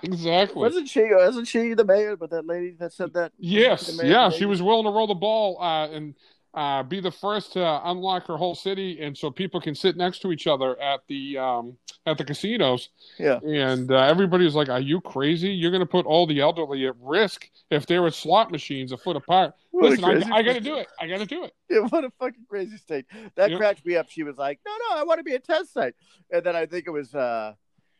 exactly. 0.02 0.60
Wasn't 0.60 0.88
she? 0.88 1.08
Wasn't 1.12 1.48
she 1.48 1.74
the 1.74 1.84
mayor? 1.84 2.16
But 2.16 2.30
that 2.30 2.46
lady 2.46 2.76
that 2.78 2.92
said 2.92 3.14
that. 3.14 3.32
Yes, 3.38 4.00
yeah, 4.02 4.30
she 4.30 4.46
was 4.46 4.62
willing 4.62 4.84
to 4.84 4.90
roll 4.90 5.06
the 5.06 5.14
ball 5.14 5.60
uh, 5.60 5.88
and 5.88 6.14
uh, 6.54 6.82
be 6.82 7.00
the 7.00 7.10
first 7.10 7.52
to 7.54 7.88
unlock 7.90 8.26
her 8.28 8.36
whole 8.36 8.54
city, 8.54 9.00
and 9.00 9.16
so 9.16 9.30
people 9.30 9.60
can 9.60 9.74
sit 9.74 9.96
next 9.96 10.20
to 10.20 10.30
each 10.32 10.46
other 10.46 10.80
at 10.80 11.00
the 11.08 11.36
um, 11.36 11.76
at 12.06 12.16
the 12.16 12.24
casinos. 12.24 12.90
Yeah. 13.18 13.40
And 13.42 13.90
uh, 13.90 13.96
everybody 13.98 14.44
was 14.44 14.54
like, 14.54 14.68
"Are 14.68 14.80
you 14.80 15.00
crazy? 15.00 15.50
You're 15.50 15.72
going 15.72 15.80
to 15.80 15.86
put 15.86 16.06
all 16.06 16.26
the 16.26 16.40
elderly 16.40 16.86
at 16.86 16.94
risk 17.00 17.50
if 17.70 17.86
they're 17.86 18.08
slot 18.10 18.52
machines 18.52 18.92
a 18.92 18.96
foot 18.96 19.16
apart." 19.16 19.54
What 19.72 19.90
Listen, 19.90 20.04
I, 20.04 20.36
I 20.38 20.42
got 20.42 20.52
to 20.52 20.60
do 20.60 20.76
it. 20.76 20.86
I 21.00 21.08
got 21.08 21.18
to 21.18 21.26
do 21.26 21.44
it. 21.44 21.52
Yeah, 21.68 21.80
what 21.80 22.04
a 22.04 22.10
fucking 22.20 22.44
crazy 22.48 22.76
state. 22.76 23.06
That 23.34 23.50
Yep. 23.50 23.58
cracked 23.58 23.84
me 23.84 23.96
up. 23.96 24.08
She 24.08 24.22
was 24.22 24.36
like, 24.36 24.60
"No, 24.64 24.72
no, 24.90 25.00
I 25.00 25.02
want 25.02 25.18
to 25.18 25.24
be 25.24 25.34
a 25.34 25.40
test 25.40 25.72
site." 25.72 25.94
And 26.30 26.44
then 26.44 26.54
I 26.54 26.66
think 26.66 26.86
it 26.86 26.90
was 26.90 27.14
uh, 27.14 27.54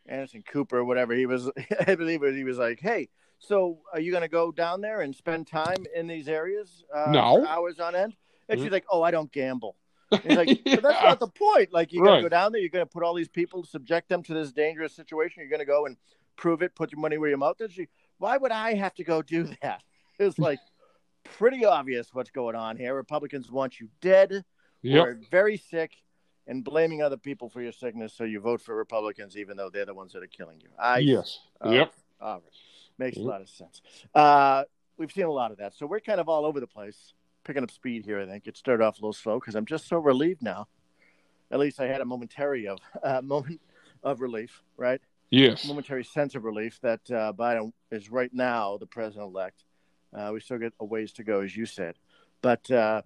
Anderson 0.06 0.44
Cooper 0.46 0.78
or 0.78 0.84
whatever. 0.84 1.14
He 1.14 1.26
was, 1.26 1.50
I 1.88 1.96
believe 1.96 2.22
it, 2.22 2.36
he 2.36 2.44
was 2.44 2.58
like, 2.58 2.78
"Hey, 2.78 3.08
so 3.40 3.80
are 3.92 3.98
you 3.98 4.12
going 4.12 4.22
to 4.22 4.28
go 4.28 4.52
down 4.52 4.80
there 4.80 5.00
and 5.00 5.12
spend 5.12 5.48
time 5.48 5.84
in 5.94 6.06
these 6.06 6.28
areas? 6.28 6.84
Uh, 6.94 7.10
No. 7.10 7.44
hours 7.46 7.80
on 7.80 7.96
end." 7.96 8.14
And 8.48 8.58
Mhm. 8.60 8.62
she's 8.64 8.72
like, 8.72 8.84
"Oh, 8.90 9.02
I 9.02 9.10
don't 9.10 9.30
gamble." 9.32 9.76
He's 10.22 10.36
like, 10.36 10.48
Yeah. 10.48 10.54
but 10.76 10.82
that's 10.82 11.02
not 11.02 11.18
the 11.20 11.28
point. 11.28 11.72
Like, 11.72 11.92
you're 11.92 12.04
Right. 12.04 12.12
gonna 12.12 12.22
go 12.22 12.28
down 12.28 12.52
there, 12.52 12.60
you're 12.60 12.68
gonna 12.70 12.86
put 12.86 13.02
all 13.02 13.14
these 13.14 13.28
people, 13.28 13.64
subject 13.64 14.08
them 14.08 14.22
to 14.24 14.34
this 14.34 14.52
dangerous 14.52 14.94
situation. 14.94 15.40
You're 15.42 15.50
gonna 15.50 15.64
go 15.64 15.86
and 15.86 15.96
prove 16.36 16.62
it, 16.62 16.74
put 16.74 16.92
your 16.92 17.00
money 17.00 17.16
where 17.18 17.28
your 17.28 17.38
mouth 17.38 17.60
is. 17.60 17.72
She, 17.72 17.88
why 18.18 18.36
would 18.36 18.52
I 18.52 18.74
have 18.74 18.94
to 18.96 19.04
go 19.04 19.22
do 19.22 19.44
that? 19.62 19.82
It's 20.20 20.38
like 20.38 20.60
pretty 21.24 21.64
obvious 21.64 22.14
what's 22.14 22.30
going 22.30 22.54
on 22.54 22.76
here. 22.76 22.94
Republicans 22.94 23.50
want 23.50 23.80
you 23.80 23.88
dead 24.00 24.44
Yep. 24.82 25.04
or 25.06 25.20
very 25.30 25.56
sick, 25.56 25.92
and 26.46 26.62
blaming 26.62 27.00
other 27.02 27.16
people 27.16 27.48
for 27.48 27.62
your 27.62 27.72
sickness, 27.72 28.12
so 28.12 28.22
you 28.24 28.38
vote 28.38 28.60
for 28.60 28.76
Republicans, 28.76 29.34
even 29.36 29.56
though 29.56 29.70
they're 29.70 29.86
the 29.86 29.94
ones 29.94 30.12
that 30.12 30.22
are 30.22 30.26
killing 30.26 30.60
you. 30.60 30.68
I 30.78 30.98
Yes. 30.98 31.40
uh, 31.64 31.70
yep. 31.70 31.94
all 32.20 32.34
right. 32.34 32.42
Makes 32.98 33.16
Yep. 33.16 33.24
a 33.24 33.28
lot 33.28 33.40
of 33.40 33.48
sense. 33.48 33.80
Uh, 34.14 34.64
we've 34.98 35.10
seen 35.10 35.24
a 35.24 35.30
lot 35.32 35.50
of 35.52 35.56
that. 35.56 35.74
So 35.74 35.86
we're 35.86 36.00
kind 36.00 36.20
of 36.20 36.28
all 36.28 36.44
over 36.44 36.60
the 36.60 36.66
place, 36.66 37.14
picking 37.44 37.62
up 37.62 37.70
speed 37.70 38.04
here, 38.04 38.20
I 38.20 38.26
think. 38.26 38.46
It 38.46 38.56
started 38.56 38.84
off 38.84 38.98
a 38.98 39.00
little 39.00 39.12
slow 39.12 39.38
because 39.38 39.54
I'm 39.54 39.66
just 39.66 39.86
so 39.88 39.98
relieved 39.98 40.42
now. 40.42 40.66
At 41.50 41.58
least 41.58 41.80
I 41.80 41.86
had 41.86 42.00
a 42.00 42.04
momentary 42.04 42.66
of 42.66 42.78
uh, 43.02 43.20
moment 43.22 43.60
of 44.02 44.20
relief, 44.20 44.62
right? 44.76 45.00
Yes. 45.30 45.66
Momentary 45.66 46.04
sense 46.04 46.34
of 46.34 46.44
relief 46.44 46.78
that 46.82 47.00
uh, 47.10 47.32
Biden 47.32 47.72
is 47.90 48.10
right 48.10 48.32
now 48.32 48.76
the 48.76 48.86
president 48.86 49.30
elect. 49.30 49.64
Uh, 50.14 50.30
we 50.32 50.40
still 50.40 50.58
get 50.58 50.72
a 50.80 50.84
ways 50.84 51.12
to 51.12 51.24
go, 51.24 51.40
as 51.40 51.56
you 51.56 51.66
said. 51.66 51.96
But 52.40 52.70
uh, 52.70 53.02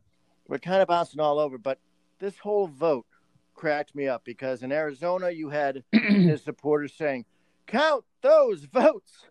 we're 0.47 0.59
kind 0.59 0.83
of 0.83 0.89
bouncing 0.89 1.21
all 1.21 1.39
over. 1.39 1.57
But 1.57 1.79
this 2.19 2.37
whole 2.39 2.67
vote 2.67 3.07
cracked 3.55 3.95
me 3.95 4.09
up 4.09 4.25
because 4.25 4.63
in 4.63 4.73
Arizona, 4.73 5.31
you 5.31 5.49
had 5.49 5.85
his 5.93 6.43
supporters 6.43 6.93
saying, 6.95 7.25
"Count 7.67 8.05
those 8.21 8.65
votes, 8.65 9.27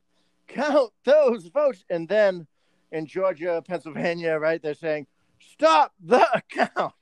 count 0.47 0.91
those 1.03 1.47
votes," 1.47 1.85
and 1.89 2.07
then 2.07 2.47
in 2.91 3.05
Georgia, 3.05 3.61
Pennsylvania, 3.67 4.37
right, 4.37 4.61
they're 4.61 4.73
saying, 4.73 5.07
"Stop 5.39 5.93
the 6.03 6.25
count, 6.49 6.93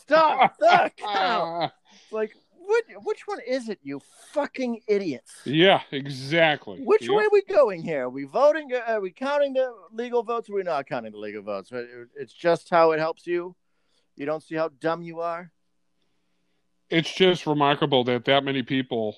stop 0.00 0.58
the 0.58 0.90
count." 0.96 1.62
Uh, 1.64 1.68
It's 2.04 2.12
like, 2.12 2.32
what? 2.56 2.84
Which 3.04 3.22
one 3.26 3.38
is 3.46 3.68
it, 3.68 3.78
you 3.82 4.00
fucking 4.32 4.80
idiots? 4.88 5.32
yeah. 5.44 5.82
Exactly. 5.90 6.80
Which 6.82 7.02
Yep. 7.02 7.10
way 7.10 7.24
are 7.24 7.30
we 7.32 7.42
going 7.42 7.82
here? 7.82 8.04
Are 8.04 8.10
we 8.10 8.24
voting? 8.24 8.70
Are 8.86 9.00
we 9.00 9.10
counting 9.12 9.52
the 9.52 9.74
legal 9.92 10.22
votes? 10.22 10.48
Or 10.48 10.54
are 10.54 10.56
we 10.56 10.62
not 10.62 10.86
counting 10.86 11.12
the 11.12 11.18
legal 11.18 11.42
votes? 11.42 11.70
It's 12.16 12.32
just 12.32 12.70
how 12.70 12.92
it 12.92 12.98
helps 12.98 13.26
you. 13.26 13.54
You 14.16 14.24
don't 14.26 14.42
see 14.42 14.54
how 14.54 14.68
dumb 14.80 15.02
you 15.02 15.20
are. 15.20 15.50
it's 16.90 17.12
just 17.14 17.46
remarkable 17.46 18.04
that 18.04 18.24
that 18.26 18.44
many 18.44 18.62
people 18.62 19.16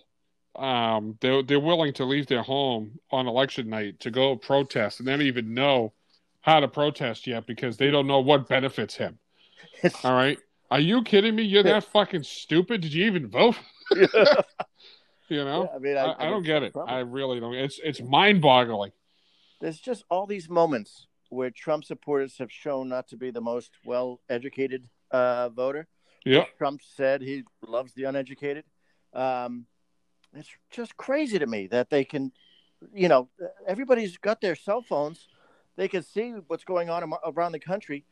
um 0.57 1.17
they're, 1.21 1.43
they're 1.43 1.59
willing 1.61 1.93
to 1.93 2.05
leave 2.05 2.27
their 2.29 2.43
home 2.43 2.99
on 3.11 3.27
election 3.27 3.69
night 3.69 3.99
to 4.01 4.11
go 4.11 4.37
protest 4.37 5.01
and 5.01 5.09
they 5.09 5.13
don't 5.13 5.23
even 5.23 5.53
know 5.55 5.93
how 6.45 6.61
to 6.61 6.69
protest 6.69 7.27
yet 7.27 7.47
because 7.47 7.79
they 7.79 7.91
don't 7.91 8.07
know 8.07 8.21
what 8.21 8.49
benefits 8.49 8.95
him. 8.95 9.19
All 10.05 10.13
right? 10.13 10.39
Are 10.71 10.81
you 10.81 11.03
kidding 11.03 11.35
me? 11.35 11.43
You're 11.43 11.63
that 11.63 11.85
fucking 11.93 12.23
stupid. 12.23 12.83
Did 12.83 12.93
you 12.93 13.07
even 13.07 13.29
vote? 13.29 13.57
You 15.31 15.43
know? 15.43 15.71
I 15.75 15.79
mean, 15.79 15.97
I, 15.97 16.15
I 16.19 16.29
don't 16.29 16.43
get 16.43 16.63
it. 16.63 16.75
i 16.87 16.99
really 16.99 17.41
don't. 17.41 17.55
It's 17.55 17.81
it's 17.83 18.03
mind-boggling. 18.03 18.93
There's 19.59 19.81
just 19.81 20.05
all 20.11 20.27
these 20.27 20.51
moments 20.51 21.07
where 21.31 21.51
Trump 21.51 21.85
supporters 21.85 22.37
have 22.39 22.53
shown 22.53 22.91
not 22.91 23.09
to 23.09 23.17
be 23.17 23.31
the 23.31 23.41
most 23.41 23.71
well 23.87 24.21
educated 24.29 24.87
uh, 25.11 25.49
voter. 25.49 25.89
yeah. 26.27 26.45
Trump 26.59 26.83
said 26.97 27.23
he 27.23 27.45
loves 27.67 27.95
the 27.95 28.05
uneducated. 28.05 28.65
Um, 29.15 29.65
it's 30.35 30.51
just 30.71 30.95
crazy 30.99 31.39
to 31.39 31.47
me 31.47 31.69
that 31.69 31.89
they 31.89 32.05
can, 32.05 32.31
you 32.93 33.09
know, 33.09 33.31
everybody's 33.67 34.19
got 34.19 34.43
their 34.43 34.55
cell 34.55 34.83
phones. 34.83 35.27
They 35.77 35.89
could 35.89 36.05
see 36.05 36.33
what's 36.47 36.65
going 36.65 36.91
on 36.91 37.13
around 37.25 37.53
the 37.53 37.59
country. 37.59 38.05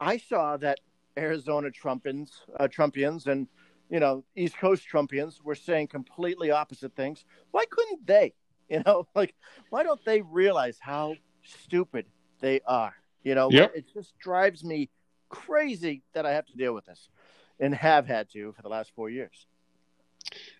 I 0.00 0.16
saw 0.16 0.56
that 0.58 0.80
Arizona 1.16 1.70
Trumpians, 1.70 2.30
uh, 2.58 2.68
Trumpians, 2.68 3.26
and 3.26 3.46
you 3.90 4.00
know 4.00 4.24
East 4.34 4.56
Coast 4.58 4.86
Trumpians 4.90 5.42
were 5.42 5.54
saying 5.54 5.88
completely 5.88 6.50
opposite 6.50 6.94
things. 6.96 7.24
Why 7.50 7.64
couldn't 7.70 8.06
they? 8.06 8.34
You 8.68 8.82
know, 8.86 9.06
like 9.14 9.34
why 9.70 9.82
don't 9.82 10.04
they 10.04 10.22
realize 10.22 10.78
how 10.80 11.14
stupid 11.44 12.06
they 12.40 12.60
are? 12.66 12.94
You 13.22 13.34
know, 13.34 13.50
Yep. 13.50 13.72
it 13.76 13.84
just 13.92 14.18
drives 14.18 14.64
me 14.64 14.88
crazy 15.28 16.02
that 16.14 16.26
I 16.26 16.32
have 16.32 16.46
to 16.46 16.56
deal 16.56 16.74
with 16.74 16.86
this, 16.86 17.08
and 17.60 17.74
have 17.74 18.06
had 18.06 18.30
to 18.30 18.52
for 18.52 18.62
the 18.62 18.68
last 18.68 18.92
four 18.96 19.10
years. 19.10 19.46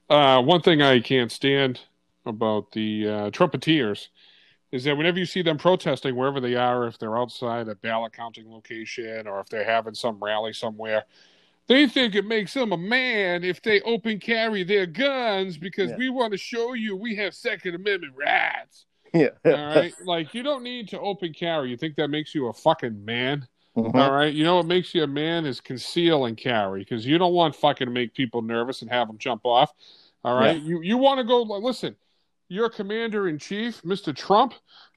Uh, 0.09 0.43
one 0.43 0.61
thing 0.61 0.83
I 0.83 1.01
can't 1.01 1.33
stand 1.33 1.81
about 2.27 2.73
the 2.73 3.09
uh, 3.09 3.31
Trumpeteers 3.31 4.09
is 4.73 4.85
that 4.85 4.97
whenever 4.97 5.19
you 5.19 5.27
see 5.27 5.43
them 5.43 5.59
protesting, 5.59 6.17
wherever 6.17 6.41
they 6.41 6.55
are, 6.55 6.87
if 6.87 6.99
they're 6.99 7.17
outside 7.19 7.69
a 7.69 7.75
ballot 7.77 8.13
counting 8.15 8.51
location 8.51 9.27
or 9.29 9.39
if 9.39 9.49
they're 9.49 9.65
having 9.65 9.95
some 9.95 10.19
rally 10.19 10.53
somewhere, 10.53 11.05
they 11.69 11.87
think 11.87 12.15
it 12.15 12.25
makes 12.27 12.55
them 12.55 12.73
a 12.73 12.77
man 12.77 13.45
if 13.45 13.63
they 13.63 13.81
open 13.83 14.19
carry 14.19 14.65
their 14.65 14.87
guns 14.87 15.59
because 15.59 15.91
Yeah. 15.91 15.97
we 15.99 16.09
want 16.09 16.33
to 16.33 16.39
show 16.39 16.73
you 16.73 16.97
we 16.97 17.15
have 17.17 17.35
Second 17.35 17.75
Amendment 17.75 18.15
rights. 18.17 18.87
Yeah. 19.15 19.29
All 19.45 19.53
right, 19.53 19.93
like 20.07 20.33
you 20.33 20.43
don't 20.43 20.63
need 20.63 20.89
to 20.89 20.99
open 20.99 21.35
carry. 21.35 21.69
You 21.71 21.77
think 21.77 21.97
that 21.97 22.09
makes 22.09 22.35
you 22.35 22.49
a 22.49 22.53
fucking 22.53 23.05
man? 23.05 23.47
Mhm. 23.77 23.95
All 23.95 24.11
right, 24.11 24.33
you 24.33 24.43
know 24.43 24.57
what 24.57 24.67
makes 24.67 24.95
you 24.95 25.03
a 25.03 25.07
man 25.07 25.45
is 25.45 25.61
conceal 25.61 26.25
and 26.25 26.37
carry 26.37 26.81
because 26.81 27.07
you 27.07 27.19
don't 27.19 27.35
want 27.35 27.55
fucking 27.55 27.87
to 27.87 27.93
make 27.93 28.15
people 28.15 28.41
nervous 28.41 28.81
and 28.81 28.91
have 28.91 29.09
them 29.09 29.19
jump 29.19 29.43
off. 29.45 29.71
All 30.25 30.35
right, 30.35 30.59
you 30.61 30.81
you 30.81 30.97
want 30.97 31.19
to 31.19 31.25
go 31.25 31.43
listen. 31.43 31.95
Your 32.53 32.69
commander 32.69 33.29
in 33.29 33.39
chief, 33.39 33.83
Mister 33.83 34.13
Trump. 34.13 34.53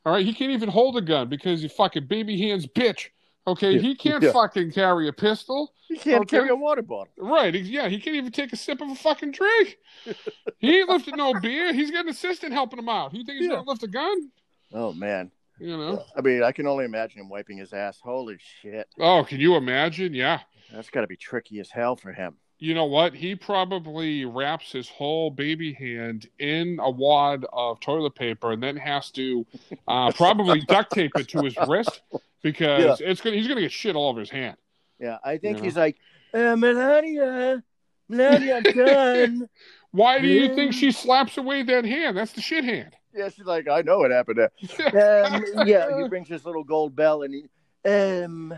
All 0.06 0.12
right, 0.12 0.26
he 0.26 0.34
can't 0.34 0.52
even 0.52 0.68
hold 0.68 0.98
a 0.98 1.02
gun 1.02 1.30
because 1.30 1.62
he 1.62 1.70
fucking 1.70 2.06
baby 2.08 2.38
hands 2.38 2.68
bitch. 2.68 3.08
Okay, 3.48 3.72
Yeah, 3.74 3.80
he 3.80 3.96
can't 3.96 4.22
yeah. 4.22 4.34
fucking 4.34 4.74
carry 4.74 5.08
a 5.08 5.14
pistol. 5.14 5.74
He 5.88 5.98
can't 5.98 6.24
Okay. 6.24 6.36
carry 6.38 6.50
a 6.50 6.56
water 6.56 6.82
bottle. 6.82 7.14
Right? 7.18 7.56
Yeah, 7.56 7.88
he 7.88 7.98
can't 8.02 8.18
even 8.18 8.34
take 8.34 8.52
a 8.52 8.58
sip 8.58 8.82
of 8.82 8.90
a 8.90 8.96
fucking 8.96 9.32
drink. 9.32 9.78
he 10.58 10.80
ain't 10.80 10.90
lifting 10.90 11.16
no 11.16 11.34
beer. 11.40 11.72
He's 11.74 11.92
got 11.92 12.02
an 12.06 12.10
assistant 12.10 12.52
helping 12.52 12.78
him 12.80 12.90
out. 12.90 13.14
You 13.14 13.24
think 13.24 13.38
he's 13.38 13.48
Yeah. 13.48 13.56
gonna 13.56 13.70
lift 13.70 13.84
a 13.84 13.88
gun? 13.88 14.32
Oh 14.74 14.92
man. 14.92 15.32
You 15.58 15.78
know? 15.78 16.04
I 16.18 16.20
mean, 16.20 16.44
I 16.44 16.52
can 16.52 16.68
only 16.68 16.84
imagine 16.84 17.22
him 17.22 17.30
wiping 17.30 17.58
his 17.58 17.72
ass. 17.72 18.02
Holy 18.04 18.36
shit. 18.62 18.90
Oh, 19.00 19.24
can 19.24 19.40
you 19.40 19.56
imagine? 19.56 20.14
Yeah. 20.14 20.42
That's 20.74 20.90
got 20.90 21.02
to 21.02 21.08
be 21.08 21.16
tricky 21.16 21.62
as 21.62 21.72
hell 21.72 21.96
for 21.96 22.12
him. 22.12 22.36
You 22.66 22.74
know 22.74 22.86
what? 22.86 23.14
He 23.14 23.36
probably 23.36 24.26
wraps 24.26 24.72
his 24.72 24.90
whole 24.90 25.30
baby 25.30 25.72
hand 25.72 26.28
in 26.40 26.80
a 26.82 26.90
wad 26.90 27.46
of 27.54 27.80
toilet 27.80 28.16
paper 28.16 28.54
and 28.54 28.64
then 28.64 28.76
has 28.76 29.12
to 29.12 29.46
uh, 29.88 30.12
probably 30.16 30.62
duct 30.62 30.92
tape 30.92 31.12
it 31.16 31.28
to 31.30 31.44
his 31.44 31.56
wrist 31.68 32.02
because 32.42 33.00
it's 33.02 33.22
gonna 33.22 33.36
he's 33.36 33.48
gonna 33.48 33.62
get 33.62 33.72
shit 33.72 33.96
all 33.96 34.10
over 34.10 34.20
his 34.20 34.32
hand. 34.32 34.58
Yeah, 35.00 35.20
I 35.24 35.38
think 35.38 35.58
Yeah. 35.60 35.64
he's 35.64 35.78
like, 35.78 35.98
uh, 36.34 36.56
Melania, 36.56 37.64
Melania, 38.10 38.62
done. 38.74 39.48
Why 39.92 40.18
do 40.20 40.28
you 40.28 40.56
think 40.56 40.74
she 40.74 40.92
slaps 40.92 41.38
away 41.38 41.62
that 41.62 41.86
hand? 41.86 42.18
That's 42.18 42.32
the 42.32 42.42
shit 42.42 42.64
hand. 42.64 42.96
yeah, 43.14 43.30
she's 43.30 43.46
like, 43.46 43.68
I 43.70 43.82
know 43.84 44.00
what 44.00 44.10
happened 44.10 44.40
there. 44.40 44.52
Um, 45.28 45.68
yeah, 45.68 46.02
he 46.02 46.08
brings 46.10 46.28
his 46.28 46.44
little 46.46 46.64
gold 46.64 46.96
bell 46.96 47.22
and 47.22 47.34
he, 47.36 47.90
um, 47.90 48.54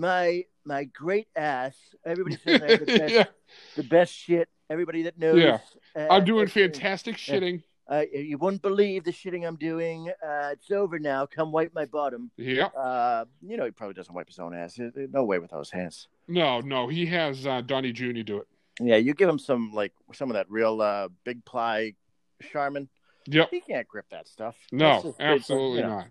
my 0.00 0.44
my 0.64 0.84
great 0.84 1.28
ass. 1.36 1.76
Everybody 2.04 2.36
says 2.36 2.62
I 2.62 2.70
have 2.70 2.80
the 2.80 2.86
best, 2.98 3.14
yeah, 3.14 3.24
the 3.76 3.82
best 3.84 4.12
shit. 4.12 4.48
Everybody 4.68 5.02
that 5.02 5.18
knows. 5.18 5.38
Yeah. 5.38 5.58
uh, 5.94 6.06
I'm 6.10 6.24
doing 6.24 6.46
fantastic 6.46 7.26
yeah. 7.26 7.34
shitting. 7.34 7.62
Uh, 7.88 8.04
you 8.12 8.38
wouldn't 8.38 8.62
believe 8.62 9.02
the 9.02 9.10
shitting 9.10 9.46
I'm 9.46 9.56
doing. 9.56 10.08
Uh, 10.08 10.50
it's 10.52 10.70
over 10.70 11.00
now. 11.00 11.26
Come 11.26 11.50
wipe 11.50 11.74
my 11.74 11.86
bottom. 11.86 12.30
Yeah. 12.36 12.66
Uh, 12.66 13.24
you 13.42 13.56
know, 13.56 13.64
he 13.64 13.72
probably 13.72 13.94
doesn't 13.94 14.14
wipe 14.14 14.28
his 14.28 14.38
own 14.38 14.54
ass. 14.54 14.78
No 14.78 15.24
way 15.24 15.40
with 15.40 15.50
those 15.50 15.72
hands. 15.72 16.06
No, 16.28 16.60
no, 16.60 16.86
he 16.86 17.04
has 17.06 17.46
uh, 17.48 17.62
Donnie 17.62 17.92
Jr. 17.92 18.22
do 18.22 18.38
it. 18.38 18.46
Yeah, 18.80 18.96
you 18.96 19.12
give 19.12 19.28
him 19.28 19.40
some 19.40 19.72
like 19.72 19.92
some 20.12 20.30
of 20.30 20.34
that 20.34 20.46
real 20.48 20.80
uh, 20.80 21.08
big 21.24 21.44
ply 21.44 21.94
Charmin. 22.52 22.88
Yep. 23.26 23.48
He 23.50 23.60
can't 23.60 23.86
grip 23.86 24.06
that 24.10 24.28
stuff. 24.28 24.56
No, 24.72 25.02
just 25.02 25.20
absolutely 25.20 25.80
you 25.80 25.82
know. 25.82 25.96
not. 25.96 26.06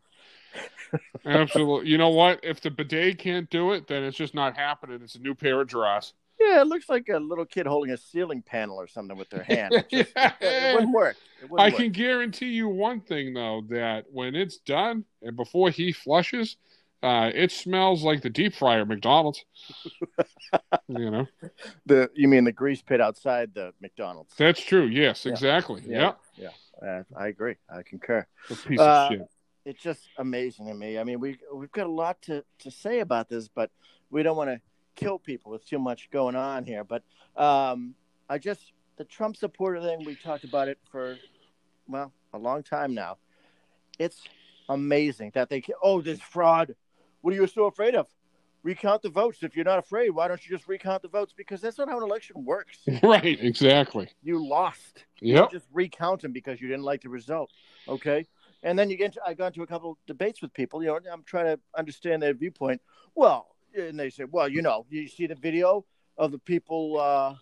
Absolutely. 1.25 1.89
You 1.89 1.97
know 1.97 2.09
what? 2.09 2.39
If 2.43 2.61
the 2.61 2.71
bidet 2.71 3.19
can't 3.19 3.49
do 3.49 3.73
it, 3.73 3.87
then 3.87 4.03
it's 4.03 4.17
just 4.17 4.33
not 4.33 4.55
happening. 4.57 4.99
It's 5.03 5.15
a 5.15 5.19
new 5.19 5.35
pair 5.35 5.61
of 5.61 5.67
drawers. 5.67 6.13
Yeah, 6.39 6.61
it 6.61 6.67
looks 6.67 6.87
like 6.87 7.09
a 7.09 7.19
little 7.19 7.45
kid 7.45 7.67
holding 7.67 7.91
a 7.91 7.97
ceiling 7.97 8.41
panel 8.41 8.77
or 8.79 8.87
something 8.87 9.17
with 9.17 9.29
their 9.29 9.43
hand. 9.43 9.73
It, 9.73 9.89
just, 9.89 10.11
Yeah. 10.15 10.31
it 10.39 10.73
wouldn't 10.75 10.93
work. 10.93 11.17
It 11.41 11.49
wouldn't 11.49 11.67
I 11.67 11.69
work. 11.69 11.81
can 11.83 11.91
guarantee 11.91 12.47
you 12.51 12.69
one 12.69 13.01
thing 13.01 13.33
though, 13.33 13.63
that 13.69 14.05
when 14.09 14.35
it's 14.35 14.57
done 14.59 15.03
and 15.21 15.35
before 15.35 15.69
he 15.69 15.91
flushes, 15.91 16.55
uh, 17.03 17.29
it 17.33 17.51
smells 17.51 18.03
like 18.03 18.21
the 18.21 18.29
deep 18.29 18.53
fryer 18.55 18.81
at 18.81 18.87
McDonald's. 18.87 19.43
you 20.87 21.11
know, 21.11 21.27
The 21.85 22.09
you 22.13 22.27
mean 22.27 22.45
the 22.45 22.51
grease 22.51 22.81
pit 22.81 23.01
outside 23.01 23.53
the 23.53 23.73
McDonald's? 23.81 24.33
that's 24.37 24.61
true. 24.61 24.85
Yes, 24.85 25.25
Yeah. 25.25 25.31
exactly. 25.33 25.81
Yeah, 25.85 26.13
Yeah, 26.37 26.49
Uh, 26.81 27.03
I 27.17 27.27
agree. 27.27 27.55
I 27.69 27.83
concur. 27.83 28.25
a 28.49 28.55
piece 28.55 28.79
Uh, 28.79 28.83
of 28.83 29.11
shit. 29.11 29.27
It's 29.69 29.83
just 29.83 30.09
amazing 30.17 30.65
to 30.65 30.73
me. 30.73 30.97
I 30.97 31.03
mean, 31.03 31.19
we 31.19 31.37
we've 31.53 31.71
got 31.71 31.85
a 31.85 31.91
lot 31.91 32.19
to 32.23 32.43
to 32.59 32.71
say 32.71 33.01
about 33.01 33.29
this, 33.29 33.47
but 33.47 33.69
we 34.09 34.23
don't 34.23 34.35
want 34.35 34.49
to 34.49 34.59
kill 34.95 35.19
people 35.19 35.51
with 35.51 35.63
too 35.63 35.77
much 35.77 36.09
going 36.09 36.35
on 36.35 36.65
here. 36.65 36.83
But 36.83 37.03
um, 37.35 37.93
I 38.27 38.39
just 38.39 38.73
the 38.97 39.03
Trump 39.03 39.37
supporter 39.37 39.79
thing. 39.79 40.03
We 40.05 40.15
talked 40.15 40.43
about 40.43 40.69
it 40.69 40.79
for 40.91 41.17
well 41.87 42.11
a 42.33 42.39
long 42.39 42.63
time 42.63 42.95
now. 42.95 43.17
It's 43.99 44.23
amazing 44.69 45.33
that 45.35 45.49
they. 45.49 45.61
Oh, 45.83 46.01
there's 46.01 46.19
fraud. 46.19 46.73
What 47.21 47.31
are 47.33 47.37
you 47.37 47.45
so 47.45 47.65
afraid 47.65 47.93
of? 47.93 48.07
Recount 48.63 49.03
the 49.03 49.09
votes. 49.09 49.43
If 49.43 49.55
you're 49.55 49.65
not 49.65 49.77
afraid, 49.77 50.09
why 50.09 50.27
don't 50.27 50.43
you 50.43 50.49
just 50.57 50.67
recount 50.67 51.03
the 51.03 51.09
votes? 51.09 51.31
Because 51.37 51.61
that's 51.61 51.77
not 51.77 51.89
how 51.89 51.97
an 51.97 52.03
election 52.03 52.43
works. 52.43 52.79
Right, 53.03 53.37
exactly. 53.39 54.09
You 54.23 54.43
lost. 54.45 55.05
You 55.21 55.35
Yep. 55.35 55.51
just 55.51 55.67
recount 55.71 56.21
them 56.23 56.31
because 56.31 56.59
you 56.59 56.67
didn't 56.67 56.83
like 56.83 57.01
the 57.03 57.09
result. 57.09 57.51
Okay. 57.87 58.25
And 58.63 58.77
then 58.77 58.89
you 58.89 58.97
get 58.97 59.05
into, 59.05 59.21
I 59.25 59.33
got 59.33 59.47
into 59.47 59.63
a 59.63 59.67
couple 59.67 59.97
debates 60.05 60.41
with 60.41 60.53
people, 60.53 60.83
you 60.83 60.89
know, 60.89 60.99
I'm 61.11 61.23
trying 61.23 61.45
to 61.45 61.59
understand 61.77 62.21
their 62.21 62.33
viewpoint. 62.33 62.81
Well, 63.15 63.47
and 63.73 63.99
they 63.99 64.09
say, 64.09 64.25
well, 64.29 64.49
you 64.49 64.61
know, 64.61 64.85
you 64.89 65.07
see 65.07 65.27
the 65.27 65.35
video 65.35 65.85
of 66.17 66.31
the 66.31 66.39
people, 66.39 66.99
uh, 66.99 67.35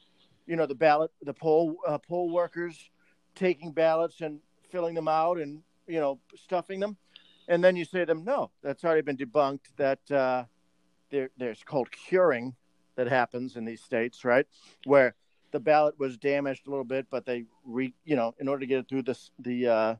you 0.45 0.55
know, 0.55 0.65
the 0.65 0.75
ballot, 0.75 1.11
the 1.21 1.33
poll, 1.33 1.77
uh, 1.87 1.97
poll 1.97 2.29
workers 2.29 2.89
taking 3.35 3.71
ballots 3.71 4.21
and 4.21 4.39
filling 4.69 4.93
them 4.93 5.07
out 5.07 5.37
and, 5.37 5.61
you 5.87 5.99
know, 5.99 6.19
stuffing 6.35 6.79
them. 6.79 6.97
And 7.47 7.63
then 7.63 7.75
you 7.75 7.85
say 7.85 7.99
to 7.99 8.05
them, 8.05 8.23
no, 8.23 8.51
that's 8.61 8.83
already 8.83 9.01
been 9.01 9.17
debunked 9.17 9.75
that, 9.77 10.11
uh, 10.11 10.43
there, 11.09 11.29
there's 11.37 11.63
called 11.63 11.89
curing 11.91 12.55
that 12.95 13.07
happens 13.07 13.55
in 13.55 13.65
these 13.65 13.81
states, 13.81 14.25
right? 14.25 14.45
Where 14.85 15.15
the 15.51 15.59
ballot 15.59 15.97
was 15.97 16.17
damaged 16.17 16.67
a 16.67 16.69
little 16.69 16.85
bit, 16.85 17.07
but 17.09 17.25
they 17.25 17.45
re, 17.63 17.93
you 18.03 18.15
know, 18.15 18.35
in 18.39 18.47
order 18.47 18.59
to 18.59 18.67
get 18.67 18.79
it 18.79 18.89
through 18.89 19.03
this, 19.03 19.31
the, 19.39 19.67
uh, 19.67 19.95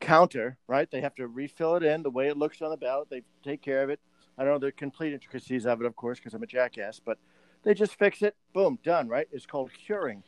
counter, 0.00 0.58
right? 0.68 0.90
They 0.90 1.00
have 1.00 1.14
to 1.16 1.26
refill 1.28 1.76
it 1.76 1.82
in 1.82 2.02
the 2.02 2.10
way 2.10 2.28
it 2.28 2.36
looks 2.36 2.62
on 2.62 2.70
the 2.70 2.76
ballot. 2.76 3.08
They 3.10 3.22
take 3.42 3.62
care 3.62 3.82
of 3.82 3.90
it. 3.90 4.00
I 4.38 4.44
don't 4.44 4.52
know 4.52 4.66
the 4.66 4.72
complete 4.72 5.12
intricacies 5.12 5.66
of 5.66 5.80
it, 5.80 5.86
of 5.86 5.96
course, 5.96 6.18
because 6.18 6.34
I'm 6.34 6.42
a 6.42 6.46
jackass, 6.46 7.00
but 7.00 7.18
they 7.62 7.74
just 7.74 7.98
fix 7.98 8.22
it. 8.22 8.36
Boom, 8.52 8.78
done, 8.84 9.08
right? 9.08 9.26
It's 9.32 9.46
called 9.46 9.70
curing 9.72 10.22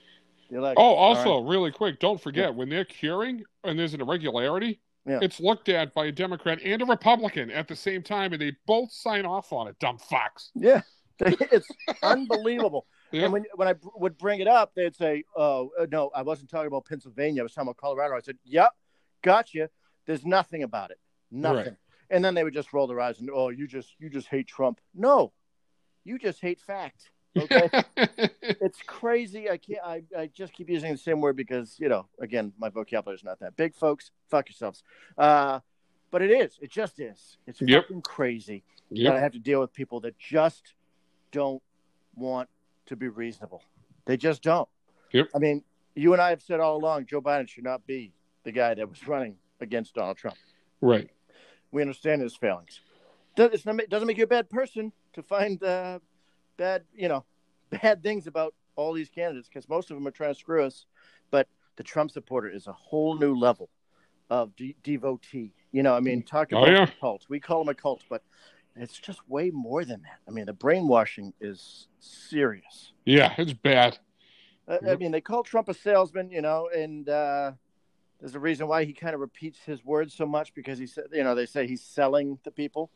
the 0.51 0.57
election. 0.59 0.77
Oh, 0.83 0.95
all 0.95 1.15
right? 1.15 1.19
also, 1.27 1.47
really 1.47 1.71
quick, 1.71 2.01
don't 2.01 2.21
forget 2.21 2.55
when 2.55 2.69
they're 2.69 2.85
curing 2.87 3.45
and 3.65 3.79
there's 3.79 3.93
an 3.95 4.01
irregularity, 4.01 4.81
Yeah. 5.07 5.19
it's 5.21 5.41
looked 5.41 5.69
at 5.69 5.93
by 5.95 6.07
a 6.07 6.13
Democrat 6.13 6.59
and 6.65 6.81
a 6.81 6.87
Republican 6.87 7.51
at 7.51 7.69
the 7.69 7.77
same 7.77 8.03
time, 8.03 8.33
and 8.33 8.41
they 8.41 8.53
both 8.67 8.91
sign 8.91 9.27
off 9.27 9.53
on 9.53 9.69
it. 9.69 9.79
Dumb 9.79 9.99
fucks. 9.99 10.49
Yeah, 10.55 10.81
it's 11.21 11.69
unbelievable. 12.03 12.87
Yeah. 13.13 13.25
And 13.25 13.33
when 13.33 13.45
when 13.57 13.69
I 13.69 13.73
b- 13.75 13.89
would 13.97 14.17
bring 14.19 14.41
it 14.41 14.49
up, 14.49 14.73
they'd 14.75 14.95
say, 14.97 15.25
"Oh 15.37 15.71
uh, 15.79 15.87
no, 15.91 16.11
I 16.15 16.23
wasn't 16.23 16.51
talking 16.51 16.67
about 16.67 16.85
Pennsylvania. 16.87 17.43
I 17.43 17.45
was 17.45 17.53
talking 17.53 17.69
about 17.69 17.77
Colorado." 17.79 18.15
I 18.17 18.21
said, 18.21 18.37
"Yep, 18.45 18.71
gotcha. 19.23 19.71
There's 20.07 20.25
nothing 20.25 20.63
about 20.63 20.91
it. 20.91 20.99
Nothing." 21.31 21.57
Right. 21.65 21.77
And 22.11 22.25
then 22.25 22.35
they 22.35 22.43
would 22.45 22.55
just 22.55 22.73
roll 22.73 22.87
their 22.87 23.01
eyes 23.01 23.21
and, 23.21 23.29
"Oh, 23.33 23.51
you 23.51 23.67
just 23.67 23.95
you 23.99 24.09
just 24.09 24.29
hate 24.29 24.47
Trump." 24.47 24.81
No, 24.95 25.33
you 26.05 26.19
just 26.19 26.41
hate 26.41 26.61
fact. 26.61 27.11
Okay, 27.39 27.69
it's 27.97 28.83
crazy. 28.85 29.49
I 29.49 29.59
can't. 29.59 29.79
I, 29.85 30.03
I 30.17 30.27
just 30.27 30.53
keep 30.55 30.69
using 30.69 30.91
the 30.91 30.99
same 30.99 31.21
word 31.21 31.37
because 31.37 31.77
you 31.79 31.89
know, 31.89 32.07
again, 32.21 32.53
my 32.59 32.69
vocabulary 32.69 33.17
is 33.17 33.23
not 33.23 33.39
that 33.41 33.55
big, 33.57 33.77
folks. 33.77 34.11
Fuck 34.29 34.49
yourselves. 34.49 34.83
Uh, 35.17 35.61
but 36.11 36.23
it 36.23 36.31
is. 36.33 36.59
It 36.61 36.71
just 36.71 36.99
is. 36.99 37.37
It's 37.47 37.61
Yep. 37.61 37.83
fucking 37.85 38.03
crazy 38.03 38.65
that 38.91 39.15
I 39.15 39.21
have 39.21 39.33
to 39.33 39.39
deal 39.39 39.61
with 39.61 39.73
people 39.73 40.01
that 40.01 40.19
just 40.19 40.75
don't 41.31 41.63
want 42.17 42.49
to 42.87 42.97
be 42.97 43.07
reasonable. 43.09 43.63
They 44.07 44.17
just 44.17 44.43
don't. 44.43 44.69
Yep. 45.13 45.29
I 45.35 45.39
mean, 45.39 45.63
you 45.95 46.15
and 46.15 46.23
I 46.23 46.31
have 46.31 46.43
said 46.43 46.59
all 46.61 46.77
along 46.77 47.07
Joe 47.07 47.21
Biden 47.21 47.47
should 47.47 47.65
not 47.65 47.87
be 47.87 48.15
the 48.49 48.53
guy 48.53 48.73
that 48.73 48.89
was 48.89 49.07
running 49.07 49.37
against 49.61 49.95
Donald 49.95 50.17
Trump. 50.17 50.39
Right. 50.81 51.11
We 51.71 51.83
understand 51.83 52.23
his 52.23 52.35
failings. 52.35 52.81
It's 53.37 53.67
not, 53.67 53.79
it 53.79 53.91
doesn't 53.91 54.09
make 54.09 54.17
you 54.17 54.25
a 54.25 54.27
bad 54.27 54.49
person 54.49 54.91
to 55.13 55.23
find 55.23 55.63
uh, 55.63 55.99
bad, 56.57 56.85
you 56.95 57.09
know, 57.09 57.27
bad 57.83 58.03
things 58.03 58.27
about 58.27 58.55
all 58.75 58.95
these 58.95 59.11
candidates 59.11 59.49
because 59.49 59.69
most 59.69 59.91
of 59.91 59.97
them 59.99 60.07
are 60.07 60.11
trying 60.11 60.33
to 60.33 60.39
screw 60.39 60.65
us. 60.65 60.87
But 61.31 61.47
the 61.77 61.83
Trump 61.83 62.11
supporter 62.11 62.49
is 62.49 62.67
a 62.69 62.73
whole 62.73 63.19
new 63.19 63.37
level 63.37 63.69
of 64.31 64.57
de- 64.57 64.77
devotee. 64.83 65.53
You 65.71 65.83
know, 65.83 65.95
I 65.95 66.01
mean, 66.01 66.23
talk 66.23 66.49
Oh, 66.53 66.63
about 66.63 66.73
yeah. 66.73 66.87
cult. 67.01 67.27
We 67.29 67.41
call 67.41 67.63
them 67.63 67.69
a 67.69 67.75
cult, 67.75 68.03
but 68.09 68.23
it's 68.77 68.99
just 68.99 69.21
way 69.29 69.51
more 69.51 69.85
than 69.85 70.01
that. 70.03 70.21
I 70.27 70.31
mean, 70.31 70.47
the 70.47 70.55
brainwashing 70.55 71.35
is 71.39 71.89
serious. 72.01 72.93
Yeah, 73.05 73.35
it's 73.37 73.53
bad. 73.53 73.99
I, 74.67 74.79
I 74.93 74.97
mean, 74.97 75.13
they 75.13 75.21
call 75.21 75.43
Trump 75.43 75.69
a 75.69 75.75
salesman, 75.75 76.31
you 76.31 76.41
know, 76.41 76.71
and 76.75 77.09
uh, 77.11 77.53
there's 78.21 78.35
a 78.35 78.41
reason 78.41 78.67
why 78.67 78.85
he 78.85 78.93
kind 78.93 79.15
of 79.15 79.21
repeats 79.21 79.61
his 79.65 79.85
words 79.85 80.15
so 80.15 80.27
much 80.27 80.53
because 80.55 80.79
he 80.79 80.87
said, 80.87 81.05
you 81.13 81.23
know, 81.23 81.35
they 81.35 81.47
say 81.47 81.67
he's 81.67 81.83
selling 81.83 82.39
to 82.45 82.51
people. 82.51 82.91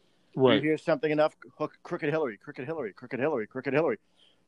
You 0.56 0.62
hear 0.62 0.78
something 0.78 1.10
enough, 1.10 1.36
hook, 1.58 1.78
crooked 1.82 2.08
Hillary, 2.08 2.38
crooked 2.38 2.64
Hillary, 2.64 2.92
crooked 2.92 3.20
Hillary, 3.20 3.46
crooked 3.46 3.74
Hillary. 3.74 3.98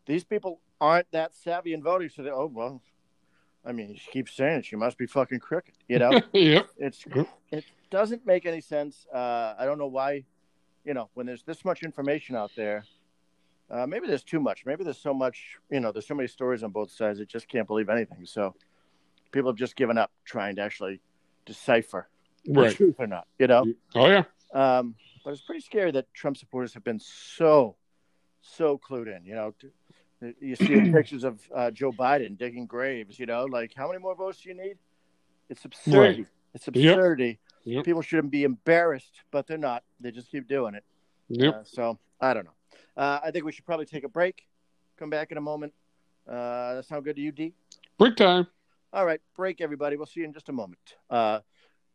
These 0.06 0.24
people 0.24 0.60
aren't 0.80 1.10
that 1.12 1.34
savvy 1.34 1.74
in 1.74 1.82
voting, 1.82 2.08
so 2.08 2.22
they, 2.22 2.30
oh 2.30 2.50
well. 2.52 2.82
I 3.66 3.72
mean, 3.72 3.96
she 3.96 4.10
keeps 4.10 4.34
saying 4.34 4.58
it. 4.58 4.66
She 4.66 4.76
must 4.76 4.98
be 4.98 5.06
fucking 5.06 5.40
crooked. 5.40 5.74
You 5.88 5.98
know, 5.98 6.20
yep. 6.32 6.68
it's 6.78 7.04
it 7.50 7.64
doesn't 7.90 8.26
make 8.26 8.46
any 8.46 8.60
sense. 8.60 9.06
Uh, 9.12 9.54
I 9.58 9.64
don't 9.64 9.78
know 9.78 9.87
why. 9.87 10.24
You 10.84 10.92
know, 10.92 11.08
when 11.14 11.26
there's 11.26 11.42
this 11.42 11.64
much 11.64 11.82
information 11.82 12.37
out 12.37 12.50
there, 12.56 12.84
uh, 13.70 13.87
maybe 13.87 14.06
there's 14.06 14.22
too 14.22 14.40
much. 14.40 14.66
Maybe 14.66 14.84
there's 14.84 14.98
so 15.00 15.14
much. 15.14 15.56
You 15.70 15.80
know, 15.80 15.92
there's 15.92 16.06
so 16.06 16.14
many 16.14 16.28
stories 16.28 16.62
on 16.62 16.70
both 16.70 16.90
sides. 16.90 17.20
It 17.20 17.28
just 17.28 17.48
can't 17.48 17.66
believe 17.66 17.88
anything. 17.88 18.26
So 18.26 18.54
people 19.35 19.51
have 19.51 19.59
just 19.59 19.77
given 19.77 19.99
up 19.99 20.11
trying 20.25 20.57
to 20.57 20.62
actually 20.62 21.01
decipher 21.44 22.09
Right. 22.47 22.70
the 22.70 22.75
truth 22.75 22.97
or 22.99 23.07
not. 23.07 23.27
You 23.38 23.47
know. 23.49 23.64
Oh 23.94 24.07
yeah. 24.09 24.25
Um, 24.53 24.94
but 25.25 25.33
it's 25.33 25.42
pretty 25.42 25.61
scary 25.62 25.90
that 25.92 26.12
Trump 26.14 26.37
supporters 26.37 26.75
have 26.75 26.85
been 26.85 27.01
so, 27.01 27.77
so 28.42 28.79
clued 28.79 29.09
in. 29.14 29.25
You 29.25 29.35
know, 29.35 29.55
you 30.40 30.55
see 30.57 30.90
pictures 30.92 31.25
of 31.25 31.40
uh, 31.55 31.70
Joe 31.70 31.90
Biden 31.92 32.37
digging 32.38 32.66
graves. 32.66 33.18
You 33.18 33.27
know, 33.27 33.44
like 33.47 33.73
how 33.75 33.88
many 33.88 33.99
more 33.99 34.14
votes 34.14 34.40
do 34.42 34.51
you 34.51 34.55
need? 34.55 34.77
It's 35.49 35.64
absurdity. 35.64 36.23
Right. 36.23 36.29
It's 36.55 36.68
absurdity. 36.68 37.38
Yep. 37.64 37.85
People 37.85 38.03
shouldn't 38.03 38.31
be 38.31 38.44
embarrassed, 38.44 39.23
but 39.31 39.47
they're 39.47 39.59
not. 39.59 39.83
They 39.99 40.11
just 40.11 40.31
keep 40.31 40.47
doing 40.47 40.75
it. 40.75 40.85
Yep. 41.29 41.55
Uh, 41.55 41.64
so 41.64 41.99
I 42.20 42.35
don't 42.35 42.44
know. 42.44 42.53
Uh, 42.97 43.20
I 43.25 43.31
think 43.31 43.44
we 43.47 43.53
should 43.53 43.64
probably 43.66 43.87
take 43.87 44.05
a 44.05 44.09
break. 44.09 44.47
Come 44.99 45.09
back 45.11 45.33
in 45.33 45.38
a 45.38 45.40
moment. 45.40 45.73
Uh, 46.29 46.75
that 46.75 46.85
sound 46.85 47.05
good 47.05 47.16
to 47.16 47.23
you, 47.23 47.33
D? 47.33 47.55
Break 47.99 48.16
time. 48.16 48.47
All 48.94 49.04
right, 49.04 49.20
break 49.35 49.61
everybody. 49.61 49.96
We'll 49.96 50.07
see 50.07 50.20
you 50.20 50.26
in 50.26 50.33
just 50.33 50.48
a 50.48 50.52
moment. 50.52 50.94
Uh, 51.11 51.40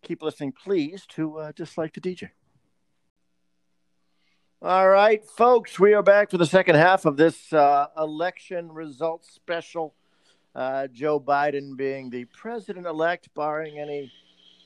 keep 0.04 0.22
listening, 0.22 0.52
please, 0.52 1.06
to 1.12 1.38
uh, 1.38 1.52
Dislike 1.54 1.94
the 1.94 2.02
DJ. 2.02 2.32
All 4.62 4.90
right, 4.90 5.26
folks, 5.26 5.80
we 5.80 5.94
are 5.94 6.04
back 6.04 6.30
for 6.30 6.38
the 6.38 6.46
second 6.46 6.76
half 6.76 7.06
of 7.06 7.16
this 7.16 7.54
uh, 7.54 7.88
election 7.98 8.70
results 8.70 9.34
special. 9.34 9.96
Uh, 10.54 10.88
Joe 10.88 11.22
Biden 11.22 11.78
being 11.78 12.10
the 12.10 12.26
president 12.26 12.86
elect, 12.86 13.30
barring 13.34 13.80
any 13.80 14.12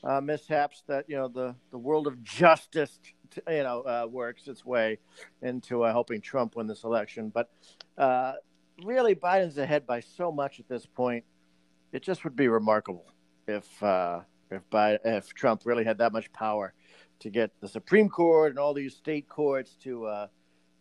uh, 0.02 0.20
mishaps 0.20 0.82
that 0.88 1.04
you 1.08 1.14
know 1.14 1.28
the 1.28 1.54
the 1.70 1.78
world 1.78 2.08
of 2.08 2.20
justice 2.24 2.98
you 3.48 3.62
know 3.62 3.82
uh, 3.82 4.08
works 4.10 4.48
its 4.48 4.64
way 4.64 4.98
into 5.40 5.84
uh, 5.84 5.92
helping 5.92 6.20
Trump 6.20 6.56
win 6.56 6.66
this 6.66 6.82
election. 6.82 7.30
But 7.32 7.48
uh, 7.96 8.32
really, 8.84 9.14
Biden's 9.14 9.56
ahead 9.56 9.86
by 9.86 10.00
so 10.00 10.32
much 10.32 10.58
at 10.58 10.68
this 10.68 10.84
point. 10.84 11.24
It 11.94 12.02
just 12.02 12.24
would 12.24 12.34
be 12.34 12.48
remarkable 12.48 13.06
if 13.46 13.80
uh, 13.80 14.20
if 14.50 14.68
Biden, 14.68 14.98
if 15.04 15.32
Trump 15.32 15.62
really 15.64 15.84
had 15.84 15.98
that 15.98 16.12
much 16.12 16.30
power 16.32 16.74
to 17.20 17.30
get 17.30 17.52
the 17.60 17.68
Supreme 17.68 18.08
Court 18.08 18.50
and 18.50 18.58
all 18.58 18.74
these 18.74 18.96
state 18.96 19.28
courts 19.28 19.76
to 19.84 20.04
uh, 20.06 20.26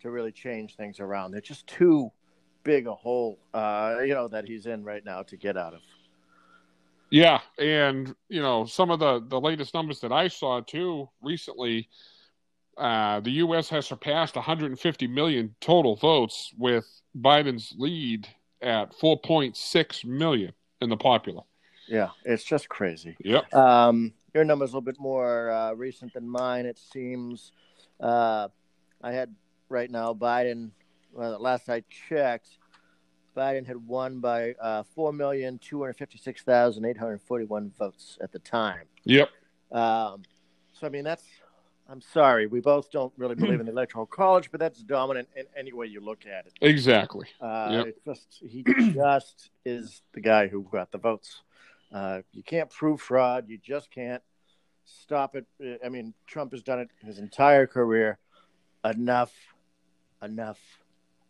to 0.01 0.09
really 0.09 0.31
change 0.31 0.75
things 0.75 0.99
around. 0.99 1.29
They're 1.29 1.39
just 1.39 1.67
too 1.67 2.11
big 2.63 2.87
a 2.87 2.95
hole, 2.95 3.37
uh, 3.53 3.97
you 4.03 4.15
know, 4.15 4.27
that 4.27 4.45
he's 4.47 4.65
in 4.65 4.83
right 4.83 5.05
now 5.05 5.21
to 5.23 5.37
get 5.37 5.55
out 5.55 5.75
of. 5.75 5.81
Yeah, 7.11 7.41
and 7.59 8.15
you 8.27 8.41
know 8.41 8.65
some 8.65 8.89
of 8.89 8.99
the 8.99 9.23
the 9.27 9.39
latest 9.39 9.75
numbers 9.75 9.99
that 9.99 10.11
I 10.11 10.29
saw 10.29 10.61
too 10.61 11.09
recently. 11.21 11.89
Uh, 12.75 13.19
the 13.19 13.29
U.S. 13.33 13.69
has 13.69 13.85
surpassed 13.85 14.35
150 14.35 15.05
million 15.05 15.53
total 15.61 15.95
votes, 15.95 16.51
with 16.57 16.87
Biden's 17.15 17.71
lead 17.77 18.27
at 18.63 18.97
4.6 18.97 20.05
million 20.05 20.53
in 20.83 20.89
the 20.89 20.97
popular. 20.97 21.41
Yeah, 21.87 22.09
it's 22.23 22.43
just 22.43 22.69
crazy. 22.69 23.15
Yep. 23.23 23.53
Um, 23.53 24.13
your 24.33 24.45
number's 24.45 24.71
a 24.71 24.73
little 24.73 24.81
bit 24.81 24.99
more 24.99 25.51
uh, 25.51 25.73
recent 25.73 26.13
than 26.13 26.27
mine, 26.27 26.65
it 26.65 26.77
seems. 26.77 27.51
Uh, 27.99 28.47
I 29.01 29.11
had 29.11 29.33
right 29.69 29.89
now 29.89 30.13
Biden. 30.13 30.71
Well, 31.11 31.39
last 31.39 31.69
I 31.69 31.83
checked, 32.09 32.57
Biden 33.35 33.65
had 33.67 33.77
won 33.77 34.19
by 34.19 34.53
uh, 34.61 34.83
four 34.95 35.13
million 35.13 35.59
two 35.59 35.79
hundred 35.79 35.97
fifty-six 35.97 36.43
thousand 36.43 36.85
eight 36.85 36.97
hundred 36.97 37.21
forty-one 37.21 37.71
votes 37.77 38.17
at 38.21 38.31
the 38.31 38.39
time. 38.39 38.85
Yep. 39.03 39.29
Um, 39.71 40.23
so 40.73 40.87
I 40.87 40.89
mean, 40.89 41.03
that's. 41.03 41.23
I'm 41.89 42.01
sorry, 42.01 42.47
we 42.47 42.61
both 42.61 42.89
don't 42.91 43.13
really 43.17 43.35
believe 43.35 43.59
in 43.59 43.65
the 43.65 43.71
electoral 43.77 44.05
college, 44.05 44.49
but 44.51 44.59
that's 44.59 44.81
dominant 44.81 45.27
in 45.35 45.45
any 45.57 45.73
way 45.73 45.87
you 45.87 45.99
look 45.99 46.25
at 46.25 46.45
it. 46.45 46.53
Exactly. 46.61 47.27
Uh, 47.41 47.69
Yep. 47.71 47.87
It's 47.87 48.05
just 48.05 48.43
he 48.47 48.63
just 48.93 49.49
is 49.65 50.01
the 50.13 50.21
guy 50.21 50.47
who 50.47 50.63
got 50.71 50.91
the 50.91 50.97
votes. 50.97 51.41
Uh, 51.91 52.21
you 52.31 52.41
can't 52.43 52.69
prove 52.69 53.01
fraud. 53.01 53.45
You 53.47 53.57
just 53.57 53.91
can't 53.91 54.23
stop 54.85 55.35
it. 55.35 55.45
I 55.85 55.89
mean, 55.89 56.13
Trump 56.25 56.51
has 56.53 56.63
done 56.63 56.79
it 56.79 56.89
his 57.01 57.19
entire 57.19 57.67
career. 57.67 58.17
Enough, 58.83 59.33
enough, 60.21 60.59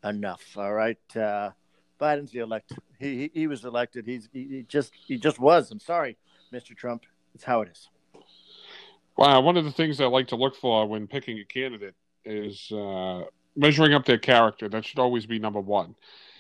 enough. 0.04 0.44
All 0.58 0.74
right, 0.74 0.98
uh, 1.16 1.52
Biden's 2.00 2.32
the 2.32 2.40
elect. 2.40 2.72
He, 3.00 3.18
he 3.18 3.32
he 3.34 3.48
was 3.48 3.66
elected. 3.66 4.06
He's 4.06 4.30
he, 4.32 4.44
he 4.50 4.64
just 4.68 4.94
he 4.96 5.18
just 5.18 5.40
was. 5.40 5.70
I'm 5.72 5.80
sorry, 5.80 6.18
Mr. 6.54 6.76
Trump. 6.76 7.04
It's 7.36 7.44
how 7.44 7.62
it 7.62 7.70
is. 7.70 7.90
Wow, 9.18 9.42
one 9.42 9.58
of 9.58 9.66
the 9.66 9.72
things 9.72 10.02
I 10.02 10.06
like 10.06 10.28
to 10.30 10.36
look 10.36 10.56
for 10.56 10.88
when 10.88 11.08
picking 11.08 11.40
a 11.40 11.46
candidate 11.46 11.96
is 12.26 12.72
uh, 12.72 13.24
measuring 13.56 13.94
up 13.94 14.06
their 14.06 14.18
character. 14.18 14.70
That 14.70 14.86
should 14.86 15.00
always 15.00 15.26
be 15.26 15.40
number 15.40 15.60
one. 15.60 15.96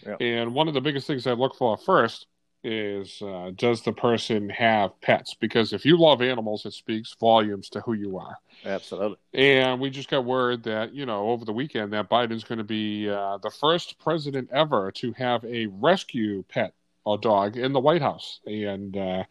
Yeah. 0.06 0.16
And 0.20 0.54
one 0.54 0.68
of 0.68 0.74
the 0.74 0.82
biggest 0.82 1.08
things 1.08 1.28
I 1.28 1.34
look 1.34 1.56
for 1.56 1.78
first 1.78 2.28
is 2.64 3.22
uh, 3.22 3.52
does 3.56 3.82
the 3.82 3.92
person 3.92 4.50
have 4.50 5.00
pets? 5.02 5.36
Because 5.40 5.74
if 5.74 5.86
you 5.86 5.98
love 5.98 6.22
animals, 6.22 6.66
it 6.66 6.74
speaks 6.74 7.16
volumes 7.20 7.70
to 7.70 7.82
who 7.82 7.94
you 7.94 8.18
are. 8.18 8.38
Absolutely. 8.66 9.18
And 9.34 9.80
we 9.82 9.90
just 9.90 10.10
got 10.10 10.26
word 10.26 10.64
that, 10.64 10.94
you 10.94 11.06
know, 11.06 11.30
over 11.30 11.46
the 11.46 11.52
weekend 11.52 11.94
that 11.94 12.10
Biden's 12.10 12.44
going 12.44 12.60
to 12.60 12.64
be 12.64 13.10
uh, 13.10 13.38
the 13.44 13.52
first 13.52 14.00
president 14.00 14.50
ever 14.52 14.92
to 14.94 15.12
have 15.14 15.44
a 15.44 15.68
rescue 15.68 16.44
pet 16.48 16.74
or 17.06 17.18
dog 17.18 17.58
in 17.58 17.74
the 17.74 17.82
White 17.82 18.02
House. 18.02 18.40
And 18.46 18.96
uh, 18.96 19.24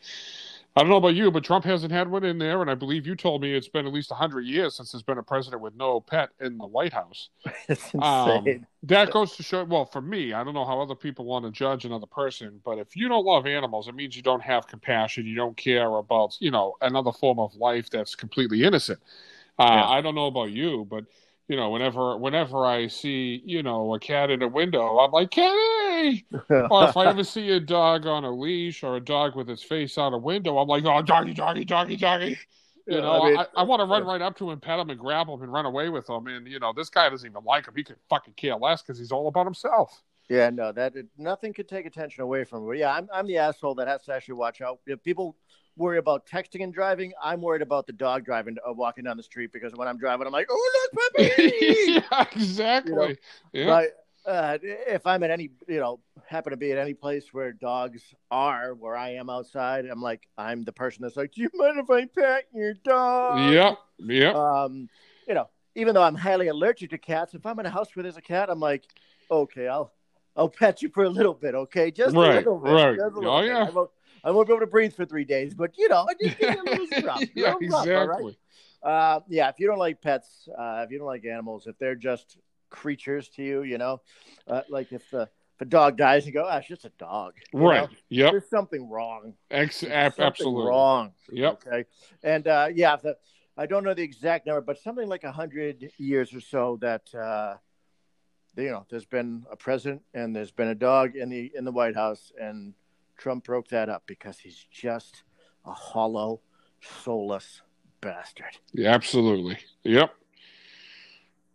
I 0.74 0.80
don't 0.80 0.88
know 0.88 0.96
about 0.96 1.14
you, 1.14 1.30
but 1.30 1.44
Trump 1.44 1.66
hasn't 1.66 1.92
had 1.92 2.08
one 2.10 2.24
in 2.24 2.38
there. 2.38 2.62
And 2.62 2.70
I 2.70 2.74
believe 2.74 3.06
you 3.06 3.14
told 3.14 3.42
me 3.42 3.54
it's 3.54 3.68
been 3.68 3.86
at 3.86 3.92
least 3.92 4.10
100 4.10 4.40
years 4.46 4.74
since 4.74 4.92
there's 4.92 5.02
been 5.02 5.18
a 5.18 5.22
president 5.22 5.60
with 5.60 5.74
no 5.76 6.00
pet 6.00 6.30
in 6.40 6.56
the 6.56 6.66
White 6.66 6.92
House. 6.94 7.28
Um, 7.98 8.66
that 8.84 9.10
goes 9.10 9.36
to 9.36 9.42
show, 9.42 9.64
well, 9.64 9.84
for 9.84 10.00
me, 10.00 10.32
I 10.32 10.42
don't 10.42 10.54
know 10.54 10.64
how 10.64 10.80
other 10.80 10.94
people 10.96 11.24
want 11.26 11.44
to 11.44 11.50
judge 11.52 11.84
another 11.84 12.06
person, 12.06 12.60
but 12.64 12.78
if 12.78 12.96
you 12.96 13.08
don't 13.08 13.24
love 13.24 13.46
animals, 13.46 13.86
it 13.86 13.94
means 13.94 14.16
you 14.16 14.22
don't 14.22 14.42
have 14.42 14.66
compassion. 14.66 15.26
You 15.26 15.36
don't 15.36 15.56
care 15.56 15.94
about, 15.96 16.36
you 16.40 16.50
know, 16.50 16.74
another 16.80 17.12
form 17.12 17.38
of 17.38 17.54
life 17.54 17.90
that's 17.90 18.14
completely 18.16 18.64
innocent. 18.64 18.98
Uh, 19.58 19.84
Yeah. 19.84 19.86
I 19.86 20.00
don't 20.00 20.14
know 20.14 20.26
about 20.26 20.50
you, 20.50 20.86
but 20.90 21.04
you 21.52 21.56
know, 21.56 21.70
whenever 21.70 22.16
whenever 22.16 22.64
I 22.66 22.86
see, 22.88 23.42
you 23.44 23.62
know, 23.62 23.94
a 23.94 24.00
cat 24.00 24.30
in 24.30 24.42
a 24.42 24.48
window, 24.48 24.98
I'm 24.98 25.10
like, 25.12 25.30
kitty. 25.30 26.26
or 26.68 26.84
if 26.84 26.96
I 26.96 27.06
ever 27.08 27.24
see 27.24 27.50
a 27.50 27.60
dog 27.60 28.06
on 28.06 28.24
a 28.24 28.30
leash 28.30 28.82
or 28.82 28.96
a 28.96 29.00
dog 29.00 29.36
with 29.36 29.50
its 29.50 29.62
face 29.62 29.98
out 29.98 30.14
a 30.14 30.18
window, 30.18 30.58
I'm 30.58 30.68
like, 30.68 30.84
oh, 30.86 31.02
doggy, 31.02 31.34
doggy, 31.34 31.64
doggy, 31.64 31.96
doggy. 31.96 32.38
You 32.88 33.00
Yeah, 33.00 33.00
know, 33.00 33.12
I 33.12 33.18
I, 33.20 33.20
mean- 33.20 33.46
I, 33.56 33.62
want 33.64 33.80
to 33.80 33.86
run 33.86 34.04
right 34.04 34.20
up 34.22 34.36
to 34.38 34.50
him, 34.50 34.60
pet 34.60 34.78
him, 34.78 34.90
and 34.90 34.98
grab 34.98 35.28
him 35.28 35.42
and 35.42 35.52
run 35.52 35.66
away 35.66 35.88
with 35.90 36.08
him. 36.08 36.26
And 36.26 36.46
you 36.48 36.58
know, 36.58 36.72
this 36.74 36.90
guy 36.90 37.08
doesn't 37.10 37.28
even 37.30 37.44
like 37.44 37.66
him. 37.68 37.74
He 37.76 37.84
could 37.84 37.96
fucking 38.08 38.34
care 38.34 38.56
less 38.56 38.82
because 38.82 38.98
he's 38.98 39.12
all 39.12 39.28
about 39.28 39.46
himself. 39.46 40.02
Yeah, 40.28 40.50
no, 40.50 40.72
that 40.72 40.94
nothing 41.18 41.52
could 41.52 41.68
take 41.68 41.84
attention 41.86 42.22
away 42.22 42.44
from 42.44 42.64
her. 42.66 42.74
Yeah, 42.74 42.94
I'm 42.94 43.08
I'm 43.12 43.26
the 43.26 43.38
asshole 43.38 43.74
that 43.76 43.88
has 43.88 44.04
to 44.04 44.14
actually 44.14 44.34
watch 44.34 44.60
out. 44.60 44.80
If 44.86 45.02
people 45.02 45.36
worry 45.76 45.98
about 45.98 46.26
texting 46.26 46.62
and 46.62 46.72
driving, 46.72 47.12
I'm 47.22 47.40
worried 47.40 47.62
about 47.62 47.86
the 47.86 47.92
dog 47.92 48.24
driving, 48.24 48.56
uh, 48.68 48.72
walking 48.72 49.04
down 49.04 49.16
the 49.16 49.22
street 49.22 49.52
because 49.52 49.72
when 49.74 49.88
I'm 49.88 49.98
driving, 49.98 50.26
I'm 50.26 50.32
like, 50.32 50.48
oh 50.50 50.88
look, 50.92 51.12
puppy. 51.16 51.52
yeah, 51.88 52.24
exactly. 52.32 53.18
yeah. 53.52 53.66
But 53.66 54.30
uh, 54.30 54.58
if 54.62 55.06
I'm 55.06 55.22
at 55.24 55.30
any, 55.30 55.50
you 55.66 55.80
know, 55.80 55.98
happen 56.26 56.50
to 56.52 56.56
be 56.56 56.70
at 56.72 56.78
any 56.78 56.94
place 56.94 57.32
where 57.32 57.52
dogs 57.52 58.02
are, 58.30 58.74
where 58.74 58.96
I 58.96 59.14
am 59.14 59.28
outside, 59.30 59.84
I'm 59.86 60.00
like, 60.02 60.28
I'm 60.38 60.62
the 60.64 60.72
person 60.72 61.02
that's 61.02 61.16
like, 61.16 61.32
do 61.32 61.42
you 61.42 61.50
mind 61.54 61.78
if 61.78 61.90
I 61.90 62.04
pet 62.04 62.44
your 62.54 62.74
dog? 62.74 63.38
Yep. 63.38 63.78
Yep. 63.98 64.34
Um, 64.34 64.88
you 65.26 65.34
know, 65.34 65.48
even 65.74 65.94
though 65.94 66.02
I'm 66.02 66.14
highly 66.14 66.48
allergic 66.48 66.90
to 66.90 66.98
cats, 66.98 67.34
if 67.34 67.44
I'm 67.46 67.58
in 67.58 67.66
a 67.66 67.70
house 67.70 67.94
where 67.96 68.02
there's 68.02 68.16
a 68.16 68.22
cat, 68.22 68.50
I'm 68.50 68.60
like, 68.60 68.84
okay, 69.30 69.66
I'll 69.68 69.92
I'll 70.36 70.48
pet 70.48 70.82
you 70.82 70.88
for 70.88 71.04
a 71.04 71.10
little 71.10 71.34
bit, 71.34 71.54
okay, 71.54 71.90
just 71.90 72.14
Right, 72.16 72.32
a 72.32 72.38
little 72.38 72.58
bit. 72.58 72.70
right. 72.72 72.96
just 72.96 73.14
a 73.16 73.18
little 73.18 73.34
Oh, 73.36 73.40
bit. 73.40 73.48
yeah. 73.48 73.70
I 74.24 74.30
won't, 74.30 74.46
be 74.46 74.52
able 74.52 74.60
to 74.60 74.66
breathe 74.66 74.94
for 74.94 75.04
three 75.04 75.24
days, 75.24 75.54
but 75.54 75.76
you 75.76 75.88
know, 75.88 76.06
I 76.08 76.14
just 76.22 76.38
give 76.38 76.54
you 76.54 76.62
a 76.62 76.64
little 76.64 77.02
rough, 77.06 77.22
yeah, 77.34 77.54
little 77.54 77.68
rough, 77.68 77.86
right? 77.86 78.02
exactly. 78.02 78.38
Uh, 78.82 79.20
yeah, 79.28 79.48
if 79.48 79.58
you 79.60 79.66
don't 79.66 79.78
like 79.78 80.00
pets, 80.00 80.48
uh, 80.58 80.82
if 80.84 80.90
you 80.90 80.98
don't 80.98 81.06
like 81.06 81.24
animals, 81.24 81.66
if 81.66 81.78
they're 81.78 81.94
just 81.94 82.36
creatures 82.70 83.28
to 83.30 83.42
you, 83.42 83.62
you 83.62 83.78
know, 83.78 84.00
uh, 84.48 84.62
like 84.68 84.92
if 84.92 85.08
the 85.10 85.22
if 85.56 85.60
a 85.60 85.64
dog 85.66 85.96
dies, 85.96 86.26
you 86.26 86.32
go, 86.32 86.46
ah, 86.48 86.56
it's 86.56 86.66
just 86.66 86.84
a 86.84 86.92
dog. 86.98 87.34
you 87.52 87.60
Right. 87.60 87.82
know? 87.82 87.88
Yep. 88.08 88.30
There's 88.32 88.48
something 88.48 88.88
wrong. 88.88 89.34
Ex- 89.50 89.80
There's 89.80 89.92
something 89.92 90.24
absolutely. 90.24 90.66
wrong. 90.66 91.12
Yep. 91.30 91.62
Okay. 91.66 91.84
And 92.22 92.48
uh, 92.48 92.68
yeah, 92.74 92.96
the, 92.96 93.16
I 93.56 93.66
don't 93.66 93.84
know 93.84 93.92
the 93.94 94.02
exact 94.02 94.46
number, 94.46 94.62
but 94.62 94.78
something 94.78 95.08
like 95.08 95.24
a 95.24 95.32
hundred 95.32 95.90
years 95.98 96.32
or 96.34 96.40
so 96.40 96.78
that 96.80 97.14
uh, 97.14 97.56
you 98.56 98.70
know, 98.70 98.86
there's 98.90 99.04
been 99.04 99.44
a 99.50 99.56
president 99.56 100.02
and 100.14 100.34
there's 100.34 100.50
been 100.50 100.68
a 100.68 100.74
dog 100.74 101.16
in 101.16 101.28
the 101.28 101.52
in 101.54 101.64
the 101.64 101.72
White 101.72 101.94
House, 101.94 102.32
and 102.40 102.74
Trump 103.22 103.44
broke 103.44 103.68
that 103.68 103.88
up 103.88 104.02
because 104.06 104.36
he's 104.40 104.66
just 104.72 105.22
a 105.64 105.70
hollow, 105.72 106.40
soulless 106.80 107.62
bastard. 108.00 108.58
Yeah, 108.72 108.90
absolutely. 108.92 109.58
Yep. 109.84 110.12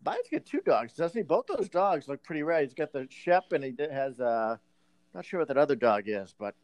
Biden's 0.05 0.29
got 0.31 0.45
two 0.45 0.61
dogs, 0.61 0.93
doesn't 0.93 1.19
he? 1.19 1.23
Both 1.23 1.47
those 1.47 1.67
dogs 1.67 2.07
look 2.07 2.23
pretty 2.23 2.41
rad. 2.43 2.63
He's 2.63 2.73
got 2.73 2.93
the 2.93 3.05
Shep, 3.09 3.51
and 3.51 3.65
he 3.65 3.75
has 3.91 4.17
uh, 4.21 4.55
not 5.13 5.25
sure 5.25 5.39
what 5.41 5.49
that 5.49 5.57
other 5.57 5.75
dog 5.75 6.03
is, 6.05 6.33
but 6.39 6.55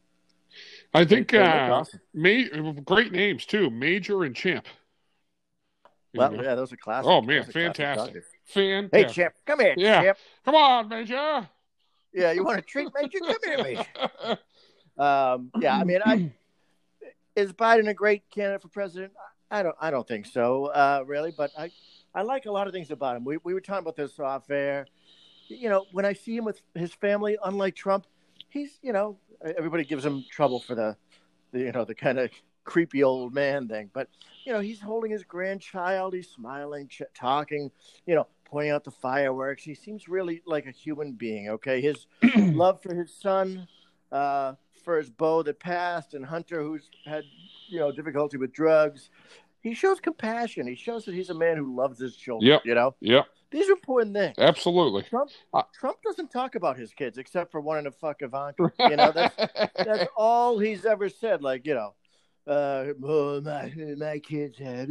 I 0.93 1.03
think 1.03 1.33
uh, 1.33 1.67
awesome. 1.69 1.99
ma- 2.13 2.71
great 2.85 3.11
names 3.11 3.45
too, 3.45 3.69
Major 3.69 4.23
and 4.23 4.33
Champ. 4.33 4.65
You 6.13 6.19
Well, 6.19 6.31
know? 6.31 6.43
yeah, 6.43 6.55
those 6.55 6.71
are 6.71 6.77
classic. 6.77 7.09
Oh, 7.11 7.21
man, 7.21 7.43
fantastic. 7.43 8.23
Fan. 8.45 8.87
Hey, 8.89 9.03
Champ, 9.03 9.33
come 9.45 9.59
here, 9.59 9.73
Yeah. 9.75 10.01
Champ. 10.01 10.17
Come 10.45 10.55
on, 10.55 10.87
Major. 10.87 11.49
Yeah, 12.13 12.31
you 12.31 12.45
want 12.45 12.59
a 12.59 12.61
treat, 12.61 12.87
Major? 12.95 13.19
Come 13.19 13.35
here, 13.43 13.63
Major. 13.63 14.39
Um, 14.97 15.51
yeah, 15.59 15.77
I 15.77 15.83
mean, 15.83 15.99
I 16.03 16.31
is 17.35 17.53
Biden 17.53 17.89
a 17.89 17.93
great 17.93 18.29
candidate 18.29 18.61
for 18.61 18.67
president? 18.67 19.13
I 19.49 19.63
don't 19.63 19.75
I 19.79 19.91
don't 19.91 20.07
think 20.07 20.25
so, 20.25 20.65
uh, 20.67 21.03
really. 21.05 21.31
But 21.35 21.51
I 21.57 21.71
I 22.15 22.21
like 22.23 22.45
a 22.45 22.51
lot 22.51 22.67
of 22.67 22.73
things 22.73 22.91
about 22.91 23.15
him. 23.15 23.23
We 23.23 23.37
we 23.43 23.53
were 23.53 23.61
talking 23.61 23.83
about 23.83 23.95
this 23.95 24.19
off 24.19 24.49
air. 24.49 24.87
You 25.47 25.69
know, 25.69 25.85
when 25.91 26.05
I 26.05 26.13
see 26.13 26.35
him 26.35 26.45
with 26.45 26.61
his 26.73 26.93
family, 26.93 27.37
unlike 27.43 27.75
Trump, 27.75 28.07
he's 28.49 28.79
you 28.81 28.93
know 28.93 29.17
everybody 29.57 29.83
gives 29.83 30.05
him 30.05 30.23
trouble 30.31 30.59
for 30.59 30.75
the, 30.75 30.95
the 31.51 31.59
you 31.59 31.71
know 31.71 31.85
the 31.85 31.95
kind 31.95 32.19
of 32.19 32.29
creepy 32.63 33.03
old 33.03 33.33
man 33.33 33.67
thing, 33.67 33.89
but 33.93 34.07
you 34.45 34.53
know 34.53 34.59
he's 34.59 34.81
holding 34.81 35.11
his 35.11 35.23
grandchild, 35.23 36.13
he's 36.13 36.29
smiling, 36.29 36.87
ch- 36.87 37.01
talking, 37.13 37.71
you 38.05 38.15
know, 38.15 38.27
pointing 38.45 38.71
out 38.71 38.83
the 38.83 38.91
fireworks. 38.91 39.63
He 39.63 39.75
seems 39.75 40.07
really 40.07 40.41
like 40.45 40.65
a 40.65 40.71
human 40.71 41.13
being. 41.13 41.49
Okay, 41.49 41.81
his 41.81 42.07
love 42.35 42.81
for 42.81 42.93
his 42.93 43.13
son. 43.13 43.67
Uh, 44.11 44.53
for 44.83 44.97
his 44.97 45.09
beau 45.09 45.41
that 45.43 45.59
passed 45.59 46.13
and 46.13 46.25
Hunter 46.25 46.61
who's 46.61 46.89
had 47.05 47.23
you 47.69 47.79
know 47.79 47.91
difficulty 47.91 48.37
with 48.37 48.53
drugs. 48.53 49.09
He 49.61 49.73
shows 49.73 49.99
compassion. 50.01 50.67
He 50.67 50.75
shows 50.75 51.05
that 51.05 51.15
he's 51.15 51.29
a 51.29 51.33
man 51.33 51.55
who 51.57 51.73
loves 51.75 51.97
his 51.97 52.17
children. 52.17 52.51
Yep. 52.51 52.61
You 52.65 52.75
know, 52.75 52.95
Yep. 52.99 53.25
these 53.49 53.69
are 53.69 53.73
important 53.73 54.13
things. 54.13 54.35
Absolutely. 54.37 55.03
Trump 55.03 55.31
Trump 55.73 55.97
doesn't 56.03 56.31
talk 56.31 56.55
about 56.55 56.77
his 56.77 56.93
kids 56.93 57.17
except 57.17 57.49
for 57.51 57.61
wanting 57.61 57.85
to 57.85 57.91
fuck 57.91 58.21
Ivanka. 58.21 58.71
You 58.79 58.95
know, 58.97 59.11
that's 59.13 59.35
that's 59.77 60.05
all 60.17 60.59
he's 60.59 60.85
ever 60.85 61.07
said. 61.07 61.41
Like 61.41 61.65
you 61.65 61.75
know, 61.75 61.93
uh, 62.47 62.85
oh, 63.03 63.41
my 63.41 63.71
my 63.97 64.19
kids 64.19 64.57
have. 64.59 64.89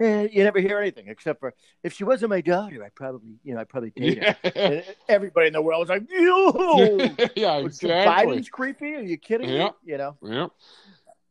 eh, 0.00 0.28
You 0.32 0.44
never 0.44 0.58
hear 0.60 0.78
anything 0.78 1.08
except 1.08 1.40
for 1.40 1.52
if 1.82 1.92
she 1.92 2.04
wasn't 2.04 2.30
my 2.30 2.40
daughter, 2.40 2.82
I 2.84 2.88
probably 2.90 3.38
you 3.44 3.54
know 3.54 3.60
I 3.60 3.64
probably 3.64 3.92
her. 3.98 4.04
yeah. 4.04 4.34
And 4.54 4.84
everybody 5.08 5.48
in 5.48 5.52
the 5.52 5.62
world 5.62 5.80
was 5.80 5.88
like, 5.90 6.04
"Yo, 6.10 6.96
yeah, 7.36 7.56
exactly. 7.58 8.36
Biden's 8.36 8.48
creepy. 8.48 8.94
Are 8.94 9.00
you 9.02 9.16
kidding 9.18 9.48
Yeah. 9.50 9.64
me?" 9.64 9.70
You 9.84 9.98
know. 9.98 10.16
yeah. 10.22 10.46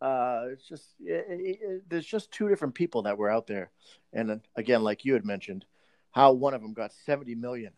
uh, 0.01 0.45
it's 0.51 0.67
just 0.67 0.85
it, 0.99 1.25
it, 1.29 1.59
it- 1.61 1.89
there's 1.89 2.05
just 2.05 2.31
two 2.31 2.47
different 2.47 2.75
people 2.75 3.01
that 3.03 3.17
were 3.17 3.29
out 3.29 3.47
there, 3.47 3.71
and 4.13 4.41
again, 4.55 4.83
like 4.83 5.03
you 5.05 5.13
had 5.13 5.25
mentioned, 5.25 5.65
how 6.11 6.31
one 6.33 6.53
of 6.53 6.61
them 6.61 6.73
got 6.73 6.93
70 7.05 7.33
million, 7.35 7.73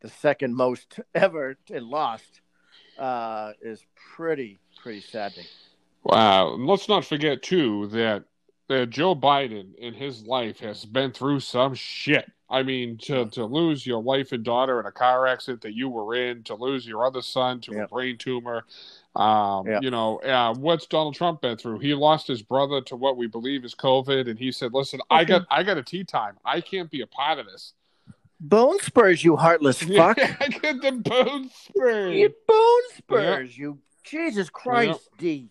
the 0.00 0.08
second 0.08 0.54
most 0.54 0.98
ever 1.14 1.56
and 1.72 1.84
lost, 1.86 2.40
uh, 2.98 3.52
is 3.60 3.84
pretty 4.16 4.58
pretty 4.82 5.00
saddening. 5.02 5.46
Wow. 6.08 6.54
And 6.54 6.66
let's 6.66 6.88
not 6.88 7.04
forget 7.04 7.42
too 7.42 7.88
that 7.88 8.24
that 8.68 8.90
Joe 8.90 9.14
Biden 9.14 9.74
in 9.76 9.94
his 9.94 10.24
life 10.24 10.58
has 10.60 10.84
been 10.84 11.10
through 11.12 11.40
some 11.40 11.74
shit. 11.74 12.30
I 12.50 12.62
mean, 12.62 12.98
to, 13.02 13.26
to 13.30 13.44
lose 13.46 13.86
your 13.86 14.00
wife 14.00 14.32
and 14.32 14.42
daughter 14.44 14.78
in 14.80 14.84
a 14.86 14.92
car 14.92 15.26
accident 15.26 15.62
that 15.62 15.74
you 15.74 15.88
were 15.88 16.14
in, 16.14 16.42
to 16.44 16.54
lose 16.54 16.86
your 16.86 17.04
other 17.06 17.20
son 17.22 17.60
to 17.62 17.72
Yeah. 17.74 17.82
a 17.84 17.88
brain 17.88 18.16
tumor. 18.18 18.64
Um, 19.16 19.66
Yeah. 19.66 19.80
You 19.82 19.90
know, 19.90 20.18
uh, 20.20 20.54
what's 20.54 20.86
Donald 20.86 21.14
Trump 21.14 21.40
been 21.42 21.56
through? 21.56 21.78
He 21.80 21.94
lost 21.94 22.26
his 22.26 22.42
brother 22.42 22.80
to 22.82 22.96
what 22.96 23.16
we 23.16 23.26
believe 23.26 23.64
is 23.64 23.74
COVID, 23.74 24.28
and 24.30 24.38
he 24.38 24.52
said, 24.52 24.72
"Listen, 24.74 25.00
I 25.10 25.24
got 25.24 25.46
I 25.50 25.62
got 25.62 25.76
a 25.78 25.82
tea 25.82 26.04
time. 26.04 26.36
I 26.44 26.60
can't 26.60 26.90
be 26.90 27.00
a 27.02 27.06
part 27.06 27.38
of 27.38 27.46
this." 27.46 27.72
Bone 28.40 28.78
spurs, 28.80 29.24
you 29.24 29.36
heartless 29.36 29.82
fuck! 29.96 30.18
I 30.18 30.48
get 30.48 30.80
the 30.82 30.92
bone 30.92 31.50
spurs. 31.50 32.14
you 32.14 32.34
bone 32.46 32.82
spurs, 32.96 33.58
you 33.58 33.78
Jesus 34.04 34.48
Christ, 34.48 35.08
D. 35.18 35.50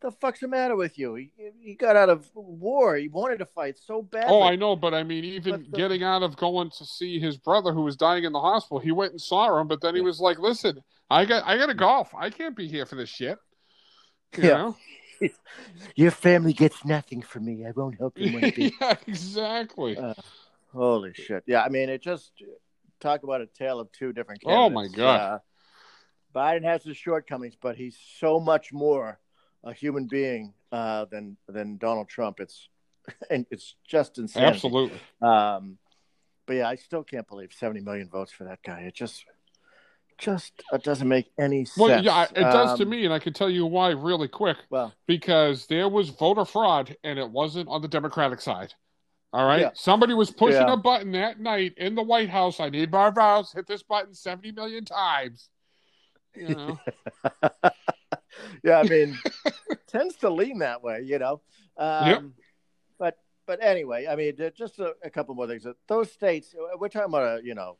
The 0.00 0.10
fuck's 0.10 0.40
the 0.40 0.48
matter 0.48 0.76
with 0.76 0.98
you? 0.98 1.14
He, 1.14 1.30
he 1.60 1.74
got 1.74 1.94
out 1.94 2.08
of 2.08 2.26
war. 2.34 2.96
He 2.96 3.08
wanted 3.08 3.38
to 3.40 3.44
fight 3.46 3.76
so 3.78 4.00
bad. 4.00 4.24
Oh, 4.28 4.42
I 4.42 4.56
know, 4.56 4.74
but 4.74 4.94
I 4.94 5.02
mean, 5.02 5.24
even 5.24 5.66
the- 5.70 5.76
getting 5.76 6.02
out 6.02 6.22
of 6.22 6.36
going 6.36 6.70
to 6.78 6.84
see 6.86 7.18
his 7.20 7.36
brother 7.36 7.72
who 7.72 7.82
was 7.82 7.96
dying 7.96 8.24
in 8.24 8.32
the 8.32 8.40
hospital, 8.40 8.78
he 8.78 8.92
went 8.92 9.12
and 9.12 9.20
saw 9.20 9.60
him, 9.60 9.68
but 9.68 9.82
then 9.82 9.94
he 9.94 10.00
was 10.00 10.18
like, 10.18 10.38
"Listen, 10.38 10.82
I 11.10 11.26
got, 11.26 11.44
I 11.46 11.58
got 11.58 11.66
to 11.66 11.74
golf. 11.74 12.14
I 12.14 12.30
can't 12.30 12.56
be 12.56 12.66
here 12.66 12.86
for 12.86 12.94
this 12.96 13.10
shit." 13.10 13.38
You 14.38 14.44
Yeah. 14.44 14.56
know? 14.56 14.76
Your 15.96 16.10
family 16.12 16.54
gets 16.54 16.82
nothing 16.84 17.20
from 17.20 17.44
me. 17.44 17.66
I 17.66 17.72
won't 17.72 17.98
help 17.98 18.18
you 18.18 18.32
one 18.32 18.40
bit. 18.56 18.72
yeah, 18.80 18.94
exactly. 19.06 19.98
Uh, 19.98 20.14
Holy 20.72 21.12
shit! 21.12 21.42
Yeah, 21.46 21.62
I 21.62 21.68
mean, 21.68 21.88
it 21.90 22.00
just 22.00 22.30
talk 23.00 23.22
about 23.22 23.40
a 23.42 23.46
tale 23.46 23.80
of 23.80 23.92
two 23.92 24.12
different. 24.14 24.40
Oh, 24.46 24.70
my. 24.70 24.86
God. 24.88 25.20
Uh, 25.20 25.38
Biden 26.34 26.62
has 26.64 26.84
his 26.84 26.96
shortcomings, 26.96 27.54
but 27.60 27.76
he's 27.76 27.98
so 28.18 28.38
much 28.40 28.72
more 28.72 29.18
a 29.64 29.72
human 29.72 30.06
being 30.06 30.52
uh, 30.72 31.04
than 31.06 31.36
than 31.48 31.76
Donald 31.78 32.08
Trump. 32.08 32.40
It's 32.40 32.68
and 33.30 33.46
it's 33.50 33.74
just 33.86 34.18
insane. 34.18 34.44
Absolutely. 34.44 34.98
Um, 35.22 35.78
but 36.46 36.56
yeah, 36.56 36.68
I 36.68 36.76
still 36.76 37.04
can't 37.04 37.26
believe 37.28 37.52
seventy 37.52 37.80
million 37.80 38.08
votes 38.08 38.32
for 38.32 38.44
that 38.44 38.62
guy. 38.62 38.80
It 38.80 38.94
just 38.94 39.24
just 40.18 40.52
it 40.72 40.82
doesn't 40.82 41.08
make 41.08 41.30
any 41.38 41.64
sense. 41.64 41.78
Well, 41.78 42.04
yeah, 42.04 42.24
it 42.24 42.42
does 42.42 42.76
to 42.78 42.84
Um, 42.84 42.90
me, 42.90 43.04
and 43.04 43.14
I 43.14 43.18
can 43.18 43.32
tell 43.32 43.48
you 43.48 43.64
why 43.66 43.90
really 43.90 44.28
quick. 44.28 44.58
Well, 44.68 44.92
Because 45.06 45.66
there 45.66 45.88
was 45.88 46.10
voter 46.10 46.44
fraud, 46.44 46.96
and 47.04 47.18
it 47.18 47.30
wasn't 47.30 47.68
on 47.68 47.80
the 47.80 47.88
Democratic 47.88 48.40
side. 48.40 48.74
All 49.32 49.46
right, 49.46 49.60
Yeah. 49.60 49.70
somebody 49.74 50.12
was 50.12 50.30
pushing 50.30 50.60
Yeah. 50.66 50.72
a 50.72 50.76
button 50.76 51.12
that 51.12 51.38
night 51.40 51.74
in 51.78 51.94
the 51.94 52.02
White 52.02 52.28
House. 52.28 52.58
I 52.60 52.68
need 52.68 52.90
my 52.90 53.10
votes. 53.10 53.52
Hit 53.52 53.66
this 53.66 53.82
button 53.82 54.12
seventy 54.12 54.50
million 54.52 54.84
times. 54.84 55.48
You 56.34 56.48
know. 56.48 56.80
yeah, 58.62 58.78
I 58.78 58.82
mean, 58.84 59.18
tends 59.86 60.16
to 60.16 60.30
lean 60.30 60.58
that 60.58 60.82
way, 60.82 61.02
you 61.04 61.18
know. 61.18 61.40
Um, 61.76 62.08
Yep. 62.08 62.22
But 62.98 63.18
but 63.46 63.62
anyway, 63.62 64.06
I 64.06 64.16
mean, 64.16 64.36
just 64.54 64.78
a, 64.78 64.94
a 65.02 65.10
couple 65.10 65.34
more 65.34 65.46
things. 65.46 65.66
Those 65.88 66.12
states, 66.12 66.54
we're 66.78 66.88
talking 66.88 67.08
about, 67.08 67.38
uh, 67.38 67.40
you 67.42 67.54
know, 67.54 67.78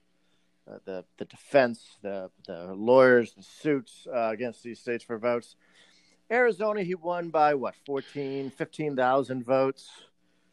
uh, 0.71 0.79
the 0.85 1.05
the 1.19 1.25
defense, 1.27 1.99
the 2.03 2.31
the 2.47 2.73
lawyers, 2.75 3.35
the 3.35 3.43
suits 3.43 4.07
uh, 4.13 4.31
against 4.31 4.63
these 4.63 4.81
states 4.81 5.05
for 5.05 5.19
votes. 5.19 5.57
Arizona, 6.31 6.83
he 6.83 6.95
won 6.95 7.29
by 7.31 7.55
what 7.55 7.75
14, 7.87 8.51
15,000 8.51 9.45
votes 9.45 9.91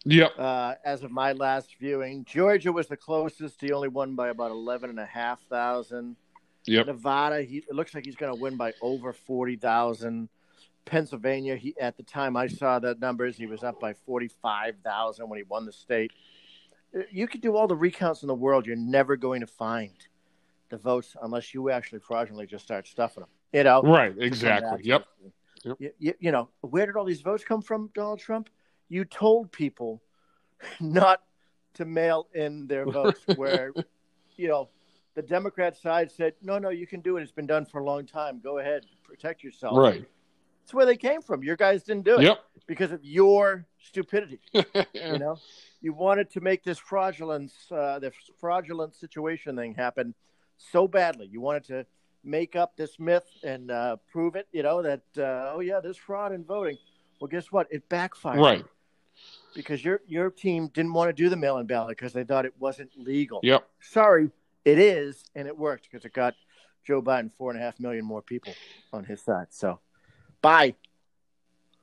Yep. 0.06 0.32
uh, 0.39 0.73
as 0.84 1.03
of 1.03 1.12
my 1.12 1.34
last 1.34 1.75
viewing. 1.80 2.25
Georgia 2.25 2.71
was 2.71 2.88
the 2.88 2.97
closest. 2.97 3.62
He 3.62 3.71
only 3.71 3.88
won 3.88 4.15
by 4.15 4.30
about 4.30 4.51
eleven 4.51 4.89
and 4.89 4.99
a 4.99 5.06
half 5.06 5.39
thousand. 5.49 6.15
Yep. 6.67 6.88
Nevada, 6.88 7.41
he 7.41 7.58
it 7.58 7.73
looks 7.73 7.93
like 7.95 8.06
he's 8.06 8.15
going 8.15 8.34
to 8.36 8.41
win 8.41 8.58
by 8.58 8.73
over 8.82 9.13
forty 9.13 9.56
thousand. 9.56 10.30
Pennsylvania, 10.86 11.58
he 11.58 11.75
at 11.80 11.97
the 11.97 12.03
time 12.03 12.38
I 12.38 12.47
saw 12.47 12.80
the 12.80 12.95
numbers, 12.95 13.36
he 13.36 13.45
was 13.45 13.63
up 13.63 13.80
by 13.80 13.93
forty 13.93 14.30
five 14.41 14.75
thousand 14.84 15.30
when 15.30 15.38
he 15.38 15.43
won 15.43 15.65
the 15.65 15.71
state. 15.71 16.12
Uh, 16.95 17.01
You 17.12 17.27
could 17.27 17.41
do 17.41 17.56
all 17.56 17.67
the 17.67 17.75
recounts 17.75 18.21
in 18.21 18.27
the 18.27 18.36
world, 18.36 18.65
you're 18.65 18.75
never 18.75 19.17
going 19.17 19.41
to 19.41 19.47
find 19.47 19.95
the 20.69 20.77
votes 20.77 21.15
unless 21.21 21.53
you 21.53 21.69
actually 21.69 21.99
fraudulently 21.99 22.47
just 22.47 22.63
start 22.63 22.88
stuffing 22.88 23.21
them. 23.21 23.30
You 23.53 23.63
know, 23.63 23.82
Right. 23.82 24.13
Exactly. 24.17 24.82
Yep. 24.84 25.06
Yep. 25.63 25.77
You, 25.99 26.13
you 26.19 26.32
know, 26.32 26.49
where 26.62 26.86
did 26.86 26.95
all 26.95 27.06
these 27.06 27.21
votes 27.21 27.43
come 27.43 27.62
from, 27.62 27.89
Donald 27.93 28.19
Trump? 28.19 28.49
You 28.89 29.06
told 29.06 29.51
people 29.51 30.01
not 30.80 31.21
to 31.75 31.86
mail 31.86 32.27
in 32.34 32.67
their 32.67 32.86
votes, 32.86 33.21
where, 33.36 33.73
you 34.36 34.47
know, 34.47 34.69
the 35.17 35.23
Democrat 35.23 35.75
side 35.75 36.12
said, 36.12 36.34
no, 36.43 36.60
no, 36.60 36.69
you 36.69 36.86
can 36.86 37.01
do 37.01 37.17
it. 37.17 37.23
It's 37.23 37.32
been 37.32 37.47
done 37.47 37.65
for 37.65 37.80
a 37.80 37.84
long 37.84 38.06
time. 38.06 38.39
Go 38.39 38.60
ahead, 38.60 38.86
protect 39.03 39.43
yourself. 39.43 39.75
Right. 39.75 40.06
That's 40.62 40.75
where 40.75 40.86
they 40.86 40.95
came 40.95 41.23
from. 41.23 41.43
Your 41.43 41.56
guys 41.56 41.82
didn't 41.82 42.06
do 42.06 42.19
it 42.19 42.21
Yep. 42.21 42.39
because 42.67 42.91
of 42.91 43.03
your 43.03 43.65
stupidity. 43.82 44.39
You 44.93 45.17
know, 45.17 45.38
you 45.82 45.93
wanted 45.93 46.30
to 46.32 46.41
make 46.41 46.63
this 46.63 46.77
fraudulence, 46.77 47.53
uh, 47.71 47.97
this 47.97 48.13
fraudulent 48.39 48.93
situation 48.95 49.56
thing 49.56 49.73
happen 49.73 50.13
so 50.58 50.88
badly. 50.88 51.27
You 51.32 51.41
wanted 51.41 51.63
to 51.65 51.86
make 52.23 52.56
up 52.56 52.77
this 52.77 52.99
myth 52.99 53.25
and 53.43 53.71
uh, 53.71 53.95
prove 54.12 54.36
it. 54.36 54.47
You 54.51 54.62
know 54.63 54.82
that 54.84 55.01
uh, 55.17 55.53
oh 55.56 55.62
yeah, 55.62 55.80
there's 55.80 55.97
fraud 55.97 56.32
in 56.32 56.43
voting. 56.43 56.77
Well, 57.19 57.27
guess 57.30 57.51
what? 57.51 57.67
It 57.71 57.88
backfired. 57.89 58.39
right. 58.39 58.65
Because 59.56 59.84
your 59.84 60.01
your 60.08 60.30
team 60.30 60.67
didn't 60.73 60.93
want 60.93 61.10
to 61.10 61.13
do 61.13 61.30
the 61.30 61.38
mail-in 61.38 61.65
ballot 61.65 61.97
because 61.97 62.13
they 62.13 62.23
thought 62.23 62.45
it 62.45 62.53
wasn't 62.60 62.91
legal. 62.97 63.39
Yep. 63.43 63.67
Sorry, 63.82 64.30
it 64.67 64.80
is, 64.80 65.23
and 65.34 65.47
it 65.47 65.58
worked 65.58 65.88
because 65.89 66.03
it 66.03 66.12
got 66.12 66.36
Joe 66.86 67.01
Biden 67.01 67.32
four 67.38 67.51
and 67.51 67.60
a 67.60 67.63
half 67.63 67.80
million 67.80 68.03
more 68.03 68.21
people 68.21 68.53
on 68.91 69.06
his 69.06 69.21
side. 69.21 69.47
So, 69.51 69.80
bye. 70.41 70.75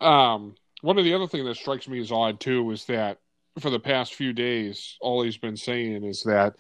Um, 0.02 0.54
one 0.82 0.98
of 0.98 1.04
the 1.04 1.14
other 1.14 1.26
things 1.26 1.46
that 1.46 1.56
strikes 1.56 1.88
me 1.88 1.98
as 1.98 2.12
odd 2.12 2.40
too 2.40 2.70
is 2.72 2.84
that 2.84 3.20
for 3.58 3.70
the 3.70 3.80
past 3.80 4.14
few 4.14 4.34
days, 4.34 4.98
all 5.00 5.22
he's 5.22 5.38
been 5.38 5.56
saying 5.56 6.04
is 6.04 6.24
that, 6.24 6.56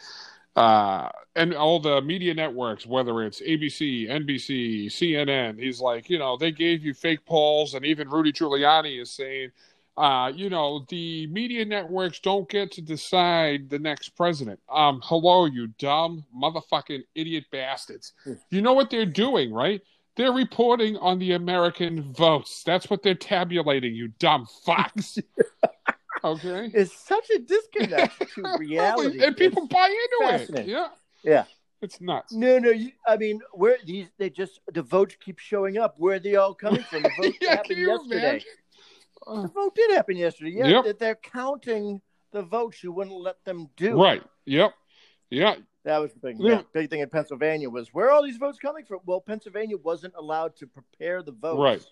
uh, 0.56 1.10
and 1.36 1.52
all 1.52 1.78
the 1.78 2.00
media 2.00 2.32
networks, 2.32 2.86
whether 2.86 3.22
it's 3.22 3.42
ABC, 3.42 4.08
NBC, 4.08 4.86
CNN, 4.86 5.58
he's 5.58 5.78
like, 5.78 6.08
you 6.08 6.18
know, 6.18 6.38
they 6.38 6.52
gave 6.52 6.82
you 6.82 6.94
fake 6.94 7.26
polls, 7.26 7.74
and 7.74 7.84
even 7.84 8.08
Rudy 8.08 8.32
Giuliani 8.32 9.02
is 9.02 9.10
saying, 9.10 9.50
uh, 9.96 10.32
you 10.34 10.50
know, 10.50 10.84
the 10.88 11.26
media 11.28 11.64
networks 11.64 12.18
don't 12.20 12.48
get 12.48 12.72
to 12.72 12.82
decide 12.82 13.70
the 13.70 13.78
next 13.78 14.10
president. 14.16 14.58
Um, 14.68 15.00
hello, 15.04 15.44
you 15.46 15.68
dumb 15.78 16.24
motherfucking 16.36 17.02
idiot 17.14 17.44
bastards. 17.52 18.12
You 18.50 18.60
know 18.62 18.72
what 18.72 18.90
they're 18.90 19.06
doing, 19.06 19.52
right? 19.52 19.80
They're 20.16 20.32
reporting 20.32 20.96
on 20.98 21.18
the 21.18 21.32
American 21.32 22.12
votes. 22.12 22.62
That's 22.64 22.88
what 22.90 23.02
they're 23.02 23.14
tabulating, 23.14 23.94
you 23.94 24.08
dumb 24.18 24.46
fucks. 24.66 25.20
okay? 26.24 26.70
It's 26.72 26.94
such 27.06 27.28
a 27.30 27.38
disconnect 27.40 28.18
to 28.34 28.56
reality. 28.58 29.22
And 29.24 29.36
people 29.36 29.64
It's- 29.64 29.72
buy 29.72 30.34
into 30.42 30.60
it. 30.60 30.66
Yeah. 30.66 30.88
yeah. 31.22 31.44
It's 31.82 32.00
nuts. 32.00 32.32
No, 32.32 32.58
no. 32.58 32.70
You, 32.70 32.92
I 33.06 33.18
mean, 33.18 33.40
where 33.52 33.76
these 33.84 34.06
they 34.18 34.30
just 34.30 34.58
the 34.72 34.80
votes 34.80 35.16
keep 35.22 35.38
showing 35.38 35.76
up. 35.76 35.96
Where 35.98 36.16
are 36.16 36.18
they 36.18 36.34
all 36.36 36.54
coming 36.54 36.82
from? 36.82 37.02
The 37.02 37.10
votes 37.22 37.36
Yeah, 37.42 37.50
happened 37.50 37.68
can 37.68 37.78
you 37.78 37.88
yesterday. 37.88 38.28
imagine? 38.30 38.48
The 39.26 39.48
vote 39.48 39.74
did 39.74 39.90
happen 39.92 40.16
yesterday. 40.16 40.50
Yeah, 40.56 40.66
Yep. 40.68 40.84
that 40.84 40.98
they're 40.98 41.14
counting 41.16 42.00
the 42.32 42.42
votes. 42.42 42.82
You 42.82 42.92
wouldn't 42.92 43.16
let 43.16 43.42
them 43.44 43.68
do. 43.76 44.00
Right. 44.02 44.22
Yep. 44.46 44.72
Yeah. 45.30 45.56
That 45.84 45.98
was 45.98 46.12
the 46.14 46.20
big, 46.20 46.40
Yeah. 46.40 46.62
big 46.72 46.90
thing 46.90 47.00
in 47.00 47.10
Pennsylvania 47.10 47.68
was 47.68 47.92
where 47.92 48.06
are 48.08 48.12
all 48.12 48.22
these 48.24 48.38
votes 48.38 48.58
coming 48.58 48.84
from? 48.84 49.00
Well, 49.04 49.20
Pennsylvania 49.20 49.76
wasn't 49.76 50.14
allowed 50.16 50.56
to 50.56 50.66
prepare 50.66 51.22
the 51.22 51.32
votes 51.32 51.58
Right. 51.58 51.86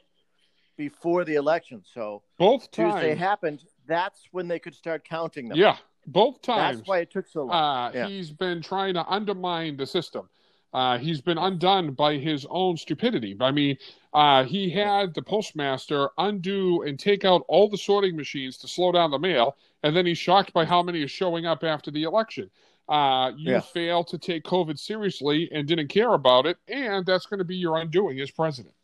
before 0.76 1.24
the 1.24 1.34
election. 1.34 1.82
So 1.84 2.22
Both 2.38 2.70
Tuesday 2.70 3.08
times. 3.10 3.18
happened. 3.18 3.64
That's 3.86 4.26
when 4.32 4.48
they 4.48 4.58
could 4.58 4.74
start 4.74 5.04
counting 5.04 5.48
them. 5.48 5.58
Yeah. 5.58 5.76
Both 6.06 6.42
times. 6.42 6.78
That's 6.78 6.88
why 6.88 6.98
it 6.98 7.10
took 7.10 7.26
so 7.28 7.44
long. 7.44 7.50
uh, 7.54 7.92
Yeah. 7.94 8.06
he's 8.08 8.30
been 8.32 8.62
trying 8.62 8.94
to 8.94 9.06
undermine 9.06 9.76
the 9.76 9.86
system. 9.86 10.28
Uh, 10.72 10.98
he's 10.98 11.20
been 11.20 11.38
undone 11.38 11.92
by 11.92 12.16
his 12.16 12.46
own 12.48 12.76
stupidity. 12.76 13.36
I 13.40 13.50
mean, 13.50 13.76
uh, 14.14 14.44
he 14.44 14.70
had 14.70 15.14
the 15.14 15.22
postmaster 15.22 16.10
undo 16.18 16.82
and 16.82 16.98
take 16.98 17.24
out 17.24 17.44
all 17.48 17.68
the 17.68 17.76
sorting 17.76 18.16
machines 18.16 18.56
to 18.58 18.68
slow 18.68 18.92
down 18.92 19.10
the 19.10 19.18
mail, 19.18 19.56
and 19.82 19.94
then 19.94 20.06
he's 20.06 20.18
shocked 20.18 20.52
by 20.52 20.64
how 20.64 20.82
many 20.82 21.02
are 21.02 21.08
showing 21.08 21.46
up 21.46 21.62
after 21.62 21.90
the 21.90 22.04
election. 22.04 22.50
Uh, 22.88 23.32
you 23.36 23.52
Yeah. 23.52 23.60
failed 23.60 24.08
to 24.08 24.18
take 24.18 24.44
COVID 24.44 24.78
seriously 24.78 25.48
and 25.52 25.68
didn't 25.68 25.88
care 25.88 26.14
about 26.14 26.46
it, 26.46 26.58
and 26.68 27.06
that's 27.06 27.26
going 27.26 27.38
to 27.38 27.44
be 27.44 27.56
your 27.56 27.76
undoing 27.78 28.20
as 28.20 28.30
president. 28.30 28.74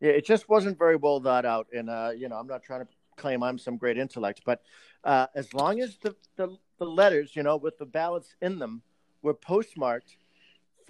Yeah, 0.00 0.10
it 0.12 0.24
just 0.24 0.48
wasn't 0.48 0.78
very 0.78 0.96
well 0.96 1.20
thought 1.20 1.44
out. 1.44 1.68
And 1.72 1.88
uh, 1.90 2.12
you 2.16 2.28
know, 2.28 2.36
I'm 2.36 2.46
not 2.46 2.62
trying 2.62 2.80
to 2.80 2.88
claim 3.16 3.42
I'm 3.42 3.58
some 3.58 3.76
great 3.76 3.98
intellect, 3.98 4.42
but 4.44 4.62
uh, 5.04 5.26
as 5.34 5.52
long 5.54 5.80
as 5.80 5.96
the, 5.98 6.16
the 6.36 6.56
the 6.78 6.86
letters, 6.86 7.36
you 7.36 7.42
know, 7.42 7.56
with 7.56 7.78
the 7.78 7.86
ballots 7.86 8.34
in 8.40 8.58
them, 8.58 8.82
were 9.22 9.34
postmarked 9.34 10.16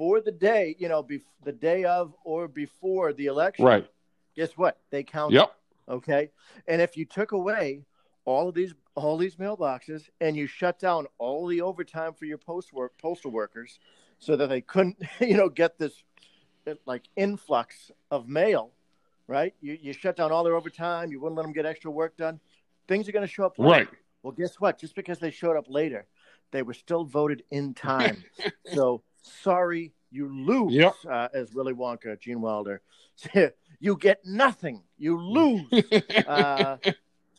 for 0.03 0.21
the 0.21 0.33
day, 0.33 0.75
you 0.81 0.89
know, 0.89 1.01
bef- 1.01 1.23
the 1.45 1.53
day 1.53 1.85
of 1.85 2.13
or 2.25 2.49
before 2.49 3.13
the 3.13 3.27
election, 3.27 3.65
Right. 3.65 3.89
guess 4.35 4.57
what? 4.57 4.81
They 4.91 5.05
count. 5.05 5.33
Yep. 5.33 5.55
Okay. 5.89 6.31
And 6.67 6.83
if 6.83 6.97
you 6.97 7.05
took 7.05 7.31
away 7.31 7.85
all 8.25 8.49
of 8.49 8.55
these 8.57 8.75
all 8.97 9.17
these 9.17 9.37
mailboxes 9.37 10.11
and 10.21 10.37
you 10.37 10.49
shut 10.49 10.81
down 10.81 11.07
all 11.19 11.47
the 11.47 11.61
overtime 11.61 12.15
for 12.15 12.25
your 12.25 12.37
post 12.37 12.73
work 12.73 12.99
postal 12.99 13.31
workers 13.31 13.79
so 14.19 14.35
that 14.35 14.49
they 14.49 14.61
couldn't, 14.61 14.97
you 15.21 15.37
know, 15.37 15.49
get 15.49 15.79
this 15.79 16.03
uh, 16.67 16.75
like 16.85 17.05
influx 17.15 17.93
of 18.11 18.29
mail, 18.29 18.73
right? 19.29 19.55
You 19.61 19.79
you 19.81 19.93
shut 19.93 20.17
down 20.17 20.33
all 20.33 20.43
their 20.43 20.57
overtime, 20.57 21.13
you 21.13 21.21
wouldn't 21.21 21.37
let 21.37 21.45
them 21.45 21.53
get 21.53 21.65
extra 21.65 21.93
work 21.93 22.17
done. 22.17 22.41
Things 22.89 23.09
are 23.09 23.13
going 23.13 23.25
to 23.25 23.33
show 23.33 23.47
up 23.47 23.57
later. 23.57 23.71
Right. 23.71 23.89
Well, 24.25 24.33
guess 24.33 24.59
what? 24.59 24.81
Just 24.81 24.97
because 24.97 25.21
they 25.21 25.31
showed 25.31 25.57
up 25.57 25.67
later, 25.69 26.07
they 26.51 26.63
were 26.63 26.75
still 26.75 27.05
voted 27.05 27.45
in 27.53 27.73
time. 27.73 28.25
so 28.75 29.05
sorry, 29.23 29.93
you 30.11 30.29
lose. 30.29 30.73
Yep. 30.73 30.95
Uh, 31.09 31.29
as 31.33 31.53
Willy 31.55 31.73
Wonka, 31.73 32.18
Gene 32.20 32.41
Wilder, 32.41 32.83
you 33.81 33.97
get 33.97 34.20
nothing. 34.25 34.83
You 34.99 35.18
lose. 35.18 35.62
Uh, 36.27 36.77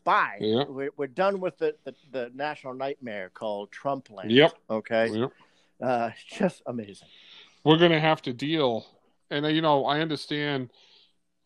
bye. 0.03 0.37
Yeah. 0.39 0.63
We're, 0.67 0.89
we're 0.97 1.07
done 1.07 1.39
with 1.39 1.57
the, 1.57 1.75
the, 1.85 1.93
the 2.11 2.31
national 2.35 2.73
nightmare 2.73 3.29
called 3.33 3.71
Trump 3.71 4.09
land. 4.09 4.31
yep. 4.31 4.53
Okay. 4.69 5.07
Yep. 5.07 5.31
Uh, 5.81 6.09
just 6.27 6.61
amazing. 6.65 7.07
we're 7.63 7.77
going 7.77 7.91
to 7.91 7.99
have 7.99 8.21
to 8.23 8.33
deal. 8.33 8.85
And, 9.29 9.45
uh, 9.45 9.49
you 9.49 9.61
know, 9.61 9.85
I 9.85 9.99
understand 10.01 10.69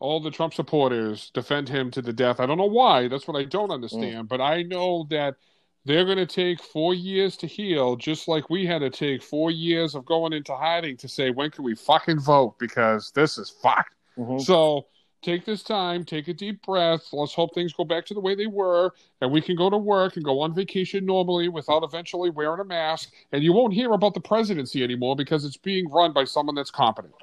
all 0.00 0.20
the 0.20 0.30
Trump 0.30 0.54
supporters 0.54 1.30
defend 1.34 1.68
him 1.68 1.90
to 1.92 2.02
the 2.02 2.12
death. 2.12 2.40
I 2.40 2.46
don't 2.46 2.58
know 2.58 2.66
why. 2.66 3.08
That's 3.08 3.26
what 3.26 3.36
I 3.36 3.44
don't 3.44 3.70
understand. 3.70 4.28
But 4.28 4.40
I 4.40 4.62
know 4.62 5.06
that 5.10 5.36
they're 5.84 6.04
going 6.04 6.18
to 6.18 6.26
take 6.26 6.62
four 6.62 6.94
years 6.94 7.36
to 7.38 7.46
heal, 7.46 7.96
just 7.96 8.28
like 8.28 8.50
we 8.50 8.66
had 8.66 8.80
to 8.80 8.90
take 8.90 9.22
four 9.22 9.50
years 9.50 9.94
of 9.94 10.04
going 10.04 10.32
into 10.32 10.54
hiding 10.54 10.96
to 10.98 11.08
say, 11.08 11.30
when 11.30 11.50
can 11.50 11.64
we 11.64 11.74
fucking 11.74 12.20
vote? 12.20 12.58
Because 12.58 13.10
this 13.12 13.38
is 13.38 13.48
fucked. 13.48 13.94
Mhm. 14.18 14.40
So 14.40 14.86
take 15.22 15.44
this 15.44 15.62
time, 15.62 16.04
take 16.04 16.28
a 16.28 16.34
deep 16.34 16.64
breath. 16.64 17.08
Let's 17.12 17.34
hope 17.34 17.54
things 17.54 17.72
go 17.72 17.84
back 17.84 18.04
to 18.06 18.14
the 18.14 18.20
way 18.20 18.34
they 18.34 18.46
were, 18.46 18.92
and 19.20 19.32
we 19.32 19.40
can 19.40 19.56
go 19.56 19.70
to 19.70 19.78
work 19.78 20.16
and 20.16 20.24
go 20.24 20.40
on 20.40 20.54
vacation 20.54 21.06
normally 21.06 21.48
without 21.48 21.82
eventually 21.82 22.30
wearing 22.30 22.60
a 22.60 22.64
mask. 22.64 23.12
And 23.32 23.42
you 23.42 23.52
won't 23.52 23.72
hear 23.72 23.92
about 23.92 24.14
the 24.14 24.20
presidency 24.20 24.84
anymore 24.84 25.16
because 25.16 25.44
it's 25.44 25.56
being 25.56 25.88
run 25.90 26.12
by 26.12 26.24
someone 26.24 26.54
that's 26.54 26.70
competent. 26.70 27.14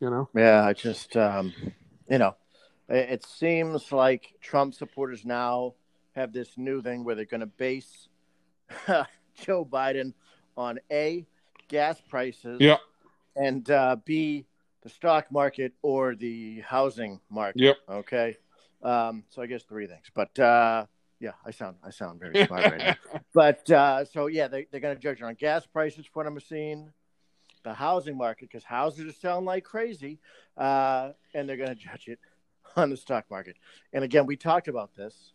You 0.00 0.10
know? 0.10 0.28
Yeah, 0.34 0.64
I 0.64 0.72
just, 0.72 1.16
um, 1.16 1.52
you 2.08 2.18
know, 2.18 2.34
it 2.88 3.24
seems 3.24 3.92
like 3.92 4.34
Trump 4.40 4.74
supporters 4.74 5.24
now 5.24 5.74
have 6.12 6.32
this 6.32 6.56
new 6.56 6.82
thing 6.82 7.04
where 7.04 7.14
they're 7.14 7.24
going 7.24 7.40
to 7.40 7.46
base 7.46 8.08
Joe 9.34 9.64
Biden 9.64 10.12
on 10.56 10.78
A, 10.90 11.26
gas 11.68 12.00
prices, 12.08 12.58
Yeah. 12.60 12.76
and 13.36 13.68
uh, 13.70 13.96
B, 14.04 14.46
the 14.82 14.88
stock 14.88 15.30
market 15.30 15.72
or 15.82 16.14
the 16.14 16.60
housing 16.60 17.20
market. 17.30 17.60
Yep. 17.62 17.76
Okay. 17.90 18.36
Um, 18.82 19.24
so 19.28 19.42
I 19.42 19.46
guess 19.46 19.62
three 19.62 19.86
things. 19.86 20.06
But 20.14 20.38
uh, 20.38 20.86
yeah, 21.20 21.32
I 21.44 21.50
sound 21.50 21.76
I 21.84 21.90
sound 21.90 22.18
very 22.18 22.46
smart 22.46 22.64
right 22.64 22.78
now. 22.78 23.20
But 23.34 23.70
uh, 23.70 24.04
so 24.04 24.26
yeah, 24.26 24.48
they, 24.48 24.66
they're 24.70 24.80
going 24.80 24.96
to 24.96 25.00
judge 25.00 25.18
it 25.20 25.24
on 25.24 25.34
gas 25.34 25.66
prices, 25.66 26.06
what 26.14 26.26
I'm 26.26 26.40
seeing, 26.40 26.90
the 27.62 27.74
housing 27.74 28.16
market, 28.16 28.48
because 28.48 28.64
houses 28.64 29.06
are 29.06 29.12
selling 29.12 29.44
like 29.44 29.64
crazy, 29.64 30.18
uh, 30.56 31.10
and 31.34 31.48
they're 31.48 31.56
going 31.58 31.68
to 31.68 31.74
judge 31.74 32.08
it 32.08 32.18
on 32.76 32.90
the 32.90 32.96
stock 32.96 33.26
market. 33.30 33.56
And 33.92 34.02
again, 34.02 34.26
we 34.26 34.36
talked 34.36 34.66
about 34.68 34.94
this. 34.96 35.32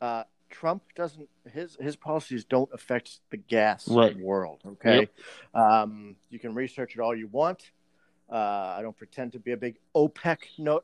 Uh, 0.00 0.24
Trump 0.48 0.82
doesn't 0.96 1.28
his 1.52 1.76
his 1.80 1.94
policies 1.96 2.44
don't 2.44 2.68
affect 2.72 3.20
the 3.30 3.36
gas 3.36 3.86
Right. 3.88 4.16
world. 4.18 4.60
Okay, 4.66 5.08
um, 5.54 6.16
you 6.28 6.38
can 6.38 6.54
research 6.54 6.96
it 6.96 7.00
all 7.00 7.14
you 7.14 7.28
want. 7.28 7.70
Uh, 8.30 8.76
I 8.78 8.82
don't 8.82 8.96
pretend 8.96 9.32
to 9.32 9.38
be 9.38 9.52
a 9.52 9.56
big 9.56 9.76
OPEC 9.94 10.38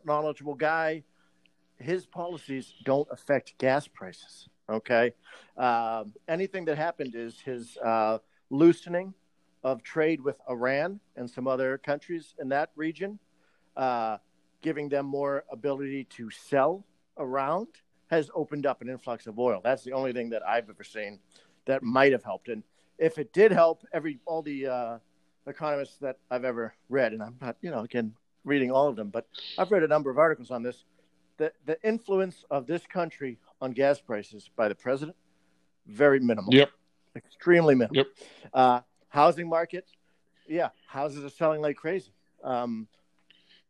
knowledgeable 0.04 0.54
guy. 0.54 1.02
His 1.78 2.06
policies 2.06 2.74
don't 2.84 3.08
affect 3.10 3.58
gas 3.58 3.86
prices. 3.86 4.48
Okay. 4.68 5.12
Um, 5.56 6.12
anything 6.26 6.64
that 6.64 6.76
happened 6.76 7.14
is 7.14 7.40
his 7.40 7.76
uh, 7.78 8.18
loosening 8.50 9.14
of 9.62 9.82
trade 9.82 10.20
with 10.20 10.36
Iran 10.48 11.00
and 11.16 11.28
some 11.28 11.46
other 11.46 11.78
countries 11.78 12.34
in 12.40 12.48
that 12.48 12.70
region, 12.76 13.18
uh, 13.76 14.18
giving 14.62 14.88
them 14.88 15.06
more 15.06 15.44
ability 15.50 16.04
to 16.04 16.30
sell 16.30 16.84
around, 17.18 17.68
has 18.08 18.30
opened 18.34 18.66
up 18.66 18.82
an 18.82 18.88
influx 18.88 19.26
of 19.26 19.38
oil. 19.38 19.60
That's 19.62 19.82
the 19.82 19.92
only 19.92 20.12
thing 20.12 20.30
that 20.30 20.46
I've 20.46 20.68
ever 20.68 20.84
seen 20.84 21.18
that 21.66 21.82
might 21.82 22.12
have 22.12 22.22
helped. 22.22 22.48
And 22.48 22.62
if 22.98 23.18
it 23.18 23.32
did 23.32 23.52
help, 23.52 23.84
every 23.92 24.18
all 24.24 24.42
the 24.42 24.66
uh, 24.66 24.98
economists 25.46 25.96
that 25.98 26.18
I've 26.30 26.44
ever 26.44 26.74
read, 26.88 27.12
and 27.12 27.22
I'm 27.22 27.36
not, 27.40 27.56
you 27.60 27.70
know, 27.70 27.80
again 27.80 28.14
reading 28.44 28.70
all 28.70 28.88
of 28.88 28.96
them, 28.96 29.10
but 29.10 29.26
I've 29.58 29.70
read 29.70 29.82
a 29.82 29.88
number 29.88 30.10
of 30.10 30.18
articles 30.18 30.50
on 30.50 30.62
this. 30.62 30.84
The 31.36 31.52
the 31.66 31.78
influence 31.82 32.44
of 32.50 32.66
this 32.66 32.86
country 32.86 33.38
on 33.60 33.72
gas 33.72 34.00
prices 34.00 34.50
by 34.56 34.68
the 34.68 34.74
president, 34.74 35.16
very 35.86 36.20
minimal. 36.20 36.54
Yep. 36.54 36.70
Extremely 37.16 37.74
minimal. 37.74 37.96
Yep. 37.96 38.06
Uh, 38.54 38.80
housing 39.08 39.48
market, 39.48 39.86
yeah, 40.48 40.68
houses 40.86 41.24
are 41.24 41.30
selling 41.30 41.60
like 41.60 41.76
crazy. 41.76 42.12
Um, 42.44 42.86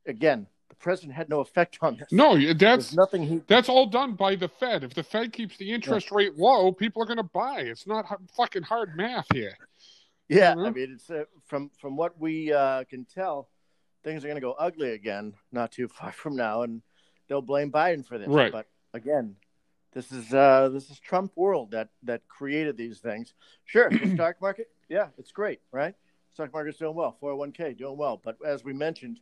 again, 0.07 0.47
the 0.69 0.75
president 0.77 1.15
had 1.15 1.29
no 1.29 1.41
effect 1.41 1.79
on 1.81 1.97
this. 1.97 2.09
No, 2.11 2.37
There's 2.37 2.57
that's 2.57 2.95
nothing 2.95 3.23
he. 3.23 3.43
that's 3.47 3.69
all 3.69 3.87
done 3.87 4.15
by 4.15 4.35
the 4.37 4.49
Fed. 4.49 4.85
If 4.85 4.95
the 4.95 5.03
Fed 5.03 5.33
keeps 5.33 5.57
the 5.57 5.73
interest 5.73 6.11
rate 6.11 6.37
low, 6.37 6.73
people 6.73 7.03
are 7.03 7.07
going 7.07 7.19
to 7.19 7.23
buy. 7.23 7.61
It's 7.61 7.87
not 7.87 8.07
fucking 8.37 8.63
hard 8.63 8.97
math 8.97 9.27
here. 9.33 9.57
Yeah. 10.29 10.55
I 10.59 10.71
mean, 10.71 10.93
it's 10.95 11.09
uh, 11.11 11.25
from 11.47 11.71
from 11.79 11.97
what 11.97 12.19
we 12.21 12.53
uh, 12.53 12.85
can 12.85 13.05
tell, 13.05 13.49
things 14.03 14.25
are 14.25 14.29
going 14.29 14.37
to 14.37 14.41
go 14.41 14.53
ugly 14.53 14.91
again 14.93 15.35
not 15.53 15.73
too 15.73 15.89
far 15.89 16.13
from 16.13 16.37
now, 16.37 16.63
and 16.63 16.83
they'll 17.29 17.43
blame 17.43 17.71
Biden 17.71 18.05
for 18.05 18.19
this. 18.19 18.29
Right. 18.29 18.53
But 18.53 18.67
again, 18.93 19.37
this 19.93 20.13
is 20.13 20.35
uh, 20.35 20.69
this 20.73 20.91
is 20.91 20.99
Trump 20.99 21.33
world 21.37 21.71
that 21.71 21.89
that 22.03 22.27
created 22.29 22.77
these 22.77 22.99
things. 22.99 23.35
Sure, 23.65 23.89
the 23.89 24.11
stock 24.15 24.37
market, 24.41 24.69
yeah, 24.89 25.09
it's 25.17 25.33
great, 25.33 25.61
right? 25.73 25.95
Stock 26.35 26.53
market's 26.53 26.79
doing 26.79 26.95
well, 26.95 27.17
401k 27.23 27.79
doing 27.79 27.97
well, 27.97 28.21
but 28.23 28.37
as 28.45 28.63
we 28.63 28.75
mentioned, 28.75 29.21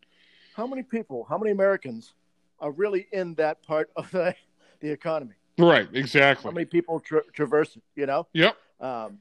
how 0.55 0.67
many 0.67 0.83
people, 0.83 1.25
how 1.29 1.37
many 1.39 1.51
Americans 1.51 2.15
are 2.61 2.71
really 2.71 3.07
in 3.13 3.35
that 3.35 3.63
part 3.63 3.91
of 3.97 4.11
the 4.11 4.35
the 4.81 4.91
economy? 4.91 5.35
Right. 5.59 5.89
Exactly. 5.93 6.49
How 6.51 6.55
many 6.55 6.65
people 6.65 7.01
tra- 7.01 7.25
traverse 7.33 7.77
it? 7.77 7.83
You 7.95 8.07
know. 8.07 8.27
Yep. 8.33 8.57
Um, 8.81 9.19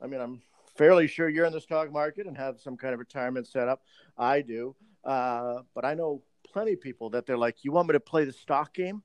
I 0.00 0.06
mean, 0.06 0.20
I'm 0.20 0.42
fairly 0.76 1.06
sure 1.06 1.28
you're 1.28 1.46
in 1.46 1.52
the 1.52 1.60
stock 1.60 1.92
market 1.92 2.26
and 2.26 2.36
have 2.36 2.60
some 2.60 2.76
kind 2.76 2.92
of 2.92 3.00
retirement 3.00 3.46
set 3.46 3.68
up. 3.68 3.82
I 4.16 4.42
do. 4.42 4.74
Uh, 5.04 5.62
but 5.74 5.84
I 5.84 5.94
know 5.94 6.22
plenty 6.52 6.72
of 6.74 6.80
people 6.80 7.10
that 7.10 7.26
they're 7.26 7.38
like, 7.38 7.64
you 7.64 7.72
want 7.72 7.88
me 7.88 7.92
to 7.92 8.00
play 8.00 8.24
the 8.24 8.32
stock 8.32 8.72
game? 8.74 9.02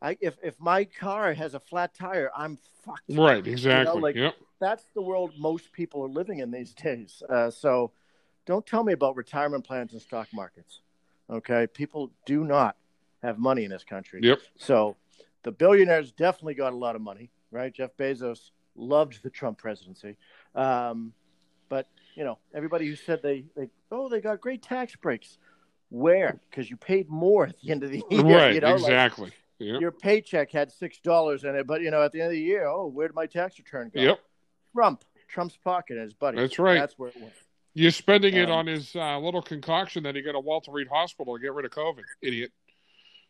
I, 0.00 0.16
if, 0.20 0.36
if 0.42 0.58
my 0.60 0.84
car 0.84 1.32
has 1.32 1.54
a 1.54 1.60
flat 1.60 1.94
tire, 1.94 2.30
I'm 2.36 2.58
fucked. 2.84 3.02
Right. 3.10 3.44
Exactly. 3.46 4.00
like- 4.00 4.16
yep. 4.16 4.34
That's 4.60 4.84
the 4.94 5.02
world 5.02 5.32
most 5.36 5.72
people 5.72 6.02
are 6.04 6.08
living 6.08 6.38
in 6.38 6.50
these 6.50 6.72
days. 6.88 7.22
Uh, 7.28 7.50
so 7.50 7.92
don't 8.46 8.64
tell 8.64 8.84
me 8.84 8.92
about 8.92 9.16
retirement 9.16 9.64
plans 9.66 9.92
and 9.92 10.00
stock 10.00 10.28
markets. 10.32 10.80
Okay. 11.30 11.66
People 11.66 12.10
do 12.26 12.44
not 12.44 12.76
have 13.22 13.38
money 13.38 13.64
in 13.64 13.70
this 13.70 13.84
country. 13.84 14.20
Yep. 14.22 14.40
So 14.56 14.96
the 15.42 15.52
billionaires 15.52 16.12
definitely 16.12 16.54
got 16.54 16.72
a 16.72 16.76
lot 16.76 16.96
of 16.96 17.02
money, 17.02 17.30
right? 17.50 17.72
Jeff 17.72 17.96
Bezos 17.96 18.50
loved 18.76 19.22
the 19.22 19.30
Trump 19.30 19.58
presidency. 19.58 20.16
Um, 20.54 21.12
but, 21.68 21.88
you 22.14 22.24
know, 22.24 22.38
everybody 22.54 22.86
who 22.86 22.96
said 22.96 23.22
they, 23.22 23.44
they, 23.56 23.68
oh, 23.90 24.08
they 24.08 24.20
got 24.20 24.40
great 24.40 24.62
tax 24.62 24.94
breaks. 24.96 25.38
Where? 25.88 26.40
Because 26.50 26.68
you 26.68 26.76
paid 26.76 27.08
more 27.08 27.46
at 27.46 27.60
the 27.60 27.70
end 27.70 27.84
of 27.84 27.90
the 27.90 28.02
year. 28.10 28.22
Right. 28.22 28.54
You 28.54 28.60
know, 28.60 28.74
like, 28.74 28.80
exactly. 28.80 29.32
Yep. 29.58 29.80
your 29.80 29.92
paycheck 29.92 30.50
had 30.50 30.72
six 30.72 30.98
dollars 30.98 31.44
in 31.44 31.54
it, 31.54 31.66
but 31.66 31.80
you 31.80 31.90
know, 31.90 32.02
at 32.02 32.10
the 32.10 32.20
end 32.20 32.26
of 32.26 32.32
the 32.32 32.40
year, 32.40 32.66
oh, 32.66 32.86
where 32.86 33.06
did 33.06 33.14
my 33.14 33.26
tax 33.26 33.56
return 33.58 33.90
go? 33.94 34.00
Yep. 34.00 34.20
Trump, 34.74 35.04
Trump's 35.28 35.56
pocket, 35.56 35.94
and 35.96 36.02
his 36.02 36.12
buddy. 36.12 36.38
That's 36.38 36.58
right. 36.58 36.74
That's 36.74 36.98
where 36.98 37.10
it 37.10 37.20
went. 37.20 37.32
You're 37.74 37.90
spending 37.90 38.34
it 38.34 38.50
Um, 38.50 38.58
on 38.58 38.66
his 38.66 38.94
uh, 38.94 39.18
little 39.18 39.42
concoction 39.42 40.04
that 40.04 40.14
he 40.14 40.22
got 40.22 40.36
at 40.36 40.44
Walter 40.44 40.70
Reed 40.70 40.88
Hospital 40.90 41.36
to 41.36 41.42
get 41.42 41.52
rid 41.52 41.64
of 41.64 41.72
COVID. 41.72 42.02
Idiot. 42.22 42.52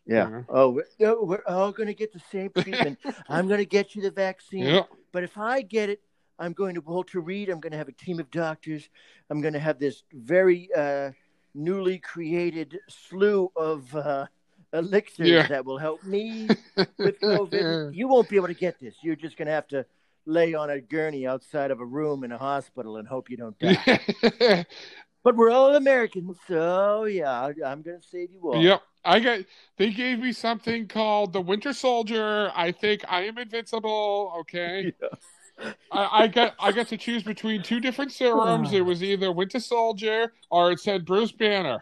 Yeah. 0.07 0.43
Oh, 0.51 0.71
we're, 0.71 0.85
no, 1.01 1.23
we're 1.23 1.43
all 1.49 1.73
going 1.73 1.87
to 1.87 1.95
get 1.95 2.13
the 2.13 2.21
same 2.31 2.51
treatment. 2.57 2.99
I'm 3.29 3.49
going 3.49 3.61
to 3.61 3.65
get 3.67 3.95
you 3.95 4.03
the 4.03 4.11
vaccine. 4.11 4.65
Yeah. 4.65 4.83
But 5.13 5.23
if 5.25 5.39
I 5.39 5.63
get 5.63 5.89
it, 5.89 6.01
I'm 6.39 6.53
going 6.53 6.75
to 6.75 6.83
Walter 6.83 7.21
Reed. 7.21 7.49
I'm 7.49 7.61
going 7.61 7.73
to 7.73 7.79
have 7.79 7.89
a 7.89 7.93
team 7.93 8.21
of 8.21 8.31
doctors. 8.31 8.89
I'm 9.31 9.41
going 9.41 9.55
to 9.55 9.61
have 9.61 9.79
this 9.79 10.03
very 10.13 10.69
uh, 10.77 11.13
newly 11.55 11.99
created 11.99 12.79
slew 12.89 13.51
of 13.57 13.95
uh, 13.97 14.27
elixirs 14.75 15.29
Yeah. 15.29 15.47
that 15.47 15.65
will 15.65 15.79
help 15.79 16.05
me 16.05 16.49
with 16.99 17.19
COVID. 17.21 17.95
you 17.95 18.09
won't 18.09 18.29
be 18.29 18.37
able 18.37 18.49
to 18.49 18.55
get 18.55 18.79
this. 18.81 18.95
You're 19.03 19.17
just 19.17 19.39
going 19.39 19.47
to 19.47 19.53
have 19.55 19.69
to 19.69 19.87
lay 20.27 20.55
on 20.55 20.71
a 20.71 20.81
gurney 20.81 21.27
outside 21.27 21.71
of 21.71 21.81
a 21.81 21.85
room 21.85 22.25
in 22.25 22.33
a 22.33 22.39
hospital 22.39 22.97
and 22.97 23.07
hope 23.07 23.31
you 23.31 23.37
don't 23.37 23.59
die. 23.59 24.67
but 25.25 25.37
we're 25.37 25.51
all 25.51 25.75
Americans, 25.75 26.37
so 26.47 27.05
yeah, 27.05 27.31
I- 27.31 27.67
I'm 27.67 27.83
going 27.83 28.01
to 28.01 28.07
save 28.07 28.31
you 28.33 28.41
all. 28.43 28.63
Yep. 28.63 28.83
I 29.05 29.21
got 29.21 29.41
they 29.77 29.91
gave 29.91 30.21
me 30.21 30.33
something 30.33 30.89
called 30.89 31.33
the 31.35 31.41
Winter 31.41 31.75
Soldier. 31.75 32.51
I 32.55 32.73
think 32.73 33.05
I 33.07 33.23
am 33.23 33.37
invincible. 33.37 34.33
Okay. 34.41 34.95
I, 35.93 36.25
I 36.25 36.27
got 36.27 36.55
I 36.59 36.73
got 36.73 36.89
to 36.89 36.97
choose 36.97 37.23
between 37.23 37.63
two 37.63 37.81
different 37.81 38.13
serums. 38.13 38.73
It 38.73 38.81
was 38.81 39.03
either 39.03 39.31
Winter 39.31 39.61
Soldier 39.61 40.33
or 40.51 40.73
it 40.73 40.81
said 40.81 41.05
Bruce 41.05 41.33
Banner. 41.33 41.81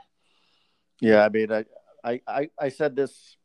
Yeah, 1.01 1.25
I 1.25 1.29
mean, 1.31 1.51
I, 1.51 1.65
I, 2.05 2.21
I, 2.29 2.51
I 2.61 2.69
said 2.69 2.95
this 2.95 3.37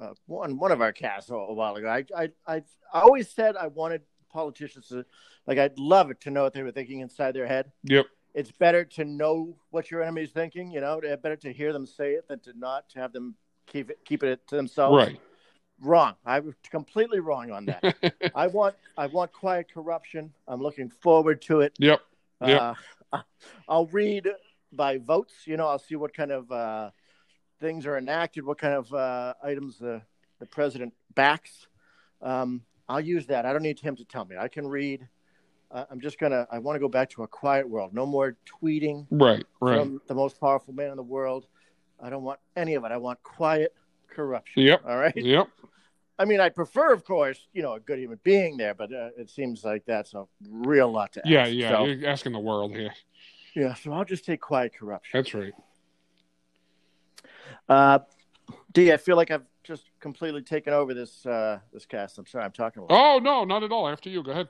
uh, 0.00 0.14
one 0.26 0.58
one 0.58 0.72
of 0.72 0.80
our 0.80 0.92
casts 0.92 1.30
a, 1.30 1.34
a 1.34 1.52
while 1.52 1.74
ago. 1.76 1.88
I, 1.88 2.04
I, 2.16 2.30
I, 2.46 2.62
always 2.92 3.30
said 3.30 3.56
I 3.56 3.68
wanted 3.68 4.02
politicians 4.30 4.88
to, 4.88 5.04
like, 5.46 5.58
I'd 5.58 5.78
love 5.78 6.10
it 6.10 6.20
to 6.22 6.30
know 6.30 6.42
what 6.42 6.52
they 6.52 6.62
were 6.62 6.72
thinking 6.72 7.00
inside 7.00 7.32
their 7.32 7.46
head. 7.46 7.72
Yep. 7.84 8.06
It's 8.34 8.52
better 8.52 8.84
to 8.84 9.04
know 9.04 9.56
what 9.70 9.90
your 9.90 10.02
enemy's 10.02 10.30
thinking. 10.30 10.70
You 10.70 10.80
know, 10.80 11.00
better 11.00 11.36
to 11.36 11.52
hear 11.52 11.72
them 11.72 11.86
say 11.86 12.12
it 12.12 12.28
than 12.28 12.40
to 12.40 12.52
not 12.58 12.88
to 12.90 12.98
have 12.98 13.12
them 13.12 13.34
keep 13.66 13.90
it 13.90 13.98
keep 14.04 14.22
it 14.22 14.46
to 14.48 14.56
themselves. 14.56 15.06
Right. 15.06 15.20
Wrong. 15.80 16.14
I 16.24 16.40
was 16.40 16.54
completely 16.70 17.20
wrong 17.20 17.50
on 17.50 17.66
that. 17.66 18.30
I 18.34 18.46
want 18.48 18.74
I 18.96 19.06
want 19.06 19.32
quiet 19.32 19.72
corruption. 19.72 20.32
I'm 20.46 20.62
looking 20.62 20.90
forward 20.90 21.40
to 21.42 21.60
it. 21.60 21.74
Yep. 21.78 22.00
Yeah. 22.42 22.74
Uh, 23.12 23.22
I'll 23.68 23.86
read 23.86 24.28
by 24.72 24.98
votes. 24.98 25.34
You 25.46 25.56
know, 25.56 25.68
I'll 25.68 25.78
see 25.78 25.96
what 25.96 26.14
kind 26.14 26.30
of 26.30 26.52
uh, 26.52 26.90
things 27.60 27.86
are 27.86 27.96
enacted, 27.98 28.44
what 28.44 28.58
kind 28.58 28.74
of 28.74 28.92
uh, 28.92 29.34
items 29.42 29.78
the, 29.78 30.02
the 30.40 30.46
president 30.46 30.92
backs. 31.14 31.66
Um, 32.22 32.62
I'll 32.88 33.00
use 33.00 33.26
that. 33.26 33.44
I 33.46 33.52
don't 33.52 33.62
need 33.62 33.80
him 33.80 33.96
to 33.96 34.04
tell 34.04 34.24
me. 34.24 34.36
I 34.38 34.48
can 34.48 34.66
read. 34.66 35.06
Uh, 35.70 35.84
I'm 35.90 36.00
just 36.00 36.18
gonna. 36.20 36.46
I 36.50 36.58
want 36.60 36.76
to 36.76 36.80
go 36.80 36.88
back 36.88 37.10
to 37.10 37.24
a 37.24 37.26
quiet 37.28 37.68
world. 37.68 37.92
No 37.92 38.06
more 38.06 38.36
tweeting 38.62 39.06
Right. 39.10 39.44
Right. 39.60 39.78
from 39.80 40.00
the 40.06 40.14
most 40.14 40.40
powerful 40.40 40.72
man 40.72 40.90
in 40.90 40.96
the 40.96 41.02
world. 41.02 41.46
I 42.00 42.08
don't 42.10 42.22
want 42.22 42.38
any 42.56 42.74
of 42.74 42.84
it. 42.84 42.92
I 42.92 42.96
want 42.98 43.20
quiet 43.24 43.74
corruption. 44.08 44.62
Yep. 44.62 44.82
All 44.86 44.96
right. 44.96 45.16
Yep. 45.16 45.48
I 46.18 46.24
mean, 46.24 46.40
I 46.40 46.48
prefer, 46.50 46.92
of 46.92 47.04
course, 47.04 47.48
you 47.52 47.62
know, 47.62 47.74
a 47.74 47.80
good 47.80 47.98
human 47.98 48.18
being 48.22 48.56
there, 48.56 48.74
but 48.74 48.92
uh, 48.92 49.08
it 49.18 49.28
seems 49.28 49.64
like 49.64 49.84
that's 49.86 50.14
a 50.14 50.24
real 50.48 50.90
lot 50.90 51.12
to 51.14 51.20
ask. 51.20 51.28
Yeah. 51.28 51.46
Yeah. 51.46 51.70
So, 51.70 51.84
You're 51.86 52.08
asking 52.08 52.32
the 52.32 52.38
world 52.40 52.70
here. 52.72 52.92
yeah. 53.54 53.74
So 53.74 53.92
I'll 53.92 54.04
just 54.04 54.24
take 54.24 54.40
quiet 54.40 54.72
corruption. 54.78 55.18
That's 55.18 55.34
right. 55.34 55.52
Uh, 57.68 58.00
D, 58.72 58.92
I 58.92 58.96
feel 58.96 59.16
like 59.16 59.30
I've 59.30 59.46
just 59.64 59.84
completely 60.00 60.42
taken 60.42 60.72
over 60.72 60.94
this 60.94 61.26
uh, 61.26 61.58
this 61.72 61.86
cast. 61.86 62.18
I'm 62.18 62.26
sorry, 62.26 62.44
I'm 62.44 62.52
talking 62.52 62.82
about. 62.82 62.96
Oh 62.96 63.18
no, 63.18 63.44
not 63.44 63.62
at 63.62 63.72
all. 63.72 63.88
After 63.88 64.08
you, 64.08 64.22
go 64.22 64.32
ahead. 64.32 64.48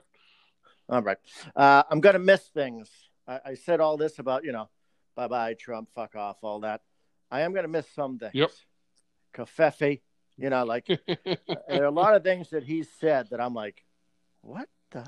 All 0.89 1.01
right, 1.01 1.17
uh, 1.55 1.83
I'm 1.89 1.99
gonna 1.99 2.19
miss 2.19 2.43
things. 2.47 2.89
I, 3.27 3.39
I 3.45 3.53
said 3.55 3.79
all 3.79 3.97
this 3.97 4.19
about 4.19 4.43
you 4.43 4.51
know, 4.51 4.69
bye 5.15 5.27
bye 5.27 5.55
Trump, 5.55 5.89
fuck 5.95 6.15
off, 6.15 6.37
all 6.43 6.61
that. 6.61 6.81
I 7.31 7.41
am 7.41 7.53
gonna 7.53 7.67
miss 7.67 7.87
some 7.89 8.19
things. 8.19 8.33
Yep. 8.33 8.51
Covfefe, 9.33 10.01
you 10.37 10.49
know, 10.49 10.63
like 10.63 10.87
there 11.67 11.83
are 11.83 11.85
a 11.85 11.91
lot 11.91 12.15
of 12.15 12.23
things 12.23 12.49
that 12.51 12.63
he 12.63 12.83
said 12.83 13.29
that 13.31 13.41
I'm 13.41 13.53
like, 13.53 13.83
what 14.41 14.69
the, 14.91 15.05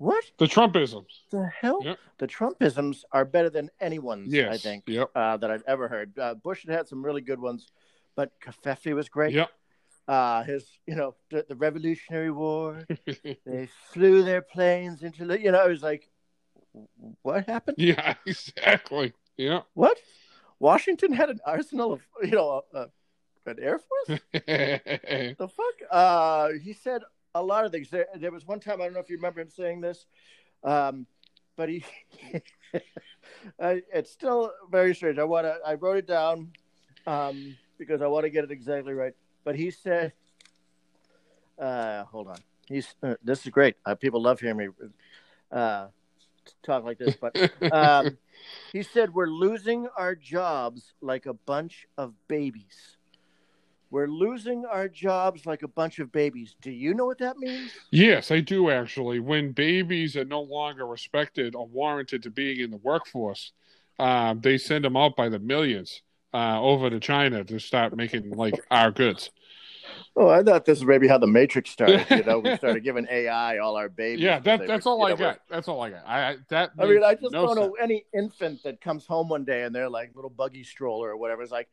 what 0.00 0.24
the 0.38 0.46
Trumpisms. 0.46 1.28
the 1.30 1.50
hell? 1.60 1.80
Yep. 1.84 1.98
The 2.16 2.26
Trumpisms 2.26 3.04
are 3.12 3.26
better 3.26 3.50
than 3.50 3.68
anyone's. 3.82 4.32
Yes. 4.32 4.54
I 4.54 4.56
think. 4.56 4.84
Yep. 4.86 5.10
Uh, 5.14 5.36
that 5.36 5.50
I've 5.50 5.62
ever 5.66 5.88
heard. 5.88 6.18
Uh, 6.18 6.32
Bush 6.32 6.64
had 6.64 6.74
had 6.74 6.88
some 6.88 7.04
really 7.04 7.20
good 7.20 7.38
ones, 7.38 7.66
but 8.16 8.32
Covfefe 8.40 8.94
was 8.94 9.10
great. 9.10 9.34
Yep. 9.34 9.50
uh, 10.08 10.42
his, 10.44 10.66
you 10.86 10.94
know, 10.94 11.16
the, 11.30 11.44
the 11.46 11.54
Revolutionary 11.54 12.30
War. 12.30 12.86
they 13.44 13.68
flew 13.92 14.22
their 14.22 14.40
planes 14.40 15.02
into 15.02 15.26
the, 15.26 15.38
you 15.38 15.52
know, 15.52 15.66
it 15.66 15.68
was 15.68 15.82
like, 15.82 16.08
what 17.20 17.46
happened? 17.46 17.76
yeah. 17.78 18.14
Exactly. 18.24 19.12
Yeah. 19.36 19.60
What? 19.74 19.98
Washington 20.60 21.12
had 21.12 21.28
an 21.28 21.40
arsenal 21.44 21.92
of, 21.92 22.00
you 22.22 22.30
know, 22.30 22.62
uh, 22.74 22.86
an 23.44 23.56
air 23.60 23.78
force. 23.78 24.20
the 24.32 25.36
fuck? 25.38 25.90
Uh, 25.90 26.48
he 26.62 26.72
said 26.72 27.02
a 27.34 27.42
lot 27.42 27.64
of 27.64 27.72
things. 27.72 27.90
There, 27.90 28.06
there 28.16 28.32
was 28.32 28.46
one 28.46 28.60
time 28.60 28.80
I 28.80 28.84
don't 28.84 28.94
know 28.94 29.00
if 29.00 29.10
you 29.10 29.16
remember 29.16 29.40
him 29.40 29.50
saying 29.50 29.80
this, 29.80 30.06
um, 30.64 31.06
but 31.56 31.68
he, 31.68 31.84
I, 33.60 33.82
it's 33.92 34.10
still 34.10 34.52
very 34.70 34.94
strange. 34.94 35.18
I 35.18 35.24
want 35.24 35.46
to. 35.46 35.58
I 35.66 35.74
wrote 35.74 35.98
it 35.98 36.06
down 36.06 36.52
um, 37.06 37.56
because 37.78 38.02
I 38.02 38.06
want 38.06 38.24
to 38.24 38.30
get 38.30 38.44
it 38.44 38.50
exactly 38.50 38.92
right. 38.92 39.14
But 39.44 39.56
he 39.56 39.70
said, 39.70 40.12
uh, 41.58 42.04
"Hold 42.04 42.28
on." 42.28 42.38
He's 42.66 42.94
uh, 43.02 43.14
this 43.22 43.44
is 43.44 43.50
great. 43.50 43.76
Uh, 43.84 43.94
people 43.94 44.22
love 44.22 44.40
hearing 44.40 44.56
me 44.56 44.68
uh, 45.50 45.88
talk 46.62 46.84
like 46.84 46.98
this, 46.98 47.16
but 47.20 47.36
um, 47.72 48.16
he 48.72 48.82
said 48.82 49.12
we're 49.12 49.26
losing 49.26 49.88
our 49.96 50.14
jobs 50.14 50.94
like 51.00 51.26
a 51.26 51.34
bunch 51.34 51.86
of 51.98 52.14
babies. 52.28 52.96
We're 53.90 54.06
losing 54.06 54.64
our 54.66 54.88
jobs 54.88 55.46
like 55.46 55.62
a 55.62 55.68
bunch 55.68 55.98
of 55.98 56.12
babies. 56.12 56.54
Do 56.60 56.70
you 56.70 56.94
know 56.94 57.06
what 57.06 57.18
that 57.18 57.38
means? 57.38 57.72
yes, 57.90 58.30
I 58.30 58.40
do 58.40 58.70
actually. 58.70 59.18
When 59.18 59.52
babies 59.52 60.16
are 60.16 60.24
no 60.24 60.42
longer 60.42 60.86
respected 60.86 61.54
or 61.54 61.66
warranted 61.66 62.22
to 62.22 62.30
being 62.30 62.60
in 62.60 62.70
the 62.70 62.76
workforce, 62.76 63.52
uh, 63.98 64.34
they 64.38 64.58
send 64.58 64.84
them 64.84 64.96
out 64.96 65.16
by 65.16 65.28
the 65.28 65.38
millions 65.40 66.02
uh, 66.32 66.60
over 66.60 66.88
to 66.88 67.00
China 67.00 67.42
to 67.44 67.58
start 67.58 67.96
making 67.96 68.30
like 68.30 68.54
our 68.70 68.90
goods. 68.90 69.30
Oh, 70.16 70.28
I 70.28 70.42
thought 70.42 70.64
this 70.64 70.78
is 70.78 70.84
maybe 70.84 71.08
how 71.08 71.18
the 71.18 71.26
Matrix 71.26 71.70
started. 71.70 72.04
You 72.10 72.22
know, 72.22 72.38
we 72.38 72.56
started 72.58 72.84
giving 72.84 73.06
AI 73.10 73.58
all 73.58 73.76
our 73.76 73.88
babies. 73.88 74.22
Yeah, 74.22 74.38
that, 74.40 74.66
that's 74.66 74.84
were- 74.84 74.92
all 74.92 75.06
I 75.06 75.10
know, 75.10 75.16
got. 75.16 75.40
That's 75.48 75.68
all 75.68 75.80
I 75.80 75.90
got. 75.90 76.06
I, 76.06 76.36
that. 76.48 76.70
I 76.78 76.84
mean, 76.86 77.02
I 77.02 77.14
just 77.14 77.32
no 77.32 77.46
don't 77.46 77.56
know 77.56 77.76
any 77.80 78.04
infant 78.14 78.62
that 78.64 78.80
comes 78.80 79.06
home 79.06 79.28
one 79.28 79.44
day 79.44 79.62
and 79.62 79.74
they're 79.74 79.88
like 79.88 80.12
little 80.14 80.30
buggy 80.30 80.62
stroller 80.64 81.10
or 81.10 81.16
whatever. 81.16 81.42
It's 81.42 81.52
like, 81.52 81.68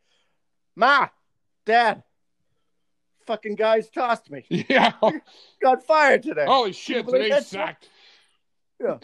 Ma, 0.76 1.08
Dad, 1.68 2.04
fucking 3.28 3.56
guys 3.56 3.90
tossed 3.90 4.32
me. 4.32 4.46
Yeah. 4.70 4.94
Got 5.62 5.86
fired 5.86 6.24
today. 6.24 6.46
Holy 6.48 6.74
shit! 6.74 7.08
Today 7.08 7.40
sucked. 7.42 7.90
I 8.82 8.98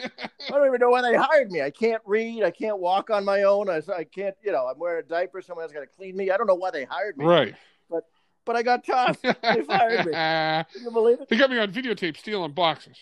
don't 0.48 0.66
even 0.66 0.78
know 0.80 0.90
why 0.90 1.02
they 1.02 1.16
hired 1.16 1.50
me. 1.50 1.60
I 1.60 1.70
can't 1.70 2.02
read. 2.06 2.42
I 2.42 2.50
can't 2.50 2.78
walk 2.78 3.10
on 3.10 3.24
my 3.24 3.42
own. 3.42 3.68
I, 3.68 3.82
I 3.92 4.04
can't, 4.04 4.34
you 4.42 4.52
know, 4.52 4.66
I'm 4.66 4.78
wearing 4.78 5.04
a 5.04 5.08
diaper. 5.08 5.42
Someone 5.42 5.64
else 5.64 5.72
got 5.72 5.80
to 5.80 5.86
clean 5.86 6.16
me. 6.16 6.30
I 6.30 6.36
don't 6.36 6.46
know 6.46 6.54
why 6.54 6.70
they 6.70 6.84
hired 6.84 7.18
me. 7.18 7.24
Right. 7.24 7.54
But 7.90 8.04
but 8.44 8.56
I 8.56 8.62
got 8.62 8.84
tossed. 8.84 9.22
They 9.22 9.62
fired 9.62 10.06
me. 10.06 10.12
Can 10.12 10.64
you 10.82 10.90
believe 10.90 11.20
it? 11.20 11.28
They 11.28 11.36
got 11.36 11.50
me 11.50 11.58
on 11.58 11.72
videotape 11.72 12.16
stealing 12.16 12.52
boxes. 12.52 12.96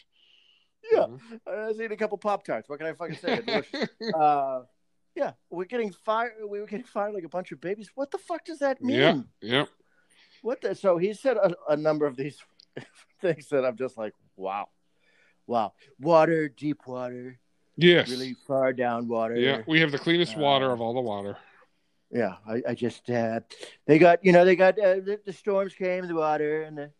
Yeah. 0.90 1.06
I 1.46 1.66
was 1.68 1.76
eating 1.76 1.92
a 1.92 1.96
couple 1.96 2.18
Pop 2.18 2.44
Tarts. 2.44 2.68
What 2.68 2.80
can 2.80 2.88
I 2.88 2.92
fucking 2.94 3.16
say? 3.16 3.62
Uh, 4.18 4.62
yeah, 5.14 5.32
we're 5.50 5.64
getting 5.64 5.92
fired. 5.92 6.32
We 6.48 6.60
were 6.60 6.66
getting 6.66 6.86
fired 6.86 7.14
like 7.14 7.24
a 7.24 7.28
bunch 7.28 7.52
of 7.52 7.60
babies. 7.60 7.90
What 7.94 8.10
the 8.10 8.18
fuck 8.18 8.44
does 8.44 8.58
that 8.60 8.82
mean? 8.82 8.96
Yep. 8.96 9.16
Yep. 9.42 9.68
What 10.42 10.60
the? 10.60 10.74
So 10.74 10.98
he 10.98 11.12
said 11.12 11.36
a, 11.36 11.54
a 11.68 11.76
number 11.76 12.06
of 12.06 12.16
these 12.16 12.38
things 13.20 13.48
that 13.48 13.64
I'm 13.64 13.76
just 13.76 13.98
like, 13.98 14.14
wow, 14.36 14.68
wow. 15.46 15.74
Water, 16.00 16.48
deep 16.48 16.86
water, 16.86 17.38
Yes. 17.76 18.10
really 18.10 18.34
far 18.46 18.72
down 18.72 19.08
water. 19.08 19.36
Yeah. 19.36 19.62
We 19.66 19.80
have 19.80 19.92
the 19.92 19.98
cleanest 19.98 20.36
water 20.36 20.70
Uh, 20.70 20.74
of 20.74 20.80
all 20.80 20.94
the 20.94 21.00
water. 21.00 21.36
Yeah, 22.10 22.36
I, 22.46 22.62
I 22.68 22.74
just 22.74 23.08
uh, 23.08 23.40
they 23.86 23.98
got 23.98 24.22
you 24.22 24.32
know 24.32 24.44
they 24.44 24.56
got 24.56 24.78
uh, 24.78 24.96
the, 24.96 25.20
the 25.24 25.32
storms 25.32 25.74
came, 25.74 26.06
the 26.06 26.14
water 26.14 26.62
and 26.62 26.76
the, 26.76 26.90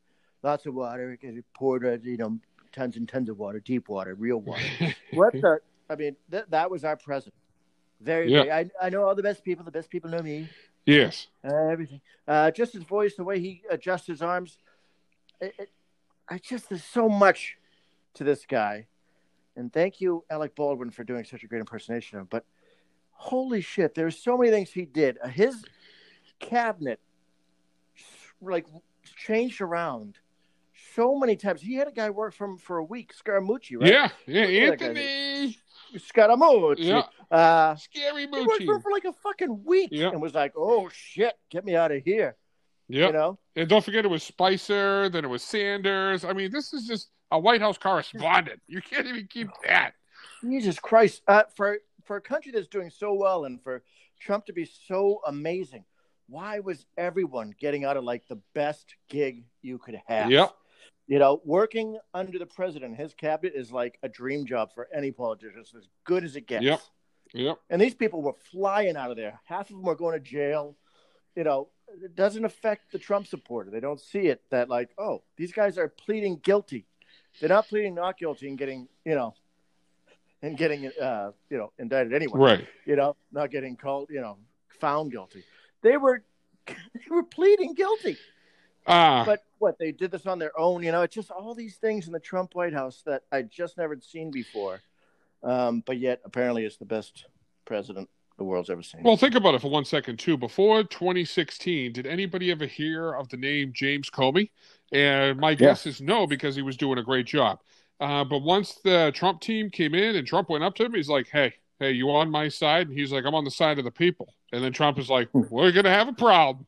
lots 0.43 0.65
of 0.65 0.75
water. 0.75 1.11
Because 1.11 1.37
it 1.37 1.45
poured 1.55 1.85
uh, 1.85 1.99
you 2.03 2.17
know 2.17 2.39
tons 2.73 2.97
and 2.97 3.07
tons 3.07 3.29
of 3.29 3.39
water, 3.39 3.61
deep 3.61 3.89
water, 3.89 4.15
real 4.15 4.41
water. 4.41 4.63
what 5.13 5.33
the? 5.35 5.61
I 5.91 5.97
mean, 5.97 6.17
th- 6.31 6.45
that 6.49 6.71
was 6.71 6.85
our 6.85 6.97
president. 6.97 7.35
Very, 8.03 8.31
Yeah. 8.31 8.45
very 8.45 8.51
I, 8.81 8.87
I 8.87 8.91
know 8.91 9.05
all 9.05 9.15
the 9.15 9.23
best 9.23 9.45
people. 9.45 9.65
The 9.65 9.71
best 9.71 9.91
people 9.91 10.11
know 10.11 10.23
me. 10.23 10.49
yes. 10.87 11.29
Uh, 11.45 11.69
everything. 11.69 12.01
Uh, 12.27 12.51
just 12.51 12.73
his 12.73 12.83
voice, 12.85 13.15
the 13.17 13.25
way 13.25 13.39
he 13.41 13.63
adjusts 13.71 14.07
his 14.07 14.23
arms. 14.23 14.59
It, 15.41 15.55
it, 15.59 15.71
I 16.29 16.39
just 16.39 16.69
there's 16.69 16.85
so 16.85 17.09
much 17.09 17.57
to 18.15 18.25
this 18.25 18.47
guy, 18.47 18.87
and 19.57 19.73
thank 19.73 20.01
you, 20.01 20.25
Alec 20.31 20.55
Baldwin, 20.55 20.91
for 20.91 21.05
doing 21.05 21.25
such 21.25 21.43
a 21.43 21.47
great 21.47 21.61
impersonation 21.61 22.19
of 22.19 22.23
him. 22.23 22.29
But 22.31 22.45
holy 23.11 23.61
shit, 23.61 23.95
there's 23.95 24.19
so 24.19 24.37
many 24.37 24.51
things 24.51 24.71
he 24.71 24.85
did. 24.85 25.19
Uh, 25.23 25.29
his 25.29 25.65
cabinet 26.39 27.01
like 28.41 28.67
changed 29.17 29.61
around 29.61 30.19
so 30.95 31.17
many 31.19 31.37
times. 31.37 31.61
He 31.61 31.75
had 31.75 31.89
a 31.89 31.93
guy 31.93 32.11
work 32.11 32.35
for 32.35 32.45
him 32.47 32.59
for 32.59 32.79
a 32.79 32.85
week, 32.85 33.13
Scaramucci, 33.15 33.81
right? 33.81 33.91
Yeah, 33.91 34.09
yeah, 34.27 34.67
Look 34.67 34.75
at 34.75 34.79
that 34.79 34.89
Anthony. 34.97 35.59
Scaramucci. 35.99 36.77
Yeah. 36.79 37.03
Uh, 37.31 37.75
Scary 37.77 38.23
he 38.23 38.27
worked 38.27 38.65
for 38.65 38.81
for 38.81 38.91
like 38.93 39.05
a 39.05 39.13
fucking 39.13 39.65
week 39.65 39.89
Yeah. 39.93 40.09
and 40.11 40.21
was 40.21 40.35
like, 40.35 40.53
"Oh 40.57 40.89
shit, 40.93 41.35
get 41.51 41.65
me 41.65 41.75
out 41.77 41.93
of 41.93 42.03
here." 42.05 42.37
Yeah. 42.89 43.07
You 43.07 43.13
know, 43.13 43.39
And 43.57 43.69
don't 43.69 43.83
forget 43.85 44.05
it 44.05 44.09
was 44.09 44.23
Spicer, 44.23 45.09
then 45.09 45.25
it 45.25 45.29
was 45.29 45.43
Sanders. 45.43 46.25
I 46.25 46.33
mean, 46.35 46.51
this 46.51 46.75
is 46.75 46.87
just 46.87 47.09
a 47.31 47.39
White 47.39 47.61
House 47.63 47.79
correspondent. 47.79 48.61
You 48.67 48.83
can't 48.83 49.07
even 49.07 49.27
keep 49.31 49.49
that. 49.65 49.95
Jesus 50.43 50.79
Christ! 50.79 51.23
Uh, 51.27 51.45
for 51.55 51.79
for 52.05 52.17
a 52.17 52.21
country 52.21 52.53
that's 52.53 52.67
doing 52.69 52.91
so 52.91 53.15
well 53.15 53.45
and 53.45 53.63
for 53.63 53.83
Trump 54.21 54.45
to 54.47 54.53
be 54.53 54.65
so 54.87 55.21
amazing, 55.27 55.85
why 56.29 56.59
was 56.61 56.85
everyone 56.99 57.55
getting 57.59 57.85
out 57.85 57.97
of 57.97 58.05
like 58.05 58.27
the 58.29 58.41
best 58.55 58.95
gig 59.09 59.45
you 59.63 59.79
could 59.79 59.99
have? 60.07 60.31
Yep. 60.31 60.55
You 61.13 61.19
know, 61.19 61.43
working 61.45 61.99
under 62.15 62.39
the 62.39 62.47
president, 62.47 62.97
his 62.97 63.13
cabinet 63.13 63.53
is 63.55 63.71
like 63.71 63.99
a 64.03 64.09
dream 64.09 64.47
job 64.47 64.71
for 64.75 64.89
any 64.95 65.13
politician. 65.13 65.61
It's 65.61 65.75
as 65.75 65.87
good 66.05 66.25
as 66.25 66.37
it 66.37 66.47
gets. 66.47 66.65
Yep. 66.65 66.81
Yep. 67.35 67.59
And 67.69 67.83
these 67.83 67.95
people 67.95 68.23
were 68.23 68.33
flying 68.51 68.97
out 68.97 69.11
of 69.11 69.19
there. 69.19 69.39
Half 69.45 69.69
of 69.69 69.77
them 69.77 69.87
are 69.87 69.95
going 69.95 70.15
to 70.15 70.21
jail. 70.21 70.75
You 71.37 71.45
know, 71.45 71.69
it 72.03 72.17
doesn't 72.17 72.47
affect 72.47 72.93
the 72.93 72.99
Trump 72.99 73.27
supporter. 73.27 73.71
They 73.71 73.79
don't 73.79 74.01
see 74.01 74.21
it 74.21 74.41
that 74.49 74.71
like, 74.71 74.89
oh, 74.97 75.23
these 75.37 75.53
guys 75.53 75.77
are 75.77 75.87
pleading 75.87 76.41
guilty. 76.43 76.87
They're 77.41 77.51
not 77.51 77.69
pleading 77.69 77.95
not 77.95 78.17
guilty 78.17 78.49
and 78.49 78.57
getting, 78.57 78.89
you 79.05 79.15
know, 79.15 79.35
and 80.41 80.57
getting, 80.57 80.87
uh, 80.99 81.33
you 81.51 81.59
know, 81.59 81.75
indicted 81.79 82.15
anyway. 82.15 82.41
Right. 82.41 82.67
You 82.87 82.97
know, 82.97 83.17
not 83.31 83.51
getting 83.51 83.77
called, 83.77 84.09
you 84.09 84.23
know, 84.23 84.39
found 84.81 85.13
guilty. 85.13 85.45
They 85.83 85.99
were, 85.99 86.25
they 86.67 86.75
were 87.11 87.25
pleading 87.25 87.75
guilty. 87.75 88.17
Ah, 88.87 89.25
But 89.25 89.45
what 89.59 89.79
they 89.79 89.93
did 89.93 90.11
this 90.11 90.27
on 90.27 90.39
their 90.39 90.59
own. 90.59 90.83
You 90.83 90.93
know, 90.93 91.03
it's 91.03 91.15
just 91.15 91.31
all 91.31 91.55
these 91.55 91.77
things 91.77 92.07
in 92.07 92.13
the 92.13 92.21
Trump 92.21 92.55
White 92.55 92.73
House 92.73 93.03
that 93.07 93.23
I 93.31 93.43
just 93.43 93.79
never 93.79 93.97
seen 94.01 94.31
before. 94.31 94.81
Um, 95.43 95.83
but 95.87 95.99
yet, 95.99 96.21
apparently, 96.25 96.65
it's 96.65 96.77
the 96.77 96.85
best 96.85 97.27
president 97.65 98.09
the 98.39 98.45
world's 98.45 98.71
ever 98.71 98.83
seen. 98.83 99.03
well, 99.03 99.17
think 99.17 99.35
about 99.35 99.55
it 99.55 99.61
for 99.61 99.71
one 99.71 99.85
second, 99.85 100.19
too. 100.19 100.37
Before 100.37 100.83
2016, 100.83 101.93
did 101.93 102.07
anybody 102.07 102.51
ever 102.51 102.67
hear 102.67 103.13
of 103.13 103.29
the 103.29 103.37
name 103.37 103.73
James 103.75 104.09
Comey? 104.11 104.51
And 104.91 105.39
my 105.39 105.55
guess 105.55 105.87
is 105.87 106.01
no, 106.01 106.27
because 106.27 106.57
he 106.57 106.63
was 106.63 106.77
doing 106.77 106.99
a 106.99 107.03
great 107.03 107.27
job. 107.27 107.61
Uh, 108.01 108.25
but 108.25 108.39
once 108.39 108.75
the 108.85 109.13
Trump 109.15 109.41
team 109.41 109.71
came 109.71 109.95
in 109.95 110.17
and 110.17 110.27
Trump 110.27 110.49
went 110.49 110.65
up 110.65 110.75
to 110.77 110.85
him, 110.85 110.95
he's 110.95 111.09
like, 111.09 111.29
hey, 111.29 111.55
hey, 111.79 111.93
you 111.93 112.11
on 112.11 112.31
my 112.31 112.49
side? 112.49 112.89
And 112.89 112.99
he's 112.99 113.13
like, 113.13 113.25
I'm 113.25 113.35
on 113.35 113.45
the 113.45 113.51
side 113.51 113.79
of 113.79 113.85
the 113.85 113.91
people. 113.91 114.35
And 114.53 114.63
then 114.63 114.73
Trump 114.73 114.99
is 114.99 115.09
like, 115.09 115.29
we're 115.33 115.73
going 115.73 115.85
to 115.85 115.91
have 115.91 116.09
a 116.09 116.13
problem. 116.13 116.67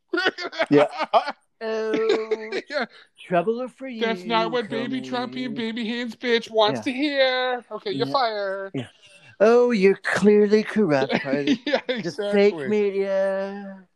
Yeah. 0.71 0.87
oh, 1.61 2.51
yeah, 2.71 2.85
trouble 3.27 3.67
for 3.69 3.87
you. 3.89 4.01
that's 4.01 4.25
not 4.25 4.51
what 4.51 4.69
baby. 4.69 5.01
Trumpy 5.01 5.47
and 5.47 5.55
baby 5.55 5.87
hands 5.87 6.15
bitch 6.17 6.51
wants 6.51 6.79
Yeah. 6.79 6.83
to 6.85 6.93
hear. 6.93 7.65
Okay, 7.71 7.91
you're 7.93 8.07
Yeah. 8.07 8.13
fired. 8.13 8.89
Oh, 9.41 9.71
you're 9.73 9.97
clearly 10.03 10.63
corrupt. 10.63 11.13
the 11.25 11.59
yeah, 11.67 11.81
the 11.87 11.95
exactly. 11.99 12.33
fake 12.33 12.69
media. 12.69 13.87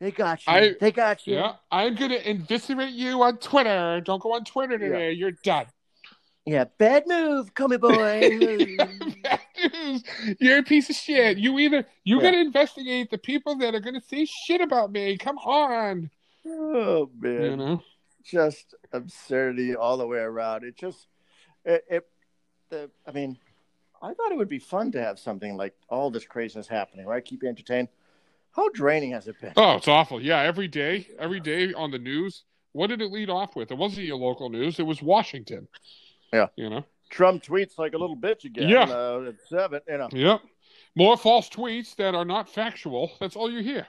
They 0.00 0.10
got 0.10 0.46
you. 0.46 0.52
I- 0.52 0.74
they 0.78 0.92
got 0.92 1.26
you. 1.26 1.36
Yeah, 1.36 1.52
I'm 1.70 1.94
gonna 1.94 2.16
eviscerate 2.24 2.92
you 2.92 3.22
on 3.22 3.38
Twitter. 3.38 4.00
Don't 4.04 4.20
go 4.22 4.34
on 4.34 4.44
Twitter 4.44 4.78
today. 4.78 5.12
You're 5.12 5.32
done. 5.42 5.66
Yeah, 6.44 6.64
bad 6.78 7.04
move, 7.08 7.54
Comey 7.54 7.80
boy. 7.80 9.16
Bad 9.22 9.40
news. 9.72 10.04
You're 10.38 10.58
a 10.58 10.62
piece 10.62 10.88
of 10.88 10.94
shit. 10.94 11.38
You 11.38 11.58
either 11.58 11.84
you 12.04 12.16
Yeah. 12.18 12.22
gotta 12.22 12.38
investigate 12.40 13.10
the 13.10 13.18
people 13.18 13.56
that 13.56 13.74
are 13.74 13.80
gonna 13.80 14.00
say 14.00 14.26
shit 14.26 14.60
about 14.60 14.92
me. 14.92 15.16
Come 15.16 15.38
on. 15.38 16.08
Oh 16.46 17.10
man. 17.18 17.42
You 17.42 17.56
know. 17.56 17.82
just 18.24 18.74
absurdity 18.92 19.74
all 19.74 19.96
the 19.96 20.06
way 20.06 20.18
around. 20.18 20.64
It 20.64 20.76
just 20.76 21.06
it, 21.64 21.84
it 21.88 22.06
the 22.70 22.90
I 23.06 23.12
mean, 23.12 23.38
I 24.02 24.14
thought 24.14 24.32
it 24.32 24.38
would 24.38 24.48
be 24.48 24.58
fun 24.58 24.92
to 24.92 25.02
have 25.02 25.18
something 25.18 25.56
like 25.56 25.74
all 25.88 26.10
this 26.10 26.24
craziness 26.24 26.68
happening, 26.68 27.06
right? 27.06 27.24
Keep 27.24 27.42
you 27.42 27.48
entertained. 27.48 27.88
How 28.52 28.68
draining 28.70 29.12
has 29.12 29.28
it 29.28 29.40
been? 29.40 29.52
Oh, 29.56 29.76
it's 29.76 29.88
awful. 29.88 30.20
Yeah, 30.20 30.40
every 30.40 30.66
day, 30.66 31.08
every 31.18 31.40
day 31.40 31.74
on 31.74 31.90
the 31.90 31.98
news. 31.98 32.44
What 32.72 32.88
did 32.88 33.00
it 33.00 33.10
lead 33.10 33.30
off 33.30 33.56
with? 33.56 33.70
It 33.70 33.78
wasn't 33.78 34.06
your 34.06 34.18
local 34.18 34.50
news. 34.50 34.78
It 34.78 34.82
was 34.82 35.00
Washington. 35.02 35.68
Yeah. 36.32 36.48
You 36.56 36.68
know. 36.68 36.84
Trump 37.08 37.42
tweets 37.42 37.78
like 37.78 37.94
a 37.94 37.98
little 37.98 38.16
bitch 38.16 38.44
again. 38.44 38.68
Yeah. 38.68 38.82
Uh, 38.82 39.26
at 39.28 39.36
seven, 39.48 39.80
you 39.88 39.98
know. 39.98 40.08
Yep. 40.12 40.40
More 40.94 41.16
false 41.16 41.48
tweets 41.48 41.94
that 41.96 42.14
are 42.14 42.24
not 42.24 42.48
factual. 42.48 43.12
That's 43.20 43.36
all 43.36 43.50
you 43.50 43.62
hear. 43.62 43.86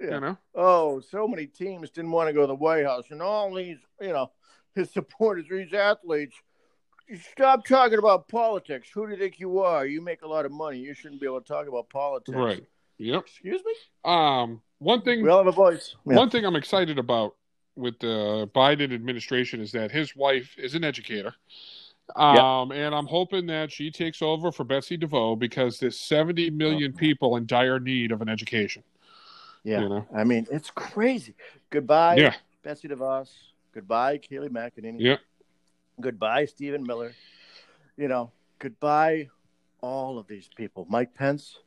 Yeah. 0.00 0.14
You 0.14 0.20
know. 0.20 0.38
Oh, 0.54 1.00
so 1.00 1.28
many 1.28 1.46
teams 1.46 1.90
didn't 1.90 2.10
want 2.10 2.28
to 2.28 2.32
go 2.32 2.42
to 2.42 2.46
the 2.46 2.54
White 2.54 2.84
House, 2.84 3.04
and 3.10 3.20
all 3.20 3.54
these, 3.54 3.78
you 4.00 4.12
know, 4.12 4.30
his 4.74 4.90
supporters, 4.90 5.46
these 5.50 5.72
athletes. 5.72 6.36
Stop 7.32 7.66
talking 7.66 7.98
about 7.98 8.28
politics. 8.28 8.88
Who 8.94 9.04
do 9.04 9.12
you 9.12 9.18
think 9.18 9.40
you 9.40 9.58
are? 9.58 9.84
You 9.84 10.00
make 10.00 10.22
a 10.22 10.28
lot 10.28 10.46
of 10.46 10.52
money. 10.52 10.78
You 10.78 10.94
shouldn't 10.94 11.20
be 11.20 11.26
able 11.26 11.40
to 11.40 11.46
talk 11.46 11.66
about 11.66 11.90
politics. 11.90 12.36
Right. 12.36 12.64
Yep. 12.98 13.22
Excuse 13.22 13.62
me. 13.64 13.72
Um. 14.04 14.62
One 14.78 15.02
thing. 15.02 15.22
We 15.22 15.28
all 15.28 15.38
have 15.38 15.46
a 15.46 15.52
voice. 15.52 15.96
Yeah. 16.06 16.16
One 16.16 16.30
thing 16.30 16.44
I'm 16.44 16.56
excited 16.56 16.98
about 16.98 17.34
with 17.76 17.98
the 17.98 18.48
Biden 18.54 18.94
administration 18.94 19.60
is 19.60 19.72
that 19.72 19.90
his 19.90 20.14
wife 20.14 20.54
is 20.56 20.74
an 20.74 20.84
educator. 20.84 21.34
Um, 22.16 22.72
and 22.72 22.94
I'm 22.94 23.06
hoping 23.06 23.46
that 23.46 23.70
she 23.70 23.90
takes 23.90 24.22
over 24.22 24.50
for 24.50 24.64
Betsy 24.64 24.98
DeVos 24.98 25.38
because 25.38 25.78
there's 25.78 25.98
70 25.98 26.50
million 26.50 26.92
people 26.92 27.36
in 27.36 27.46
dire 27.46 27.78
need 27.78 28.12
of 28.12 28.20
an 28.20 28.28
education. 28.28 28.82
Yeah. 29.64 29.80
You 29.82 29.88
know? 29.88 30.06
I 30.14 30.24
mean, 30.24 30.46
it's 30.50 30.70
crazy. 30.70 31.34
Goodbye, 31.70 32.16
Yeah. 32.16 32.34
Betsy 32.62 32.88
DeVos. 32.88 33.30
Goodbye, 33.72 34.18
Kayleigh 34.18 34.48
McEnany. 34.48 34.96
Yeah. 34.98 35.16
Goodbye, 36.00 36.46
Stephen 36.46 36.82
Miller. 36.84 37.12
You 37.96 38.08
know, 38.08 38.32
goodbye, 38.58 39.28
all 39.80 40.18
of 40.18 40.26
these 40.26 40.48
people. 40.56 40.86
Mike 40.88 41.14
Pence, 41.14 41.58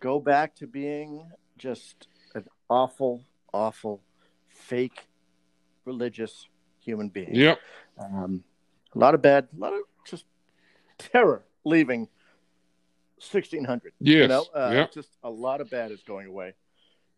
go 0.00 0.18
back 0.20 0.54
to 0.56 0.66
being 0.66 1.30
just 1.58 2.08
an 2.34 2.44
awful, 2.68 3.22
awful, 3.52 4.02
fake, 4.48 5.06
religious 5.84 6.48
human 6.80 7.08
being. 7.08 7.34
Yep. 7.34 7.58
Um, 7.98 8.42
a 8.94 8.98
lot 8.98 9.14
of 9.14 9.22
bad, 9.22 9.48
a 9.54 9.60
lot 9.60 9.72
of 9.74 9.80
just 10.06 10.24
terror 10.98 11.44
leaving 11.64 12.08
1600. 13.18 13.92
Yes. 14.00 14.22
You 14.22 14.28
know, 14.28 14.46
uh, 14.54 14.70
Yep. 14.72 14.92
just 14.92 15.10
a 15.22 15.30
lot 15.30 15.60
of 15.60 15.70
bad 15.70 15.90
is 15.90 16.02
going 16.02 16.26
away. 16.26 16.54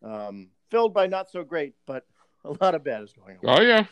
Um, 0.03 0.49
filled 0.69 0.93
by 0.93 1.07
not 1.07 1.29
so 1.29 1.43
great, 1.43 1.73
but 1.85 2.05
a 2.43 2.51
lot 2.61 2.75
of 2.75 2.83
bad 2.83 3.03
is 3.03 3.13
going 3.13 3.37
on. 3.43 3.59
Oh 3.59 3.61
yeah. 3.61 3.85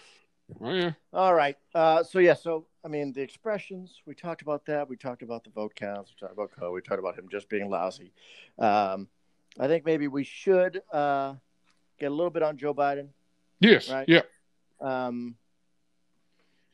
Oh 0.61 0.73
yeah. 0.73 0.91
All 1.13 1.33
right. 1.33 1.57
Uh, 1.73 2.03
so 2.03 2.19
yeah. 2.19 2.33
So 2.33 2.67
I 2.83 2.87
mean, 2.87 3.13
the 3.13 3.21
expressions 3.21 4.01
we 4.05 4.13
talked 4.13 4.41
about 4.41 4.65
that. 4.67 4.87
We 4.87 4.95
talked 4.95 5.23
about 5.23 5.43
the 5.43 5.49
vote 5.49 5.75
counts. 5.75 6.11
We 6.11 6.19
talked 6.19 6.33
about 6.37 6.51
Co. 6.51 6.71
We 6.71 6.81
talked 6.81 6.99
about 6.99 7.17
him 7.17 7.27
just 7.31 7.49
being 7.49 7.69
lousy. 7.69 8.13
Um, 8.59 9.07
I 9.59 9.67
think 9.67 9.85
maybe 9.85 10.07
we 10.07 10.23
should 10.23 10.81
uh, 10.91 11.35
get 11.99 12.07
a 12.07 12.15
little 12.15 12.29
bit 12.29 12.43
on 12.43 12.57
Joe 12.57 12.73
Biden. 12.73 13.09
Yes. 13.59 13.89
Right. 13.89 14.07
Yeah. 14.07 14.21
Um, 14.81 15.35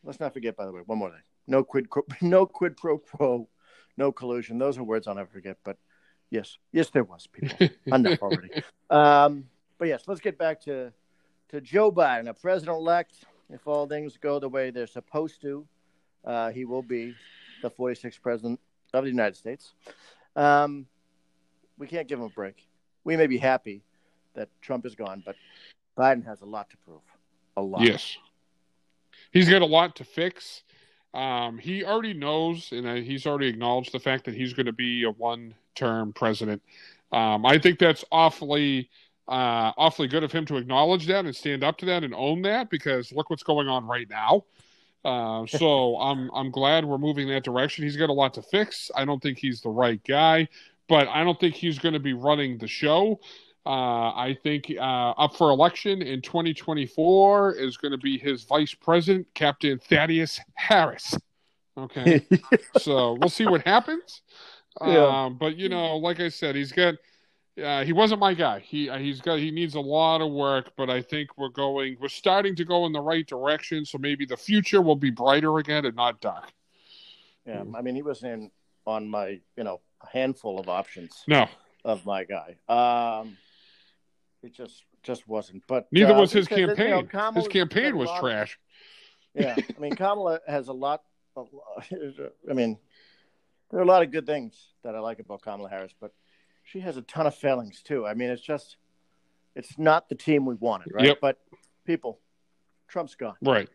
let's 0.04 0.20
not 0.20 0.34
forget, 0.34 0.58
by 0.58 0.66
the 0.66 0.72
way, 0.72 0.82
one 0.86 0.98
more 0.98 1.10
thing: 1.10 1.22
no 1.48 1.64
quid, 1.64 1.88
no 2.22 2.46
quid 2.46 2.76
pro 2.76 2.98
quo, 2.98 3.48
no 3.98 4.12
collusion. 4.12 4.58
Those 4.58 4.78
are 4.78 4.84
words 4.84 5.08
I'll 5.08 5.16
never 5.16 5.30
forget. 5.30 5.58
But 5.64 5.78
yes, 6.32 6.58
yes, 6.72 6.90
there 6.90 7.04
was 7.04 7.28
people 7.28 7.70
enough 7.86 8.22
already. 8.22 8.64
Um, 8.90 9.46
but 9.78 9.88
yes, 9.88 10.04
let's 10.08 10.22
get 10.22 10.38
back 10.38 10.62
to 10.62 10.92
to 11.50 11.62
Joe 11.62 11.92
Biden, 11.92 12.30
a 12.30 12.34
president-elect. 12.34 13.14
If 13.50 13.68
all 13.68 13.86
things 13.86 14.18
go 14.18 14.40
the 14.40 14.48
way 14.48 14.72
they're 14.72 14.88
supposed 14.88 15.42
to, 15.42 15.68
uh, 16.24 16.52
he 16.52 16.64
will 16.64 16.82
be 16.82 17.14
the 17.62 17.70
46th 17.70 18.22
president 18.22 18.60
of 18.94 19.04
the 19.04 19.10
United 19.10 19.36
States. 19.36 19.74
Um, 20.36 20.88
we 21.78 21.88
can't 21.88 22.08
give 22.08 22.20
him 22.20 22.26
a 22.26 22.30
break. 22.30 22.68
We 23.04 23.18
may 23.18 23.28
be 23.28 23.38
happy 23.38 23.84
that 24.36 24.48
Trump 24.62 24.86
is 24.86 24.96
gone, 24.96 25.22
but 25.26 25.36
Biden 25.98 26.26
has 26.26 26.42
a 26.42 26.46
lot 26.46 26.70
to 26.70 26.78
prove. 26.78 27.02
A 27.58 27.62
lot. 27.62 27.82
Yes. 27.82 28.18
He's 29.32 29.50
got 29.50 29.62
a 29.62 29.66
lot 29.66 29.96
to 29.98 30.06
fix. 30.06 30.64
Um, 31.14 31.58
he 31.58 31.84
already 31.84 32.14
knows, 32.14 32.72
and 32.72 32.88
uh, 32.88 32.96
he's 32.96 33.26
already 33.26 33.48
acknowledged 33.48 33.92
the 33.92 34.00
fact 34.00 34.26
that 34.26 34.34
he's 34.34 34.54
going 34.54 34.68
to 34.68 34.74
be 34.74 35.04
a 35.04 35.12
one-term 35.12 36.14
president. 36.14 36.62
Um, 37.12 37.46
I 37.46 37.58
think 37.60 37.80
that's 37.80 38.06
awfully, 38.12 38.90
uh, 39.28 39.74
awfully 39.78 40.08
good 40.08 40.24
of 40.24 40.32
him 40.32 40.46
to 40.46 40.58
acknowledge 40.58 41.08
that 41.08 41.26
and 41.26 41.36
stand 41.36 41.64
up 41.64 41.78
to 41.80 41.86
that 41.88 42.04
and 42.04 42.14
own 42.16 42.44
that 42.44 42.70
because 42.70 43.12
look 43.12 43.30
what's 43.30 43.44
going 43.44 43.68
on 43.68 43.86
right 43.86 44.10
now. 44.10 44.46
Uh, 45.04 45.46
so 45.48 45.98
I'm 45.98 46.32
I'm 46.34 46.52
glad 46.52 46.86
we're 46.86 46.98
moving 46.98 47.28
that 47.30 47.44
direction. 47.44 47.84
He's 47.84 47.98
got 47.98 48.10
a 48.10 48.14
lot 48.14 48.34
to 48.36 48.42
fix. 48.42 48.90
I 48.96 49.04
don't 49.04 49.22
think 49.22 49.38
he's 49.38 49.62
the 49.62 49.70
right 49.70 50.02
guy, 50.08 50.48
but 50.88 51.08
I 51.10 51.24
don't 51.24 51.40
think 51.40 51.56
he's 51.56 51.80
going 51.80 51.94
to 51.94 52.00
be 52.00 52.14
running 52.14 52.58
the 52.58 52.68
show. 52.68 53.20
Uh, 53.66 54.10
I 54.16 54.38
think 54.42 54.74
uh, 54.76 55.12
up 55.12 55.36
for 55.36 55.52
election 55.52 56.02
in 56.02 56.22
2024 56.22 57.54
is 57.54 57.78
going 57.78 57.92
to 57.92 57.98
be 57.98 58.18
his 58.18 58.44
vice 58.44 58.74
president, 58.74 59.28
Captain 59.36 59.78
Thaddeus 59.78 60.40
Harris. 60.56 61.16
Okay, 61.78 62.26
so 62.80 63.18
we'll 63.20 63.30
see 63.30 63.46
what 63.46 63.66
happens. 63.66 64.22
Yeah. 64.82 65.26
Um, 65.26 65.38
but 65.38 65.58
you 65.58 65.68
know, 65.68 65.98
like 65.98 66.22
I 66.22 66.30
said, 66.30 66.56
he's 66.56 66.72
got 66.72 66.96
uh, 67.62 67.84
he 67.84 67.92
wasn't 67.92 68.20
my 68.20 68.34
guy. 68.34 68.60
He 68.60 68.90
uh, 68.90 68.98
he's 68.98 69.20
got 69.20 69.40
he 69.40 69.52
needs 69.52 69.76
a 69.76 69.80
lot 69.82 70.22
of 70.22 70.32
work, 70.32 70.72
but 70.78 70.90
I 70.90 71.02
think 71.02 71.38
we're 71.38 71.50
going 71.50 71.98
we're 72.00 72.08
starting 72.08 72.56
to 72.56 72.66
go 72.66 72.86
in 72.86 72.94
the 72.94 73.02
right 73.02 73.28
direction. 73.28 73.86
So 73.86 73.98
maybe 73.98 74.26
the 74.26 74.38
future 74.38 74.82
will 74.82 74.96
be 74.96 75.10
brighter 75.10 75.58
again 75.58 75.86
and 75.86 75.96
not 75.96 76.22
dark. 76.22 76.54
Yeah, 77.46 77.64
I 77.76 77.82
mean, 77.82 77.96
he 77.96 78.02
was 78.02 78.24
in 78.24 78.52
on 78.86 79.10
my 79.10 79.42
you 79.58 79.64
know 79.64 79.82
a 80.02 80.08
handful 80.08 80.60
of 80.60 80.70
options. 80.70 81.24
No, 81.28 81.48
of 81.84 82.06
my 82.06 82.24
guy. 82.24 82.56
Um, 82.70 83.38
it 84.44 84.54
just 84.54 84.84
just 85.04 85.28
wasn't. 85.28 85.64
But 85.68 85.88
neither 85.92 86.14
uh, 86.14 86.20
was 86.20 86.32
his 86.32 86.48
because, 86.48 86.78
you 86.78 86.90
know, 86.90 87.04
campaign. 87.04 87.34
his 87.36 87.48
campaign 87.48 87.98
was 87.98 88.10
trash. 88.20 88.60
Yeah, 89.34 89.56
I 89.58 89.80
mean, 89.80 89.96
Kamala 89.96 90.40
has 90.48 90.68
a 90.68 90.74
lot. 90.74 91.04
lot- 91.36 91.52
I 92.50 92.54
mean, 92.54 92.78
there 93.70 93.80
are 93.80 93.84
a 93.84 93.88
lot 93.88 94.04
of 94.04 94.12
good 94.12 94.26
things 94.26 94.74
that 94.84 94.96
I 94.96 95.00
like 95.00 95.20
about 95.20 95.42
Kamala 95.42 95.70
Harris, 95.70 95.94
but 96.00 96.12
she 96.64 96.82
has 96.82 96.98
a 96.98 97.02
ton 97.02 97.28
of 97.28 97.36
failings 97.36 97.82
too. 97.82 98.06
I 98.06 98.14
mean, 98.14 98.30
it's 98.30 98.42
just, 98.42 98.76
it's 99.56 99.78
not 99.78 100.10
the 100.10 100.16
team 100.16 100.46
we 100.46 100.56
wanted, 100.56 100.94
right? 100.94 101.06
Yep. 101.06 101.18
But 101.22 101.40
people, 101.86 102.20
Trump's 102.90 103.16
gone. 103.16 103.36
Right. 103.42 103.70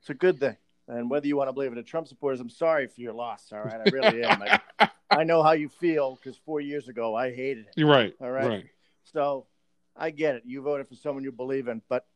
It's 0.00 0.10
a 0.10 0.14
good 0.14 0.40
thing. 0.40 0.56
And 0.88 1.10
whether 1.10 1.26
you 1.26 1.36
want 1.36 1.48
to 1.48 1.52
believe 1.52 1.70
it, 1.70 1.74
to 1.74 1.82
Trump 1.82 2.08
supporters, 2.08 2.40
I'm 2.40 2.48
sorry 2.48 2.86
for 2.86 3.00
your 3.02 3.12
loss. 3.12 3.52
All 3.52 3.60
right, 3.60 3.80
I 3.86 3.90
really 3.90 4.24
am. 4.24 4.42
I, 4.42 4.88
I 5.10 5.24
know 5.24 5.42
how 5.42 5.52
you 5.52 5.68
feel 5.68 6.16
because 6.16 6.38
four 6.46 6.62
years 6.62 6.88
ago 6.88 7.14
I 7.14 7.34
hated 7.34 7.66
it. 7.66 7.74
You're 7.76 7.88
right. 7.88 8.14
All 8.20 8.30
right. 8.30 8.46
Right. 8.46 8.66
So 9.12 9.46
I 9.98 10.10
get 10.10 10.36
it. 10.36 10.42
You 10.46 10.62
voted 10.62 10.88
for 10.88 10.94
someone 10.94 11.24
you 11.24 11.32
believe 11.32 11.68
in, 11.68 11.82
but 11.88 12.06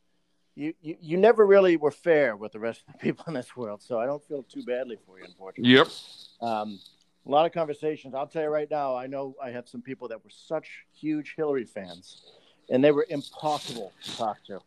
you, 0.54 0.74
you, 0.80 0.96
you 1.00 1.16
never 1.16 1.46
really 1.46 1.76
were 1.76 1.90
fair 1.90 2.36
with 2.36 2.52
the 2.52 2.60
rest 2.60 2.82
of 2.86 2.92
the 2.92 2.98
people 2.98 3.24
in 3.28 3.34
this 3.34 3.56
world. 3.56 3.82
So 3.82 3.98
I 3.98 4.06
don't 4.06 4.22
feel 4.24 4.42
too 4.42 4.62
badly 4.62 4.96
for 5.06 5.18
you, 5.18 5.24
unfortunately. 5.24 5.74
Yep. 5.74 5.88
Um, 6.40 6.78
a 7.26 7.30
lot 7.30 7.46
of 7.46 7.52
conversations. 7.52 8.14
I'll 8.14 8.26
tell 8.26 8.42
you 8.42 8.48
right 8.48 8.70
now, 8.70 8.96
I 8.96 9.06
know 9.06 9.34
I 9.42 9.50
have 9.50 9.68
some 9.68 9.80
people 9.80 10.08
that 10.08 10.22
were 10.22 10.30
such 10.30 10.84
huge 10.92 11.34
Hillary 11.36 11.64
fans, 11.64 12.22
and 12.70 12.82
they 12.82 12.90
were 12.90 13.06
impossible 13.08 13.92
to 14.02 14.16
talk 14.16 14.38
to. 14.46 14.60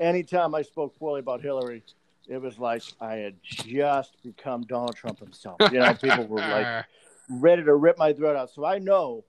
Anytime 0.00 0.54
I 0.54 0.62
spoke 0.62 0.98
poorly 0.98 1.20
about 1.20 1.42
Hillary, 1.42 1.82
it 2.28 2.40
was 2.40 2.58
like 2.58 2.82
I 3.00 3.16
had 3.16 3.36
just 3.42 4.22
become 4.22 4.62
Donald 4.62 4.96
Trump 4.96 5.18
himself. 5.18 5.56
You 5.72 5.80
know, 5.80 5.94
people 5.94 6.26
were 6.26 6.40
like, 6.40 6.84
ready 7.30 7.62
to 7.62 7.74
rip 7.74 7.98
my 7.98 8.12
throat 8.12 8.36
out. 8.36 8.50
So 8.50 8.64
I 8.64 8.78
know 8.78 9.24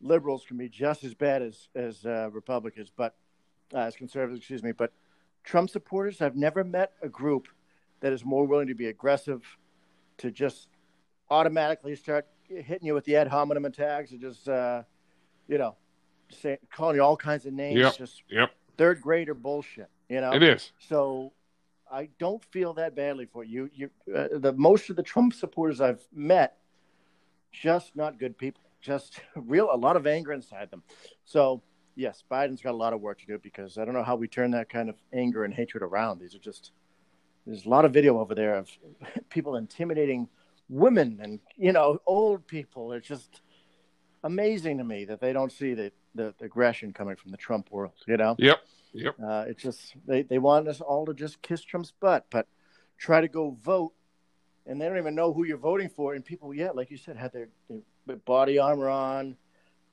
liberals 0.00 0.44
can 0.46 0.56
be 0.56 0.68
just 0.68 1.04
as 1.04 1.14
bad 1.14 1.42
as 1.42 1.68
as 1.74 2.04
uh, 2.04 2.28
Republicans, 2.32 2.90
but 2.94 3.14
uh, 3.72 3.78
as 3.78 3.96
conservatives, 3.96 4.40
excuse 4.40 4.62
me. 4.62 4.72
But 4.72 4.92
Trump 5.42 5.70
supporters, 5.70 6.20
I've 6.20 6.36
never 6.36 6.64
met 6.64 6.92
a 7.02 7.08
group 7.08 7.48
that 8.00 8.12
is 8.12 8.24
more 8.24 8.46
willing 8.46 8.68
to 8.68 8.74
be 8.74 8.86
aggressive, 8.88 9.42
to 10.18 10.30
just 10.30 10.68
automatically 11.30 11.96
start 11.96 12.26
hitting 12.48 12.86
you 12.86 12.94
with 12.94 13.04
the 13.04 13.16
ad 13.16 13.28
hominem 13.28 13.64
attacks, 13.64 14.10
and 14.12 14.20
just 14.20 14.48
uh, 14.48 14.82
you 15.48 15.58
know, 15.58 15.76
say, 16.30 16.58
calling 16.72 16.96
you 16.96 17.02
all 17.02 17.16
kinds 17.16 17.46
of 17.46 17.52
names, 17.52 17.78
Yep. 17.78 17.96
just 17.96 18.22
Yep. 18.30 18.50
third 18.76 19.00
grader 19.00 19.34
bullshit. 19.34 19.88
You 20.08 20.20
know, 20.20 20.32
It 20.32 20.42
is. 20.42 20.72
so 20.78 21.32
I 21.90 22.08
don't 22.18 22.44
feel 22.46 22.74
that 22.74 22.94
badly 22.94 23.26
for 23.26 23.44
you. 23.44 23.70
You, 23.72 23.90
uh, 24.14 24.28
the 24.32 24.52
most 24.52 24.90
of 24.90 24.96
the 24.96 25.02
Trump 25.02 25.32
supporters 25.32 25.80
I've 25.80 26.06
met, 26.12 26.58
just 27.52 27.94
not 27.96 28.18
good 28.18 28.36
people. 28.36 28.62
Just 28.84 29.20
real, 29.34 29.70
a 29.72 29.76
lot 29.76 29.96
of 29.96 30.06
anger 30.06 30.32
inside 30.32 30.70
them. 30.70 30.82
So 31.24 31.62
yes, 31.96 32.22
Biden's 32.30 32.60
got 32.60 32.72
a 32.72 32.76
lot 32.76 32.92
of 32.92 33.00
work 33.00 33.18
to 33.20 33.26
do 33.26 33.38
because 33.38 33.78
I 33.78 33.84
don't 33.84 33.94
know 33.94 34.02
how 34.02 34.16
we 34.16 34.28
turn 34.28 34.50
that 34.52 34.68
kind 34.68 34.88
of 34.88 34.96
anger 35.12 35.44
and 35.44 35.54
hatred 35.54 35.82
around. 35.82 36.20
These 36.20 36.34
are 36.34 36.40
just 36.40 36.72
there's 37.46 37.66
a 37.66 37.68
lot 37.68 37.84
of 37.84 37.92
video 37.92 38.18
over 38.18 38.34
there 38.34 38.56
of 38.56 38.70
people 39.30 39.56
intimidating 39.56 40.28
women 40.68 41.18
and 41.22 41.40
you 41.56 41.72
know 41.72 41.98
old 42.06 42.46
people. 42.46 42.92
It's 42.92 43.08
just 43.08 43.40
amazing 44.22 44.78
to 44.78 44.84
me 44.84 45.04
that 45.06 45.20
they 45.20 45.32
don't 45.32 45.52
see 45.52 45.74
the, 45.74 45.92
the, 46.14 46.34
the 46.38 46.46
aggression 46.46 46.92
coming 46.92 47.16
from 47.16 47.30
the 47.30 47.36
Trump 47.36 47.70
world. 47.70 47.92
You 48.06 48.16
know. 48.16 48.36
Yep. 48.38 48.60
Yep. 48.92 49.16
Uh, 49.20 49.44
it's 49.48 49.62
just 49.62 49.96
they, 50.06 50.22
they 50.22 50.38
want 50.38 50.68
us 50.68 50.80
all 50.80 51.04
to 51.06 51.14
just 51.14 51.42
kiss 51.42 51.62
Trump's 51.62 51.92
butt, 52.00 52.26
but 52.30 52.46
try 52.96 53.20
to 53.20 53.26
go 53.26 53.56
vote, 53.62 53.92
and 54.66 54.80
they 54.80 54.86
don't 54.86 54.98
even 54.98 55.16
know 55.16 55.32
who 55.32 55.44
you're 55.44 55.56
voting 55.56 55.88
for. 55.88 56.14
And 56.14 56.24
people, 56.24 56.54
yeah, 56.54 56.70
like 56.70 56.92
you 56.92 56.96
said, 56.96 57.16
had 57.16 57.32
their, 57.32 57.48
their 57.68 57.80
body 58.24 58.58
armor 58.58 58.88
on, 58.88 59.36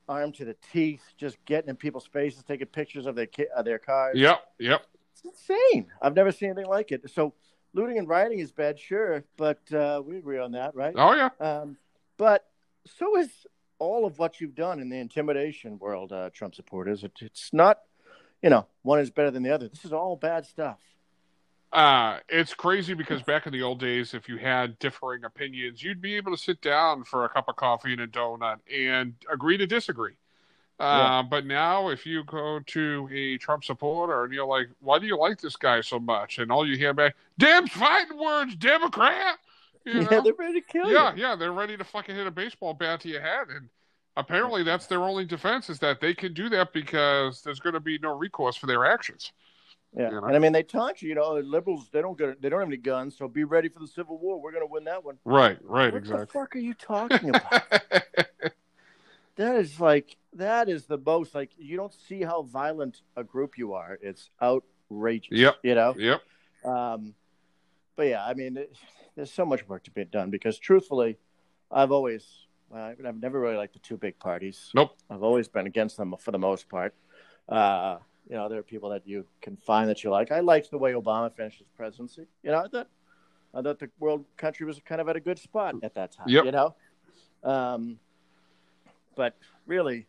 armed 0.08 0.34
to 0.36 0.44
the 0.44 0.56
teeth, 0.72 1.02
just 1.16 1.36
getting 1.44 1.70
in 1.70 1.76
people's 1.76 2.06
faces, 2.06 2.42
taking 2.42 2.66
pictures 2.66 3.06
of 3.06 3.14
their 3.14 3.26
ki- 3.26 3.46
of 3.56 3.64
their 3.64 3.78
cars. 3.78 4.18
Yep. 4.18 4.42
Yep. 4.58 4.86
It's 5.12 5.24
insane. 5.24 5.86
I've 6.00 6.14
never 6.14 6.32
seen 6.32 6.50
anything 6.50 6.68
like 6.68 6.92
it. 6.92 7.08
So 7.10 7.34
looting 7.74 7.98
and 7.98 8.08
rioting 8.08 8.40
is 8.40 8.52
bad, 8.52 8.78
sure, 8.78 9.24
but 9.36 9.60
uh, 9.72 10.02
we 10.04 10.18
agree 10.18 10.38
on 10.38 10.52
that, 10.52 10.74
right? 10.74 10.94
Oh 10.96 11.14
yeah. 11.14 11.30
Um, 11.40 11.76
but 12.16 12.46
so 12.86 13.16
is 13.18 13.30
all 13.78 14.06
of 14.06 14.18
what 14.18 14.40
you've 14.40 14.54
done 14.54 14.80
in 14.80 14.88
the 14.88 14.98
intimidation 14.98 15.78
world, 15.78 16.12
uh, 16.12 16.30
Trump 16.30 16.54
supporters. 16.54 17.04
It, 17.04 17.12
it's 17.20 17.50
not, 17.52 17.78
you 18.42 18.50
know, 18.50 18.66
one 18.82 19.00
is 19.00 19.10
better 19.10 19.30
than 19.30 19.42
the 19.42 19.50
other. 19.50 19.68
This 19.68 19.84
is 19.84 19.92
all 19.92 20.16
bad 20.16 20.46
stuff. 20.46 20.78
Uh, 21.72 22.18
it's 22.28 22.52
crazy 22.52 22.92
because 22.92 23.22
back 23.22 23.46
in 23.46 23.52
the 23.52 23.62
old 23.62 23.80
days, 23.80 24.12
if 24.12 24.28
you 24.28 24.36
had 24.36 24.78
differing 24.78 25.24
opinions, 25.24 25.82
you'd 25.82 26.02
be 26.02 26.16
able 26.16 26.30
to 26.30 26.36
sit 26.36 26.60
down 26.60 27.02
for 27.04 27.24
a 27.24 27.28
cup 27.30 27.48
of 27.48 27.56
coffee 27.56 27.92
and 27.92 28.02
a 28.02 28.06
donut 28.06 28.58
and 28.72 29.14
agree 29.30 29.56
to 29.56 29.66
disagree. 29.66 30.12
Uh, 30.78 31.22
But 31.22 31.46
now, 31.46 31.88
if 31.88 32.04
you 32.06 32.24
go 32.24 32.60
to 32.60 33.08
a 33.12 33.38
Trump 33.38 33.64
supporter 33.64 34.24
and 34.24 34.32
you're 34.34 34.46
like, 34.46 34.68
"Why 34.80 34.98
do 34.98 35.06
you 35.06 35.16
like 35.16 35.40
this 35.40 35.56
guy 35.56 35.80
so 35.80 35.98
much?" 35.98 36.38
and 36.38 36.50
all 36.52 36.66
you 36.66 36.76
hear 36.76 36.92
back, 36.92 37.16
"Damn 37.38 37.66
fighting 37.68 38.18
words, 38.18 38.56
Democrat." 38.56 39.38
You 39.84 40.06
Yeah, 40.10 40.20
they're 40.20 40.34
ready 40.34 40.60
to 40.60 40.66
kill 40.66 40.90
yeah, 40.90 41.14
you. 41.14 41.22
yeah, 41.22 41.36
they're 41.36 41.52
ready 41.52 41.76
to 41.76 41.84
fucking 41.84 42.14
hit 42.14 42.26
a 42.26 42.30
baseball 42.30 42.74
bat 42.74 43.00
to 43.00 43.08
your 43.08 43.20
head, 43.22 43.48
and 43.48 43.68
apparently 44.16 44.62
that's 44.62 44.86
their 44.86 45.02
only 45.02 45.24
defense 45.24 45.70
is 45.70 45.78
that 45.80 46.00
they 46.00 46.14
can 46.14 46.34
do 46.34 46.48
that 46.50 46.72
because 46.72 47.42
there's 47.42 47.60
going 47.60 47.74
to 47.74 47.80
be 47.80 47.98
no 47.98 48.16
recourse 48.16 48.56
for 48.56 48.66
their 48.66 48.84
actions. 48.84 49.32
Yeah, 49.96 50.10
You 50.10 50.20
know? 50.20 50.26
and 50.26 50.36
I 50.36 50.38
mean 50.38 50.52
they 50.52 50.62
taunt 50.62 51.02
you. 51.02 51.10
You 51.10 51.14
know, 51.14 51.34
liberals 51.34 51.88
they 51.92 52.00
don't 52.00 52.16
get 52.16 52.40
they 52.40 52.48
don't 52.48 52.60
have 52.60 52.68
any 52.68 52.78
guns, 52.78 53.16
so 53.16 53.28
be 53.28 53.44
ready 53.44 53.68
for 53.68 53.78
the 53.78 53.86
Civil 53.86 54.18
War. 54.18 54.40
We're 54.40 54.52
going 54.52 54.66
to 54.66 54.72
win 54.72 54.84
that 54.84 55.04
one. 55.04 55.18
Right, 55.24 55.58
right, 55.62 55.92
what 55.92 55.98
exactly. 55.98 56.24
the 56.24 56.32
fuck 56.32 56.56
are 56.56 56.58
you 56.58 56.74
talking 56.74 57.28
about? 57.28 57.62
that 59.36 59.56
is 59.56 59.78
like 59.80 60.16
that 60.34 60.68
is 60.68 60.86
the 60.86 60.98
most 60.98 61.34
like 61.34 61.50
you 61.58 61.76
don't 61.76 61.92
see 61.92 62.22
how 62.22 62.42
violent 62.42 63.02
a 63.16 63.24
group 63.24 63.58
you 63.58 63.74
are. 63.74 63.98
It's 64.00 64.30
outrageous. 64.40 65.38
Yep. 65.38 65.56
You 65.62 65.74
know. 65.74 65.94
yep. 65.98 66.22
Um, 66.64 67.14
but 67.96 68.06
yeah, 68.06 68.24
I 68.24 68.34
mean, 68.34 68.56
it, 68.56 68.74
there's 69.14 69.32
so 69.32 69.44
much 69.44 69.68
work 69.68 69.84
to 69.84 69.90
be 69.90 70.04
done 70.04 70.30
because 70.30 70.58
truthfully, 70.58 71.18
I've 71.70 71.92
always, 71.92 72.26
uh, 72.74 72.92
I've 73.06 73.20
never 73.20 73.40
really 73.40 73.56
liked 73.56 73.74
the 73.74 73.80
two 73.80 73.96
big 73.96 74.18
parties. 74.18 74.70
Nope. 74.74 74.96
I've 75.10 75.22
always 75.22 75.48
been 75.48 75.66
against 75.66 75.96
them 75.96 76.14
for 76.18 76.30
the 76.30 76.38
most 76.38 76.68
part. 76.68 76.94
Uh, 77.48 77.98
you 78.28 78.36
know, 78.36 78.48
there 78.48 78.58
are 78.58 78.62
people 78.62 78.90
that 78.90 79.06
you 79.06 79.26
can 79.40 79.56
find 79.56 79.88
that 79.88 80.04
you 80.04 80.10
like. 80.10 80.30
I 80.30 80.40
liked 80.40 80.70
the 80.70 80.78
way 80.78 80.92
Obama 80.92 81.34
finished 81.34 81.58
his 81.58 81.68
presidency. 81.76 82.26
You 82.42 82.52
know, 82.52 82.58
I 82.58 82.68
thought, 82.68 82.88
I 83.54 83.62
thought 83.62 83.78
the 83.78 83.90
world 83.98 84.24
country 84.36 84.66
was 84.66 84.80
kind 84.84 85.00
of 85.00 85.08
at 85.08 85.16
a 85.16 85.20
good 85.20 85.38
spot 85.38 85.74
at 85.82 85.94
that 85.94 86.12
time. 86.12 86.28
Yep. 86.28 86.44
You 86.44 86.52
know, 86.52 86.74
um, 87.42 87.98
but 89.16 89.36
really, 89.66 90.06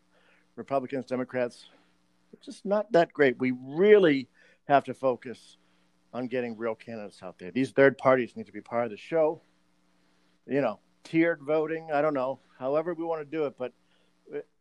Republicans, 0.56 1.06
Democrats, 1.06 1.66
it's 2.32 2.46
just 2.46 2.66
not 2.66 2.92
that 2.92 3.12
great. 3.14 3.40
We 3.40 3.52
really 3.52 4.28
have 4.68 4.84
to 4.86 4.94
focus 4.94 5.58
on 6.14 6.28
getting 6.28 6.56
real 6.58 6.76
candidates 6.76 7.22
out 7.24 7.40
there. 7.40 7.52
These 7.52 7.72
third 7.72 7.98
parties 7.98 8.36
need 8.36 8.46
to 8.46 8.52
be 8.52 8.62
part 8.62 8.86
of 8.86 8.92
the 8.92 8.98
show. 8.98 9.42
You 10.48 10.62
know, 10.62 10.80
tiered 11.04 11.42
voting. 11.42 11.90
I 11.94 12.02
don't 12.02 12.14
know, 12.14 12.40
however 12.60 12.94
we 12.94 13.04
want 13.04 13.22
to 13.22 13.26
do 13.26 13.46
it, 13.46 13.56
but 13.58 13.74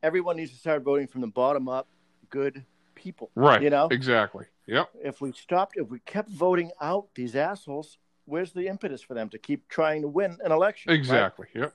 everyone 0.02 0.36
needs 0.36 0.50
to 0.52 0.56
start 0.56 0.82
voting 0.82 1.06
from 1.06 1.20
the 1.20 1.26
bottom 1.26 1.68
up. 1.68 1.88
Good 2.30 2.64
people, 3.02 3.30
Right. 3.34 3.62
You 3.62 3.70
know, 3.70 3.88
Exactly. 3.90 4.46
Yep. 4.66 4.90
if 5.02 5.20
we 5.20 5.32
stopped, 5.32 5.76
if 5.76 5.88
we 5.88 5.98
kept 6.00 6.30
voting 6.30 6.70
out 6.80 7.08
these 7.14 7.34
assholes, 7.34 7.98
where's 8.26 8.52
the 8.52 8.68
impetus 8.68 9.02
for 9.02 9.14
them 9.14 9.28
to 9.30 9.38
keep 9.38 9.68
trying 9.68 10.02
to 10.02 10.08
win 10.08 10.38
an 10.44 10.52
election? 10.52 10.90
right? 10.90 10.98
Exactly. 10.98 11.46
Yep. 11.54 11.74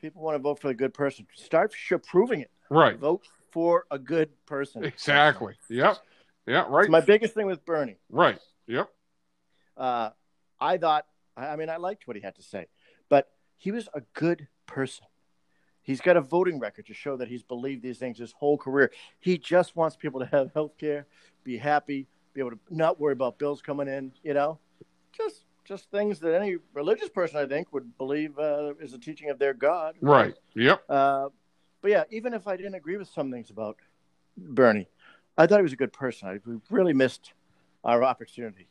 People 0.00 0.22
want 0.22 0.34
to 0.34 0.38
vote 0.38 0.58
for 0.58 0.68
the 0.68 0.74
good 0.74 0.94
person. 0.94 1.26
Start 1.34 1.74
proving 2.06 2.40
it. 2.40 2.50
Right. 2.70 2.98
Vote 2.98 3.26
for 3.50 3.84
a 3.90 3.98
good 3.98 4.30
person. 4.46 4.84
Exactly. 4.84 5.54
Yep. 5.68 5.98
Yeah. 6.46 6.64
Right. 6.68 6.84
It's 6.84 6.90
my 6.90 7.00
biggest 7.00 7.34
thing 7.34 7.46
with 7.46 7.64
Bernie. 7.64 7.98
right. 8.10 8.38
Yep. 8.66 8.88
uh, 9.76 10.10
I 10.60 10.78
thought, 10.78 11.04
I 11.36 11.56
mean, 11.56 11.68
I 11.68 11.76
liked 11.76 12.06
what 12.06 12.16
he 12.16 12.22
had 12.22 12.36
to 12.36 12.42
say, 12.42 12.66
but 13.08 13.28
he 13.56 13.70
was 13.72 13.88
a 13.92 14.00
good 14.14 14.46
person. 14.66 15.04
He's 15.82 16.00
got 16.00 16.16
a 16.16 16.20
voting 16.20 16.60
record 16.60 16.86
to 16.86 16.94
show 16.94 17.16
that 17.16 17.28
he's 17.28 17.42
believed 17.42 17.82
these 17.82 17.98
things 17.98 18.18
his 18.18 18.32
whole 18.32 18.56
career. 18.56 18.92
He 19.18 19.36
just 19.36 19.74
wants 19.74 19.96
people 19.96 20.20
to 20.20 20.26
have 20.26 20.52
health 20.52 20.78
care, 20.78 21.06
be 21.44 21.58
happy, 21.58 22.06
be 22.34 22.40
able 22.40 22.52
to 22.52 22.58
not 22.70 23.00
worry 23.00 23.12
about 23.12 23.38
bills 23.38 23.60
coming 23.60 23.88
in, 23.88 24.12
you 24.22 24.34
know? 24.34 24.58
Just 25.12 25.44
just 25.64 25.90
things 25.90 26.18
that 26.20 26.34
any 26.34 26.56
religious 26.74 27.08
person, 27.08 27.38
I 27.38 27.46
think, 27.46 27.72
would 27.72 27.96
believe 27.96 28.36
uh, 28.38 28.74
is 28.80 28.94
a 28.94 28.98
teaching 28.98 29.30
of 29.30 29.38
their 29.38 29.54
God. 29.54 29.94
Right. 30.00 30.34
Yep. 30.54 30.82
Uh, 30.88 31.28
but 31.80 31.90
yeah, 31.90 32.04
even 32.10 32.34
if 32.34 32.48
I 32.48 32.56
didn't 32.56 32.74
agree 32.74 32.96
with 32.96 33.08
some 33.08 33.30
things 33.30 33.50
about 33.50 33.76
Bernie, 34.36 34.88
I 35.38 35.46
thought 35.46 35.58
he 35.58 35.62
was 35.62 35.72
a 35.72 35.76
good 35.76 35.92
person. 35.92 36.28
I 36.28 36.38
we 36.44 36.58
really 36.70 36.92
missed 36.92 37.32
our 37.84 38.02
opportunity 38.02 38.68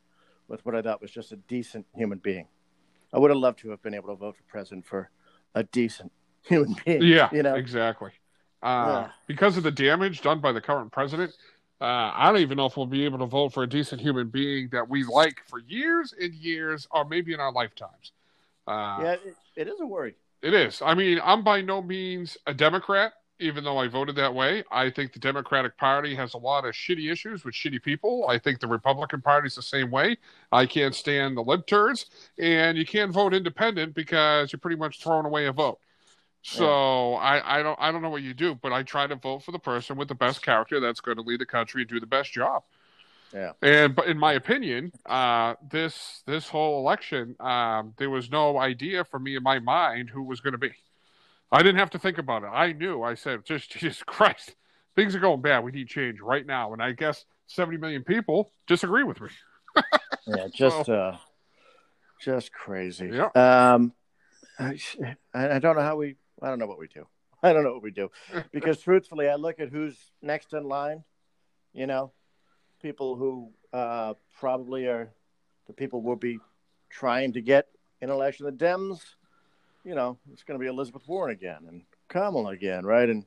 with 0.48 0.66
what 0.66 0.76
I 0.76 0.82
thought 0.82 1.02
was 1.02 1.12
just 1.12 1.32
a 1.32 1.38
decent 1.38 1.86
human 1.96 2.18
being. 2.18 2.48
I 3.14 3.20
would 3.20 3.32
have 3.32 3.40
loved 3.40 3.60
to 3.60 3.70
have 3.70 3.82
been 3.82 3.94
able 3.94 4.10
to 4.10 4.16
vote 4.16 4.36
for 4.36 4.44
president 4.44 4.86
for 4.86 5.10
a 5.54 5.64
decent 5.64 6.12
human 6.48 6.76
being. 6.86 7.02
Yeah. 7.04 7.30
you 7.32 7.44
know. 7.44 7.56
Exactly. 7.56 8.12
uh, 8.64 9.06
Yeah. 9.06 9.12
because 9.28 9.58
of 9.58 9.64
the 9.64 9.72
damage 9.72 10.22
done 10.22 10.40
by 10.40 10.52
the 10.52 10.62
current 10.62 10.92
president. 10.92 11.34
Uh, 11.80 12.12
I 12.14 12.32
don't 12.32 12.42
even 12.42 12.58
know 12.58 12.68
if 12.68 12.78
we'll 12.78 12.86
be 12.86 13.06
able 13.06 13.18
to 13.20 13.26
vote 13.26 13.54
for 13.54 13.64
a 13.64 13.68
decent 13.68 14.02
human 14.02 14.28
being 14.28 14.70
that 14.72 14.88
we 14.88 15.04
like 15.04 15.42
for 15.48 15.58
years 15.58 16.14
and 16.20 16.32
years, 16.32 16.88
or 16.92 17.06
maybe 17.06 17.34
in 17.34 17.40
our 17.40 17.52
lifetimes. 17.52 18.12
Uh, 18.68 19.00
yeah, 19.02 19.12
it, 19.14 19.36
it 19.56 19.68
is 19.68 19.80
a 19.82 19.86
worry. 19.88 20.14
It 20.44 20.54
is. 20.54 20.84
I 20.84 20.94
mean, 20.94 21.20
I'm 21.24 21.44
by 21.44 21.62
no 21.62 21.82
means 21.82 22.38
a 22.46 22.54
Democrat, 22.54 23.14
even 23.40 23.64
though 23.64 23.80
I 23.80 23.88
voted 23.88 24.16
that 24.18 24.32
way. 24.32 24.64
I 24.72 24.92
think 24.92 25.14
the 25.14 25.20
Democratic 25.20 25.76
Party 25.76 26.14
has 26.14 26.36
a 26.36 26.38
lot 26.38 26.66
of 26.66 26.76
shitty 26.76 27.12
issues 27.12 27.44
with 27.44 27.56
shitty 27.56 27.82
people. 27.82 28.28
I 28.30 28.38
think 28.38 28.60
the 28.60 28.68
Republican 28.68 29.22
Party's 29.22 29.56
the 29.56 29.64
same 29.64 29.90
way. 29.90 30.18
I 30.52 30.68
can't 30.68 30.94
stand 30.94 31.36
the 31.36 31.42
lib 31.42 31.66
turds, 31.66 32.06
and 32.38 32.78
you 32.78 32.86
can't 32.86 33.12
vote 33.12 33.34
independent 33.34 33.96
because 33.96 34.52
you're 34.54 34.60
pretty 34.60 34.78
much 34.78 35.02
throwing 35.02 35.26
away 35.26 35.48
a 35.48 35.52
vote. 35.52 35.80
So 36.44 37.14
I, 37.16 37.60
I 37.60 37.64
don't 37.64 37.78
I 37.80 37.92
don't 37.92 38.02
know 38.02 38.10
what 38.10 38.24
you 38.24 38.34
do, 38.34 38.56
but 38.56 38.74
I 38.74 38.84
try 38.84 39.08
to 39.08 39.16
vote 39.16 39.44
for 39.44 39.52
the 39.52 39.60
person 39.60 39.96
with 39.96 40.08
the 40.08 40.16
best 40.16 40.42
character 40.42 40.80
that's 40.80 41.00
going 41.00 41.18
to 41.18 41.24
lead 41.24 41.40
the 41.40 41.46
country 41.46 41.82
and 41.84 41.90
do 41.90 42.00
the 42.00 42.08
best 42.08 42.32
job. 42.32 42.64
Yeah. 43.34 43.52
And 43.62 43.96
but 43.96 44.08
in 44.08 44.18
my 44.18 44.34
opinion, 44.34 44.92
uh, 45.06 45.56
this 45.70 46.24
this 46.26 46.50
whole 46.50 46.80
election, 46.80 47.36
um, 47.40 47.94
there 47.98 48.10
was 48.10 48.32
no 48.32 48.58
idea 48.58 49.04
for 49.04 49.20
me 49.20 49.36
in 49.36 49.44
my 49.44 49.60
mind 49.60 50.10
who 50.10 50.24
was 50.24 50.42
going 50.42 50.54
to 50.54 50.58
be. 50.58 50.72
I 51.52 51.62
didn't 51.62 51.80
have 51.80 51.90
to 51.92 52.00
think 52.00 52.18
about 52.18 52.44
it. 52.44 52.48
I 52.48 52.72
knew. 52.72 53.04
I 53.04 53.14
said, 53.14 53.46
just 53.46 53.72
Jesus 53.78 54.04
Christ, 54.04 54.56
things 54.96 55.16
are 55.16 55.20
going 55.20 55.42
bad. 55.42 55.64
We 55.64 55.72
need 55.72 55.88
change 55.88 56.20
right 56.22 56.46
now. 56.46 56.74
And 56.74 56.82
I 56.82 56.94
guess 56.94 57.26
70 57.48 57.78
million 57.78 58.04
people 58.04 58.52
disagree 58.68 59.04
with 59.04 59.22
me. 59.22 59.30
Yeah, 60.28 60.48
just 60.54 60.90
uh, 60.90 61.18
just 62.20 62.52
crazy. 62.52 63.12
Yeah. 63.14 63.30
Um, 63.36 63.94
I, 64.60 64.78
I 65.34 65.60
don't 65.60 65.76
know 65.76 65.82
how 65.82 65.98
we. 65.98 66.16
I 66.42 66.48
don't 66.50 66.60
know 66.60 66.66
what 66.68 66.80
we 66.80 66.88
do. 66.88 67.06
I 67.44 67.54
don't 67.54 67.64
know 67.64 67.74
what 67.74 67.84
we 67.84 67.92
do 67.92 68.10
because 68.52 68.80
truthfully, 68.84 69.28
I 69.28 69.36
look 69.36 69.60
at 69.60 69.70
who's 69.70 69.98
next 70.22 70.54
in 70.54 70.64
line. 70.64 71.04
You 71.74 71.88
know, 71.88 72.12
people 72.82 73.16
who 73.16 73.52
uh, 73.74 74.14
probably 74.40 74.86
are 74.88 75.12
the 75.68 75.74
people 75.74 76.02
we'll 76.02 76.16
be 76.18 76.40
trying 76.90 77.34
to 77.34 77.42
get 77.42 77.68
in 78.02 78.10
election. 78.10 78.46
The 78.46 78.52
Dems, 78.52 79.00
you 79.84 79.96
know, 79.96 80.18
it's 80.34 80.44
going 80.44 80.60
to 80.60 80.64
be 80.64 80.68
Elizabeth 80.70 81.08
Warren 81.08 81.32
again 81.32 81.60
and 81.68 81.84
Kamala 82.10 82.52
again, 82.52 82.86
right? 82.86 83.10
And 83.10 83.26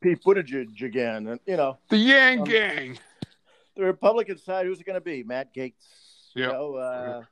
Pete 0.00 0.22
Buttigieg 0.22 0.82
again, 0.82 1.26
and 1.28 1.40
you 1.46 1.56
know, 1.56 1.78
The 1.88 1.96
Yang 1.96 2.38
Um, 2.40 2.44
Gang. 2.44 2.98
the 3.76 3.84
Republican 3.84 4.38
side, 4.38 4.66
who's 4.66 4.80
it 4.80 4.86
going 4.86 4.94
to 4.94 5.00
be? 5.00 5.22
Matt 5.22 5.54
Gaetz, 5.54 5.72
you 6.34 6.46
know, 6.46 6.74
uh, 6.74 7.22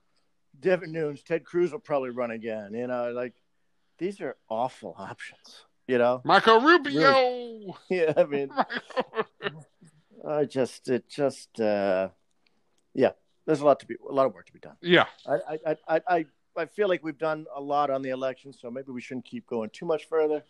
Devin 0.61 0.91
Nunes, 0.93 1.23
Ted 1.23 1.45
Cruz 1.45 1.73
will 1.73 1.79
probably 1.79 2.11
run 2.11 2.31
again. 2.31 2.73
You 2.73 2.87
know, 2.87 3.13
like 3.13 3.35
these 3.99 4.21
are 4.21 4.37
awful 4.49 4.95
options. 4.99 5.65
You 5.87 5.99
know, 5.99 6.23
Marco 6.25 6.61
Rubio. 6.61 7.77
yeah. 7.91 8.13
I 8.17 8.25
mean, 8.25 8.51
I 10.27 10.45
just, 10.47 10.89
it 10.89 11.09
just, 11.09 11.61
uh, 11.61 12.09
yeah. 12.95 13.11
There's 13.47 13.61
a 13.61 13.67
lot 13.67 13.81
to 13.81 13.87
be, 13.87 13.97
a 14.09 14.13
lot 14.13 14.25
of 14.25 14.33
work 14.33 14.47
to 14.47 14.53
be 14.55 14.59
done. 14.59 14.77
yeah. 14.81 15.05
I, 15.27 15.35
I, 15.35 15.59
I, 15.67 15.77
I, 15.89 16.01
I, 16.09 16.25
I 16.57 16.65
feel 16.67 16.89
like 16.89 17.05
we've 17.05 17.19
done 17.19 17.45
a 17.55 17.61
lot 17.61 17.91
on 17.91 18.01
the 18.01 18.09
election, 18.11 18.55
so 18.55 18.71
maybe 18.71 18.93
we 18.93 19.03
shouldn't 19.03 19.27
keep 19.27 19.47
going 19.47 19.69
too 19.71 19.85
much 19.85 20.09
further. 20.09 20.43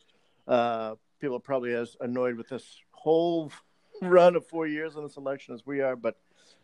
Uh, 0.46 0.94
people 1.20 1.36
are 1.36 1.40
probably 1.40 1.74
as 1.74 1.96
annoyed 2.00 2.36
with 2.36 2.48
this 2.48 2.78
whole 2.92 3.50
run 4.02 4.36
of 4.36 4.46
four 4.46 4.68
years 4.68 4.94
on 4.96 5.02
this 5.02 5.16
election 5.16 5.54
as 5.54 5.66
we 5.66 5.80
are, 5.80 5.96
but 5.96 6.16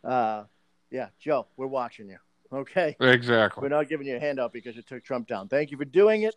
uh, 0.05 0.45
yeah, 0.93 1.09
Joe, 1.19 1.47
we're 1.57 1.67
watching 1.67 2.09
you. 2.09 2.19
Okay, 2.53 2.97
Exactly. 3.01 3.63
we're 3.63 3.69
not 3.69 3.89
giving 3.89 4.07
you 4.07 4.17
a 4.17 4.21
handout 4.21 4.53
because 4.53 4.77
you 4.77 4.83
took 4.83 5.03
Trump 5.05 5.27
down. 5.27 5.49
Thank 5.49 5.71
you 5.71 5.77
for 5.77 5.85
doing 5.85 6.23
it. 6.23 6.35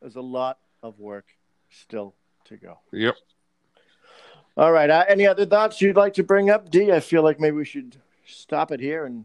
There's 0.00 0.16
a 0.16 0.20
lot 0.20 0.58
of 0.82 0.98
work 0.98 1.26
still 1.70 2.14
to 2.46 2.56
go. 2.56 2.78
Yep. 2.92 3.14
All 4.56 4.70
right. 4.72 4.90
Uh, 4.90 5.04
any 5.08 5.26
other 5.26 5.46
thoughts 5.46 5.80
you'd 5.80 5.96
like 5.96 6.14
to 6.14 6.22
bring 6.22 6.50
up, 6.50 6.70
D? 6.70 6.92
I 6.92 7.00
feel 7.00 7.22
like 7.22 7.40
maybe 7.40 7.56
we 7.56 7.64
should 7.64 7.96
stop 8.26 8.70
it 8.70 8.80
here 8.80 9.06
and 9.06 9.24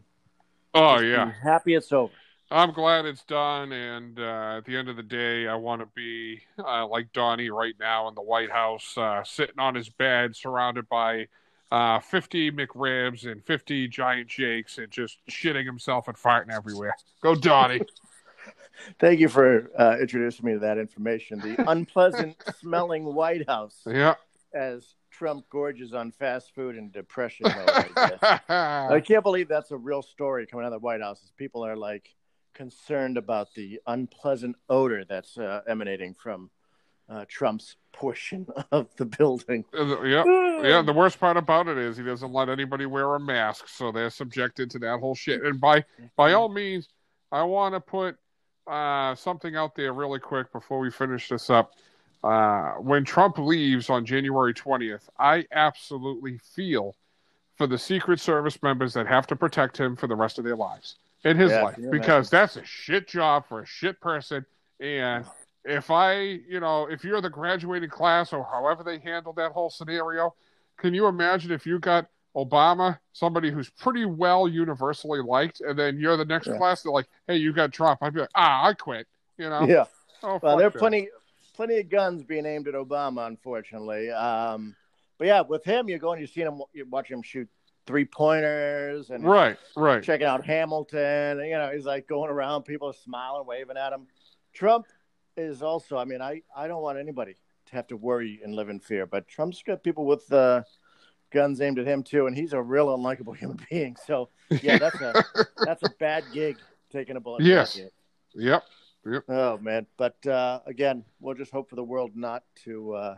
Oh 0.74 1.00
yeah. 1.00 1.32
happy 1.42 1.74
it's 1.74 1.92
over. 1.92 2.12
I'm 2.50 2.72
glad 2.72 3.04
it's 3.04 3.22
done. 3.24 3.72
And 3.72 4.18
uh, 4.18 4.56
at 4.58 4.64
the 4.64 4.76
end 4.76 4.88
of 4.88 4.96
the 4.96 5.02
day, 5.04 5.46
I 5.46 5.54
want 5.54 5.82
to 5.82 5.88
be 5.94 6.40
uh, 6.58 6.86
like 6.86 7.12
Donnie 7.12 7.50
right 7.50 7.74
now 7.78 8.08
in 8.08 8.14
the 8.14 8.22
White 8.22 8.50
House, 8.50 8.96
uh, 8.98 9.22
sitting 9.22 9.58
on 9.58 9.74
his 9.74 9.88
bed, 9.88 10.34
surrounded 10.34 10.88
by 10.88 11.28
uh, 11.70 12.00
50 12.00 12.50
McRibs 12.50 13.30
and 13.30 13.44
50 13.44 13.86
giant 13.86 14.28
shakes, 14.30 14.78
and 14.78 14.90
just 14.90 15.18
shitting 15.30 15.64
himself 15.64 16.08
and 16.08 16.16
farting 16.16 16.50
everywhere. 16.52 16.94
Go 17.22 17.34
Donnie. 17.36 17.82
Thank 18.98 19.20
you 19.20 19.28
for 19.28 19.70
uh, 19.78 19.96
introducing 20.00 20.46
me 20.46 20.52
to 20.54 20.58
that 20.60 20.78
information. 20.78 21.40
The 21.40 21.64
unpleasant 21.70 22.36
smelling 22.58 23.04
White 23.04 23.48
House 23.48 23.80
yeah. 23.86 24.14
as 24.54 24.94
Trump 25.10 25.44
gorges 25.50 25.92
on 25.94 26.12
fast 26.12 26.54
food 26.54 26.76
and 26.76 26.92
depression 26.92 27.46
mode. 27.46 27.90
I. 27.96 28.88
I 28.94 29.00
can't 29.00 29.22
believe 29.22 29.48
that's 29.48 29.70
a 29.70 29.76
real 29.76 30.02
story 30.02 30.46
coming 30.46 30.64
out 30.64 30.72
of 30.72 30.80
the 30.80 30.84
White 30.84 31.00
House. 31.00 31.20
As 31.24 31.30
people 31.32 31.64
are 31.64 31.76
like 31.76 32.14
concerned 32.54 33.16
about 33.16 33.52
the 33.54 33.80
unpleasant 33.86 34.56
odor 34.68 35.04
that's 35.04 35.38
uh, 35.38 35.62
emanating 35.68 36.14
from 36.14 36.50
uh, 37.08 37.24
Trump's 37.28 37.76
portion 37.92 38.46
of 38.72 38.88
the 38.96 39.04
building. 39.04 39.64
yeah. 39.74 40.24
Yeah, 40.60 40.82
the 40.82 40.92
worst 40.92 41.18
part 41.18 41.38
about 41.38 41.68
it 41.68 41.78
is 41.78 41.96
he 41.96 42.02
doesn't 42.02 42.34
let 42.34 42.50
anybody 42.50 42.84
wear 42.84 43.14
a 43.14 43.18
mask, 43.18 43.66
so 43.66 43.90
they're 43.90 44.10
subjected 44.10 44.70
to 44.72 44.78
that 44.80 45.00
whole 45.00 45.14
shit. 45.14 45.42
And 45.42 45.58
by 45.58 45.86
by 46.16 46.34
all 46.34 46.50
means, 46.50 46.86
I 47.32 47.44
want 47.44 47.74
to 47.74 47.80
put 47.80 48.18
uh, 48.66 49.14
something 49.14 49.56
out 49.56 49.74
there 49.74 49.92
really 49.92 50.20
quick 50.20 50.52
before 50.52 50.78
we 50.78 50.90
finish 50.90 51.28
this 51.28 51.50
up. 51.50 51.72
Uh, 52.22 52.72
when 52.74 53.04
Trump 53.04 53.38
leaves 53.38 53.88
on 53.88 54.04
January 54.04 54.52
20th, 54.52 55.08
I 55.18 55.46
absolutely 55.52 56.38
feel 56.38 56.94
for 57.56 57.66
the 57.66 57.78
Secret 57.78 58.20
Service 58.20 58.62
members 58.62 58.94
that 58.94 59.06
have 59.06 59.26
to 59.28 59.36
protect 59.36 59.78
him 59.78 59.96
for 59.96 60.06
the 60.06 60.16
rest 60.16 60.38
of 60.38 60.44
their 60.44 60.56
lives 60.56 60.96
in 61.24 61.36
his 61.36 61.50
Yeah, 61.50 61.62
life 61.62 61.78
because 61.90 62.30
that's 62.30 62.56
a 62.56 62.64
shit 62.64 63.08
job 63.08 63.46
for 63.48 63.60
a 63.60 63.66
shit 63.66 64.00
person. 64.00 64.44
And 64.80 65.24
if 65.64 65.90
I, 65.90 66.20
you 66.20 66.60
know, 66.60 66.86
if 66.86 67.04
you're 67.04 67.20
the 67.20 67.30
graduating 67.30 67.90
class 67.90 68.32
or 68.32 68.44
however 68.50 68.82
they 68.82 68.98
handled 68.98 69.36
that 69.36 69.52
whole 69.52 69.70
scenario, 69.70 70.34
can 70.78 70.94
you 70.94 71.06
imagine 71.06 71.50
if 71.52 71.66
you 71.66 71.78
got 71.78 72.06
Obama, 72.36 72.98
somebody 73.12 73.50
who's 73.50 73.70
pretty 73.70 74.04
well 74.04 74.46
universally 74.46 75.20
liked, 75.20 75.60
and 75.60 75.78
then 75.78 75.98
you're 75.98 76.16
the 76.16 76.24
next 76.24 76.46
Yeah. 76.46 76.56
class, 76.58 76.82
they're 76.82 76.92
like, 76.92 77.08
hey, 77.26 77.36
you 77.36 77.52
got 77.52 77.72
Trump. 77.72 78.00
I'd 78.02 78.14
be 78.14 78.20
like, 78.20 78.30
ah, 78.34 78.66
I 78.66 78.74
quit. 78.74 79.06
You 79.36 79.48
know? 79.48 79.66
Yeah. 79.66 79.84
Oh, 80.22 80.38
Well, 80.42 80.56
there 80.56 80.66
are 80.66 80.70
plenty, 80.70 81.08
plenty 81.54 81.78
of 81.78 81.88
guns 81.88 82.22
being 82.22 82.46
aimed 82.46 82.68
at 82.68 82.74
Obama, 82.74 83.26
unfortunately. 83.26 84.10
Um, 84.10 84.76
but 85.18 85.26
yeah, 85.26 85.40
with 85.40 85.64
him, 85.64 85.88
you're 85.88 85.98
going, 85.98 86.18
you're 86.18 86.28
seeing 86.28 86.46
him, 86.46 86.62
you're 86.72 86.86
watching 86.86 87.16
him 87.16 87.22
shoot 87.22 87.48
three 87.86 88.04
pointers 88.04 89.10
and 89.10 89.24
Right, 89.24 89.56
right. 89.76 90.02
checking 90.02 90.26
out 90.26 90.44
Hamilton. 90.44 91.40
And, 91.40 91.48
You 91.48 91.58
know, 91.58 91.70
he's 91.72 91.86
like 91.86 92.06
going 92.06 92.30
around, 92.30 92.62
people 92.62 92.88
are 92.88 92.94
smiling, 92.94 93.46
waving 93.46 93.76
at 93.76 93.92
him. 93.92 94.06
Trump 94.52 94.86
is 95.36 95.62
also, 95.62 95.96
I 95.96 96.04
mean, 96.04 96.22
I, 96.22 96.42
I 96.54 96.68
don't 96.68 96.82
want 96.82 96.98
anybody 96.98 97.34
to 97.66 97.72
have 97.72 97.86
to 97.88 97.96
worry 97.96 98.40
and 98.44 98.54
live 98.54 98.68
in 98.68 98.78
fear, 98.80 99.06
but 99.06 99.26
Trump's 99.26 99.62
got 99.62 99.82
people 99.82 100.04
with 100.04 100.30
uh, 100.32 100.62
guns 101.30 101.60
aimed 101.60 101.78
at 101.78 101.86
him 101.86 102.02
too, 102.02 102.26
and 102.26 102.36
he's 102.36 102.52
a 102.52 102.60
real 102.60 102.88
unlikable 102.96 103.36
human 103.38 103.58
being. 103.70 103.96
So 104.06 104.28
yeah, 104.62 104.78
that's 104.78 105.00
a 105.00 105.24
that's 105.64 105.82
a 105.82 105.90
bad 105.98 106.24
gig 106.32 106.56
taking 106.90 107.16
a 107.16 107.20
bullet. 107.20 107.42
Yes. 107.42 107.76
gig. 107.76 107.90
Yep. 108.34 108.64
Oh 109.28 109.58
man, 109.58 109.86
but 109.96 110.24
uh, 110.26 110.60
again, 110.66 111.04
we'll 111.20 111.34
just 111.34 111.52
hope 111.52 111.70
for 111.70 111.76
the 111.76 111.84
world 111.84 112.12
not 112.14 112.44
to 112.64 112.92
uh, 112.92 113.16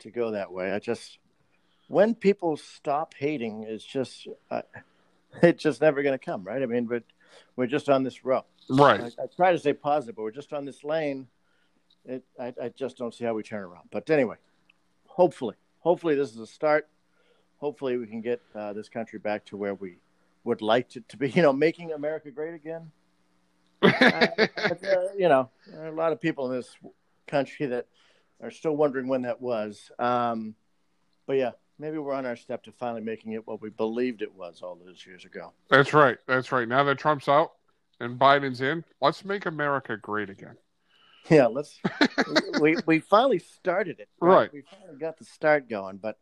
to 0.00 0.10
go 0.10 0.30
that 0.32 0.52
way. 0.52 0.70
I 0.70 0.78
just 0.78 1.18
when 1.88 2.14
people 2.14 2.56
stop 2.56 3.14
hating 3.14 3.64
is 3.64 3.84
just 3.84 4.28
uh, 4.50 4.62
it's 5.42 5.62
just 5.62 5.80
never 5.80 6.02
going 6.02 6.16
to 6.16 6.24
come, 6.24 6.44
right? 6.44 6.62
I 6.62 6.66
mean, 6.66 6.86
but 6.86 7.02
we're 7.56 7.66
just 7.66 7.88
on 7.88 8.02
this 8.02 8.24
road. 8.24 8.44
Right. 8.68 9.00
I, 9.00 9.22
I 9.22 9.26
try 9.34 9.52
to 9.52 9.58
stay 9.58 9.72
positive, 9.72 10.16
but 10.16 10.22
we're 10.22 10.30
just 10.30 10.52
on 10.52 10.64
this 10.64 10.84
lane. 10.84 11.28
It, 12.04 12.24
I, 12.38 12.54
I 12.62 12.68
just 12.68 12.96
don't 12.96 13.12
see 13.12 13.24
how 13.24 13.34
we 13.34 13.42
turn 13.42 13.62
around. 13.62 13.88
But 13.90 14.08
anyway, 14.10 14.36
hopefully, 15.06 15.56
hopefully 15.80 16.14
this 16.14 16.30
is 16.30 16.38
a 16.38 16.46
start. 16.46 16.88
Hopefully, 17.58 17.96
we 17.96 18.06
can 18.06 18.20
get 18.20 18.40
uh, 18.54 18.72
this 18.72 18.88
country 18.88 19.18
back 19.18 19.44
to 19.46 19.56
where 19.56 19.74
we 19.74 19.96
would 20.44 20.62
like 20.62 20.94
it 20.96 21.08
to 21.10 21.16
be. 21.16 21.30
You 21.36 21.42
know, 21.42 21.52
making 21.52 21.92
America 21.92 22.30
great 22.30 22.54
again. 22.54 22.90
But, 23.80 24.84
uh, 24.84 25.08
you 25.16 25.28
know, 25.28 25.50
there 25.66 25.84
are 25.84 25.88
a 25.88 25.94
lot 25.94 26.12
of 26.12 26.20
people 26.20 26.50
in 26.50 26.56
this 26.56 26.74
country 27.26 27.66
that 27.66 27.86
are 28.42 28.50
still 28.50 28.76
wondering 28.76 29.08
when 29.08 29.22
that 29.22 29.40
was. 29.40 29.90
Um, 29.98 30.54
but 31.26 31.36
yeah, 31.36 31.52
maybe 31.78 31.98
we're 31.98 32.14
on 32.14 32.26
our 32.26 32.36
step 32.36 32.62
to 32.64 32.72
finally 32.72 33.02
making 33.02 33.32
it 33.32 33.46
what 33.46 33.60
we 33.60 33.70
believed 33.70 34.22
it 34.22 34.34
was 34.34 34.62
all 34.62 34.76
those 34.76 35.04
years 35.06 35.24
ago. 35.24 35.52
That's 35.68 35.92
right. 35.92 36.18
That's 36.26 36.52
right. 36.52 36.66
Now 36.66 36.84
that 36.84 36.98
Trump's 36.98 37.28
out 37.28 37.52
and 38.00 38.18
Biden's 38.18 38.60
in, 38.60 38.84
let's 39.00 39.24
make 39.24 39.46
America 39.46 39.96
great 39.96 40.30
again. 40.30 40.56
Yeah, 41.28 41.46
let's. 41.46 41.80
we 42.60 42.76
we 42.86 43.00
finally 43.00 43.40
started 43.40 43.98
it. 43.98 44.08
Right. 44.20 44.52
We 44.52 44.62
finally 44.62 44.98
got 44.98 45.18
the 45.18 45.24
start 45.24 45.68
going. 45.68 45.96
But 45.96 46.18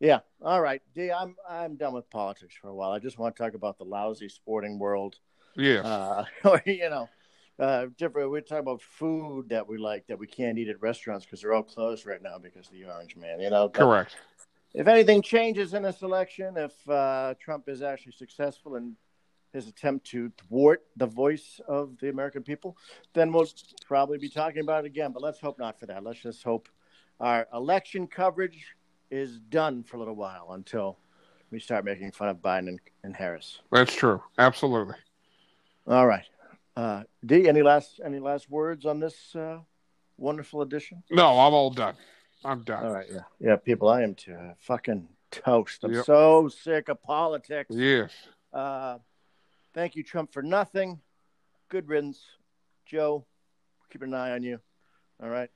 yeah, 0.00 0.20
all 0.42 0.60
right, 0.60 0.82
D. 0.94 1.10
I'm 1.10 1.36
I'm 1.48 1.76
done 1.76 1.94
with 1.94 2.10
politics 2.10 2.54
for 2.60 2.68
a 2.68 2.74
while. 2.74 2.90
I 2.90 2.98
just 2.98 3.18
want 3.18 3.36
to 3.36 3.42
talk 3.42 3.54
about 3.54 3.78
the 3.78 3.84
lousy 3.84 4.28
sporting 4.28 4.78
world. 4.78 5.16
Yeah. 5.56 5.80
Uh, 5.80 6.24
or 6.44 6.62
you 6.66 6.90
know, 6.90 7.08
uh, 7.58 7.86
different. 7.96 8.30
We're 8.30 8.42
talking 8.42 8.58
about 8.58 8.82
food 8.82 9.48
that 9.48 9.66
we 9.66 9.78
like 9.78 10.06
that 10.08 10.18
we 10.18 10.26
can't 10.26 10.58
eat 10.58 10.68
at 10.68 10.80
restaurants 10.82 11.24
because 11.24 11.40
they're 11.40 11.54
all 11.54 11.62
closed 11.62 12.06
right 12.06 12.22
now 12.22 12.38
because 12.38 12.66
of 12.66 12.72
the 12.72 12.84
orange 12.84 13.16
man. 13.16 13.40
You 13.40 13.50
know, 13.50 13.68
But 13.68 13.80
Correct. 13.80 14.16
If 14.74 14.86
anything 14.88 15.22
changes 15.22 15.72
in 15.72 15.82
this 15.82 16.02
election, 16.02 16.58
if 16.58 16.88
uh, 16.88 17.32
Trump 17.40 17.66
is 17.66 17.80
actually 17.80 18.12
successful 18.12 18.76
in 18.76 18.94
his 19.54 19.68
attempt 19.68 20.06
to 20.08 20.30
thwart 20.36 20.84
the 20.96 21.06
voice 21.06 21.60
of 21.66 21.96
the 21.98 22.10
American 22.10 22.42
people, 22.42 22.76
then 23.14 23.32
we'll 23.32 23.48
probably 23.86 24.18
be 24.18 24.28
talking 24.28 24.60
about 24.60 24.84
it 24.84 24.88
again. 24.88 25.12
But 25.12 25.22
let's 25.22 25.40
hope 25.40 25.58
not 25.58 25.80
for 25.80 25.86
that. 25.86 26.04
Let's 26.04 26.20
just 26.20 26.42
hope 26.42 26.68
our 27.20 27.48
election 27.54 28.06
coverage 28.06 28.75
is 29.10 29.38
done 29.38 29.82
for 29.82 29.96
a 29.96 29.98
little 29.98 30.16
while 30.16 30.48
until 30.52 30.98
we 31.50 31.60
start 31.60 31.84
making 31.84 32.10
fun 32.12 32.28
of 32.28 32.38
Biden 32.38 32.68
and, 32.68 32.80
and 33.04 33.14
Harris. 33.16 33.60
That's 33.70 33.94
true. 33.94 34.22
Absolutely. 34.38 34.94
All 35.86 36.06
right. 36.06 36.24
Uh, 36.76 37.04
D, 37.24 37.48
any 37.48 37.62
last 37.62 38.00
any 38.04 38.18
last 38.18 38.50
words 38.50 38.84
on 38.84 39.00
this 39.00 39.34
uh, 39.34 39.58
wonderful 40.18 40.60
edition? 40.62 41.02
No, 41.10 41.26
I'm 41.38 41.54
all 41.54 41.70
done. 41.70 41.94
I'm 42.44 42.62
done. 42.64 42.84
All 42.84 42.92
right, 42.92 43.06
yeah, 43.10 43.20
yeah, 43.40 43.56
people, 43.56 43.88
I 43.88 44.02
am 44.02 44.14
to 44.16 44.34
uh, 44.34 44.54
fucking 44.58 45.08
toast. 45.30 45.82
I'm 45.84 45.92
Yep. 45.94 46.04
so 46.04 46.48
sick 46.48 46.88
of 46.90 47.02
politics. 47.02 47.74
Yes. 47.74 48.10
Uh, 48.52 48.98
thank 49.74 49.96
you, 49.96 50.02
Trump, 50.02 50.32
for 50.32 50.42
nothing. 50.42 51.00
Good 51.70 51.88
riddance, 51.88 52.20
Joe. 52.84 53.24
Keep 53.90 54.02
an 54.02 54.12
eye 54.14 54.32
on 54.32 54.42
you. 54.42 54.60
All 55.22 55.30
right, 55.30 55.48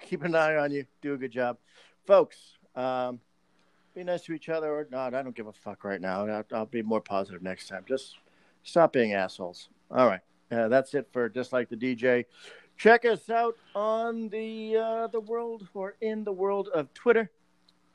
keep 0.00 0.22
an 0.22 0.34
eye 0.34 0.56
on 0.56 0.70
you. 0.72 0.86
Do 1.02 1.12
a 1.12 1.18
good 1.18 1.30
job, 1.30 1.58
folks. 2.06 2.38
Um, 2.78 3.18
be 3.94 4.04
nice 4.04 4.22
to 4.22 4.32
each 4.32 4.48
other 4.48 4.68
or 4.68 4.86
not. 4.92 5.12
I 5.14 5.22
don't 5.22 5.34
give 5.34 5.48
a 5.48 5.52
fuck 5.52 5.82
right 5.82 6.00
now. 6.00 6.24
I'll, 6.26 6.44
I'll 6.52 6.66
be 6.66 6.82
more 6.82 7.00
positive 7.00 7.42
next 7.42 7.66
time. 7.66 7.84
Just 7.88 8.16
stop 8.62 8.92
being 8.92 9.14
assholes. 9.14 9.68
All 9.90 10.06
right, 10.06 10.20
uh, 10.52 10.68
that's 10.68 10.94
it 10.94 11.08
for 11.12 11.28
Diss 11.28 11.52
like 11.52 11.68
the 11.68 11.76
DJ. 11.76 12.24
Check 12.76 13.04
us 13.04 13.28
out 13.28 13.56
on 13.74 14.28
the 14.28 14.76
uh, 14.76 15.06
the 15.08 15.20
world 15.20 15.66
or 15.74 15.96
in 16.00 16.22
the 16.22 16.32
world 16.32 16.68
of 16.68 16.94
Twitter. 16.94 17.28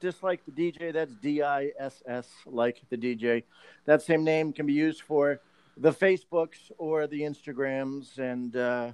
Diss 0.01 0.21
like 0.21 0.41
the 0.45 0.51
DJ. 0.51 0.91
That's 0.91 1.13
D 1.21 1.41
I 1.41 1.71
S 1.79 2.03
S 2.05 2.27
like 2.45 2.81
the 2.89 2.97
DJ. 2.97 3.43
That 3.85 4.01
same 4.01 4.25
name 4.25 4.51
can 4.51 4.65
be 4.65 4.73
used 4.73 5.03
for 5.03 5.39
the 5.77 5.93
Facebooks 5.93 6.71
or 6.77 7.07
the 7.07 7.21
Instagrams, 7.21 8.17
and 8.17 8.57
uh, 8.57 8.91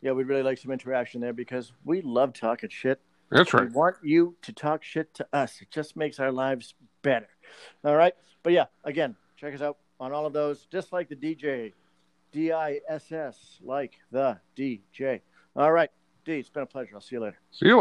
yeah, 0.00 0.10
we'd 0.10 0.26
really 0.26 0.42
like 0.42 0.58
some 0.58 0.72
interaction 0.72 1.20
there 1.20 1.32
because 1.32 1.72
we 1.84 2.00
love 2.00 2.32
talking 2.32 2.70
shit. 2.70 3.00
That's 3.30 3.52
right. 3.52 3.68
We 3.68 3.74
want 3.74 3.96
you 4.02 4.36
to 4.42 4.52
talk 4.52 4.82
shit 4.82 5.12
to 5.14 5.26
us. 5.32 5.60
It 5.60 5.70
just 5.70 5.96
makes 5.96 6.18
our 6.18 6.32
lives 6.32 6.74
better. 7.02 7.28
All 7.84 7.96
right. 7.96 8.14
But 8.42 8.52
yeah, 8.52 8.66
again, 8.84 9.16
check 9.36 9.54
us 9.54 9.60
out 9.60 9.78
on 10.00 10.12
all 10.12 10.26
of 10.26 10.32
those. 10.32 10.66
Just 10.70 10.92
like 10.92 11.08
the 11.08 11.16
DJ, 11.16 11.72
D 12.32 12.52
I 12.52 12.80
S 12.88 13.12
S, 13.12 13.58
like 13.62 13.94
the 14.10 14.38
DJ. 14.56 15.20
All 15.56 15.72
right. 15.72 15.90
D, 16.24 16.34
it's 16.34 16.50
been 16.50 16.62
a 16.62 16.66
pleasure. 16.66 16.92
I'll 16.94 17.00
see 17.00 17.16
you 17.16 17.20
later. 17.20 17.38
See 17.50 17.66
you. 17.66 17.76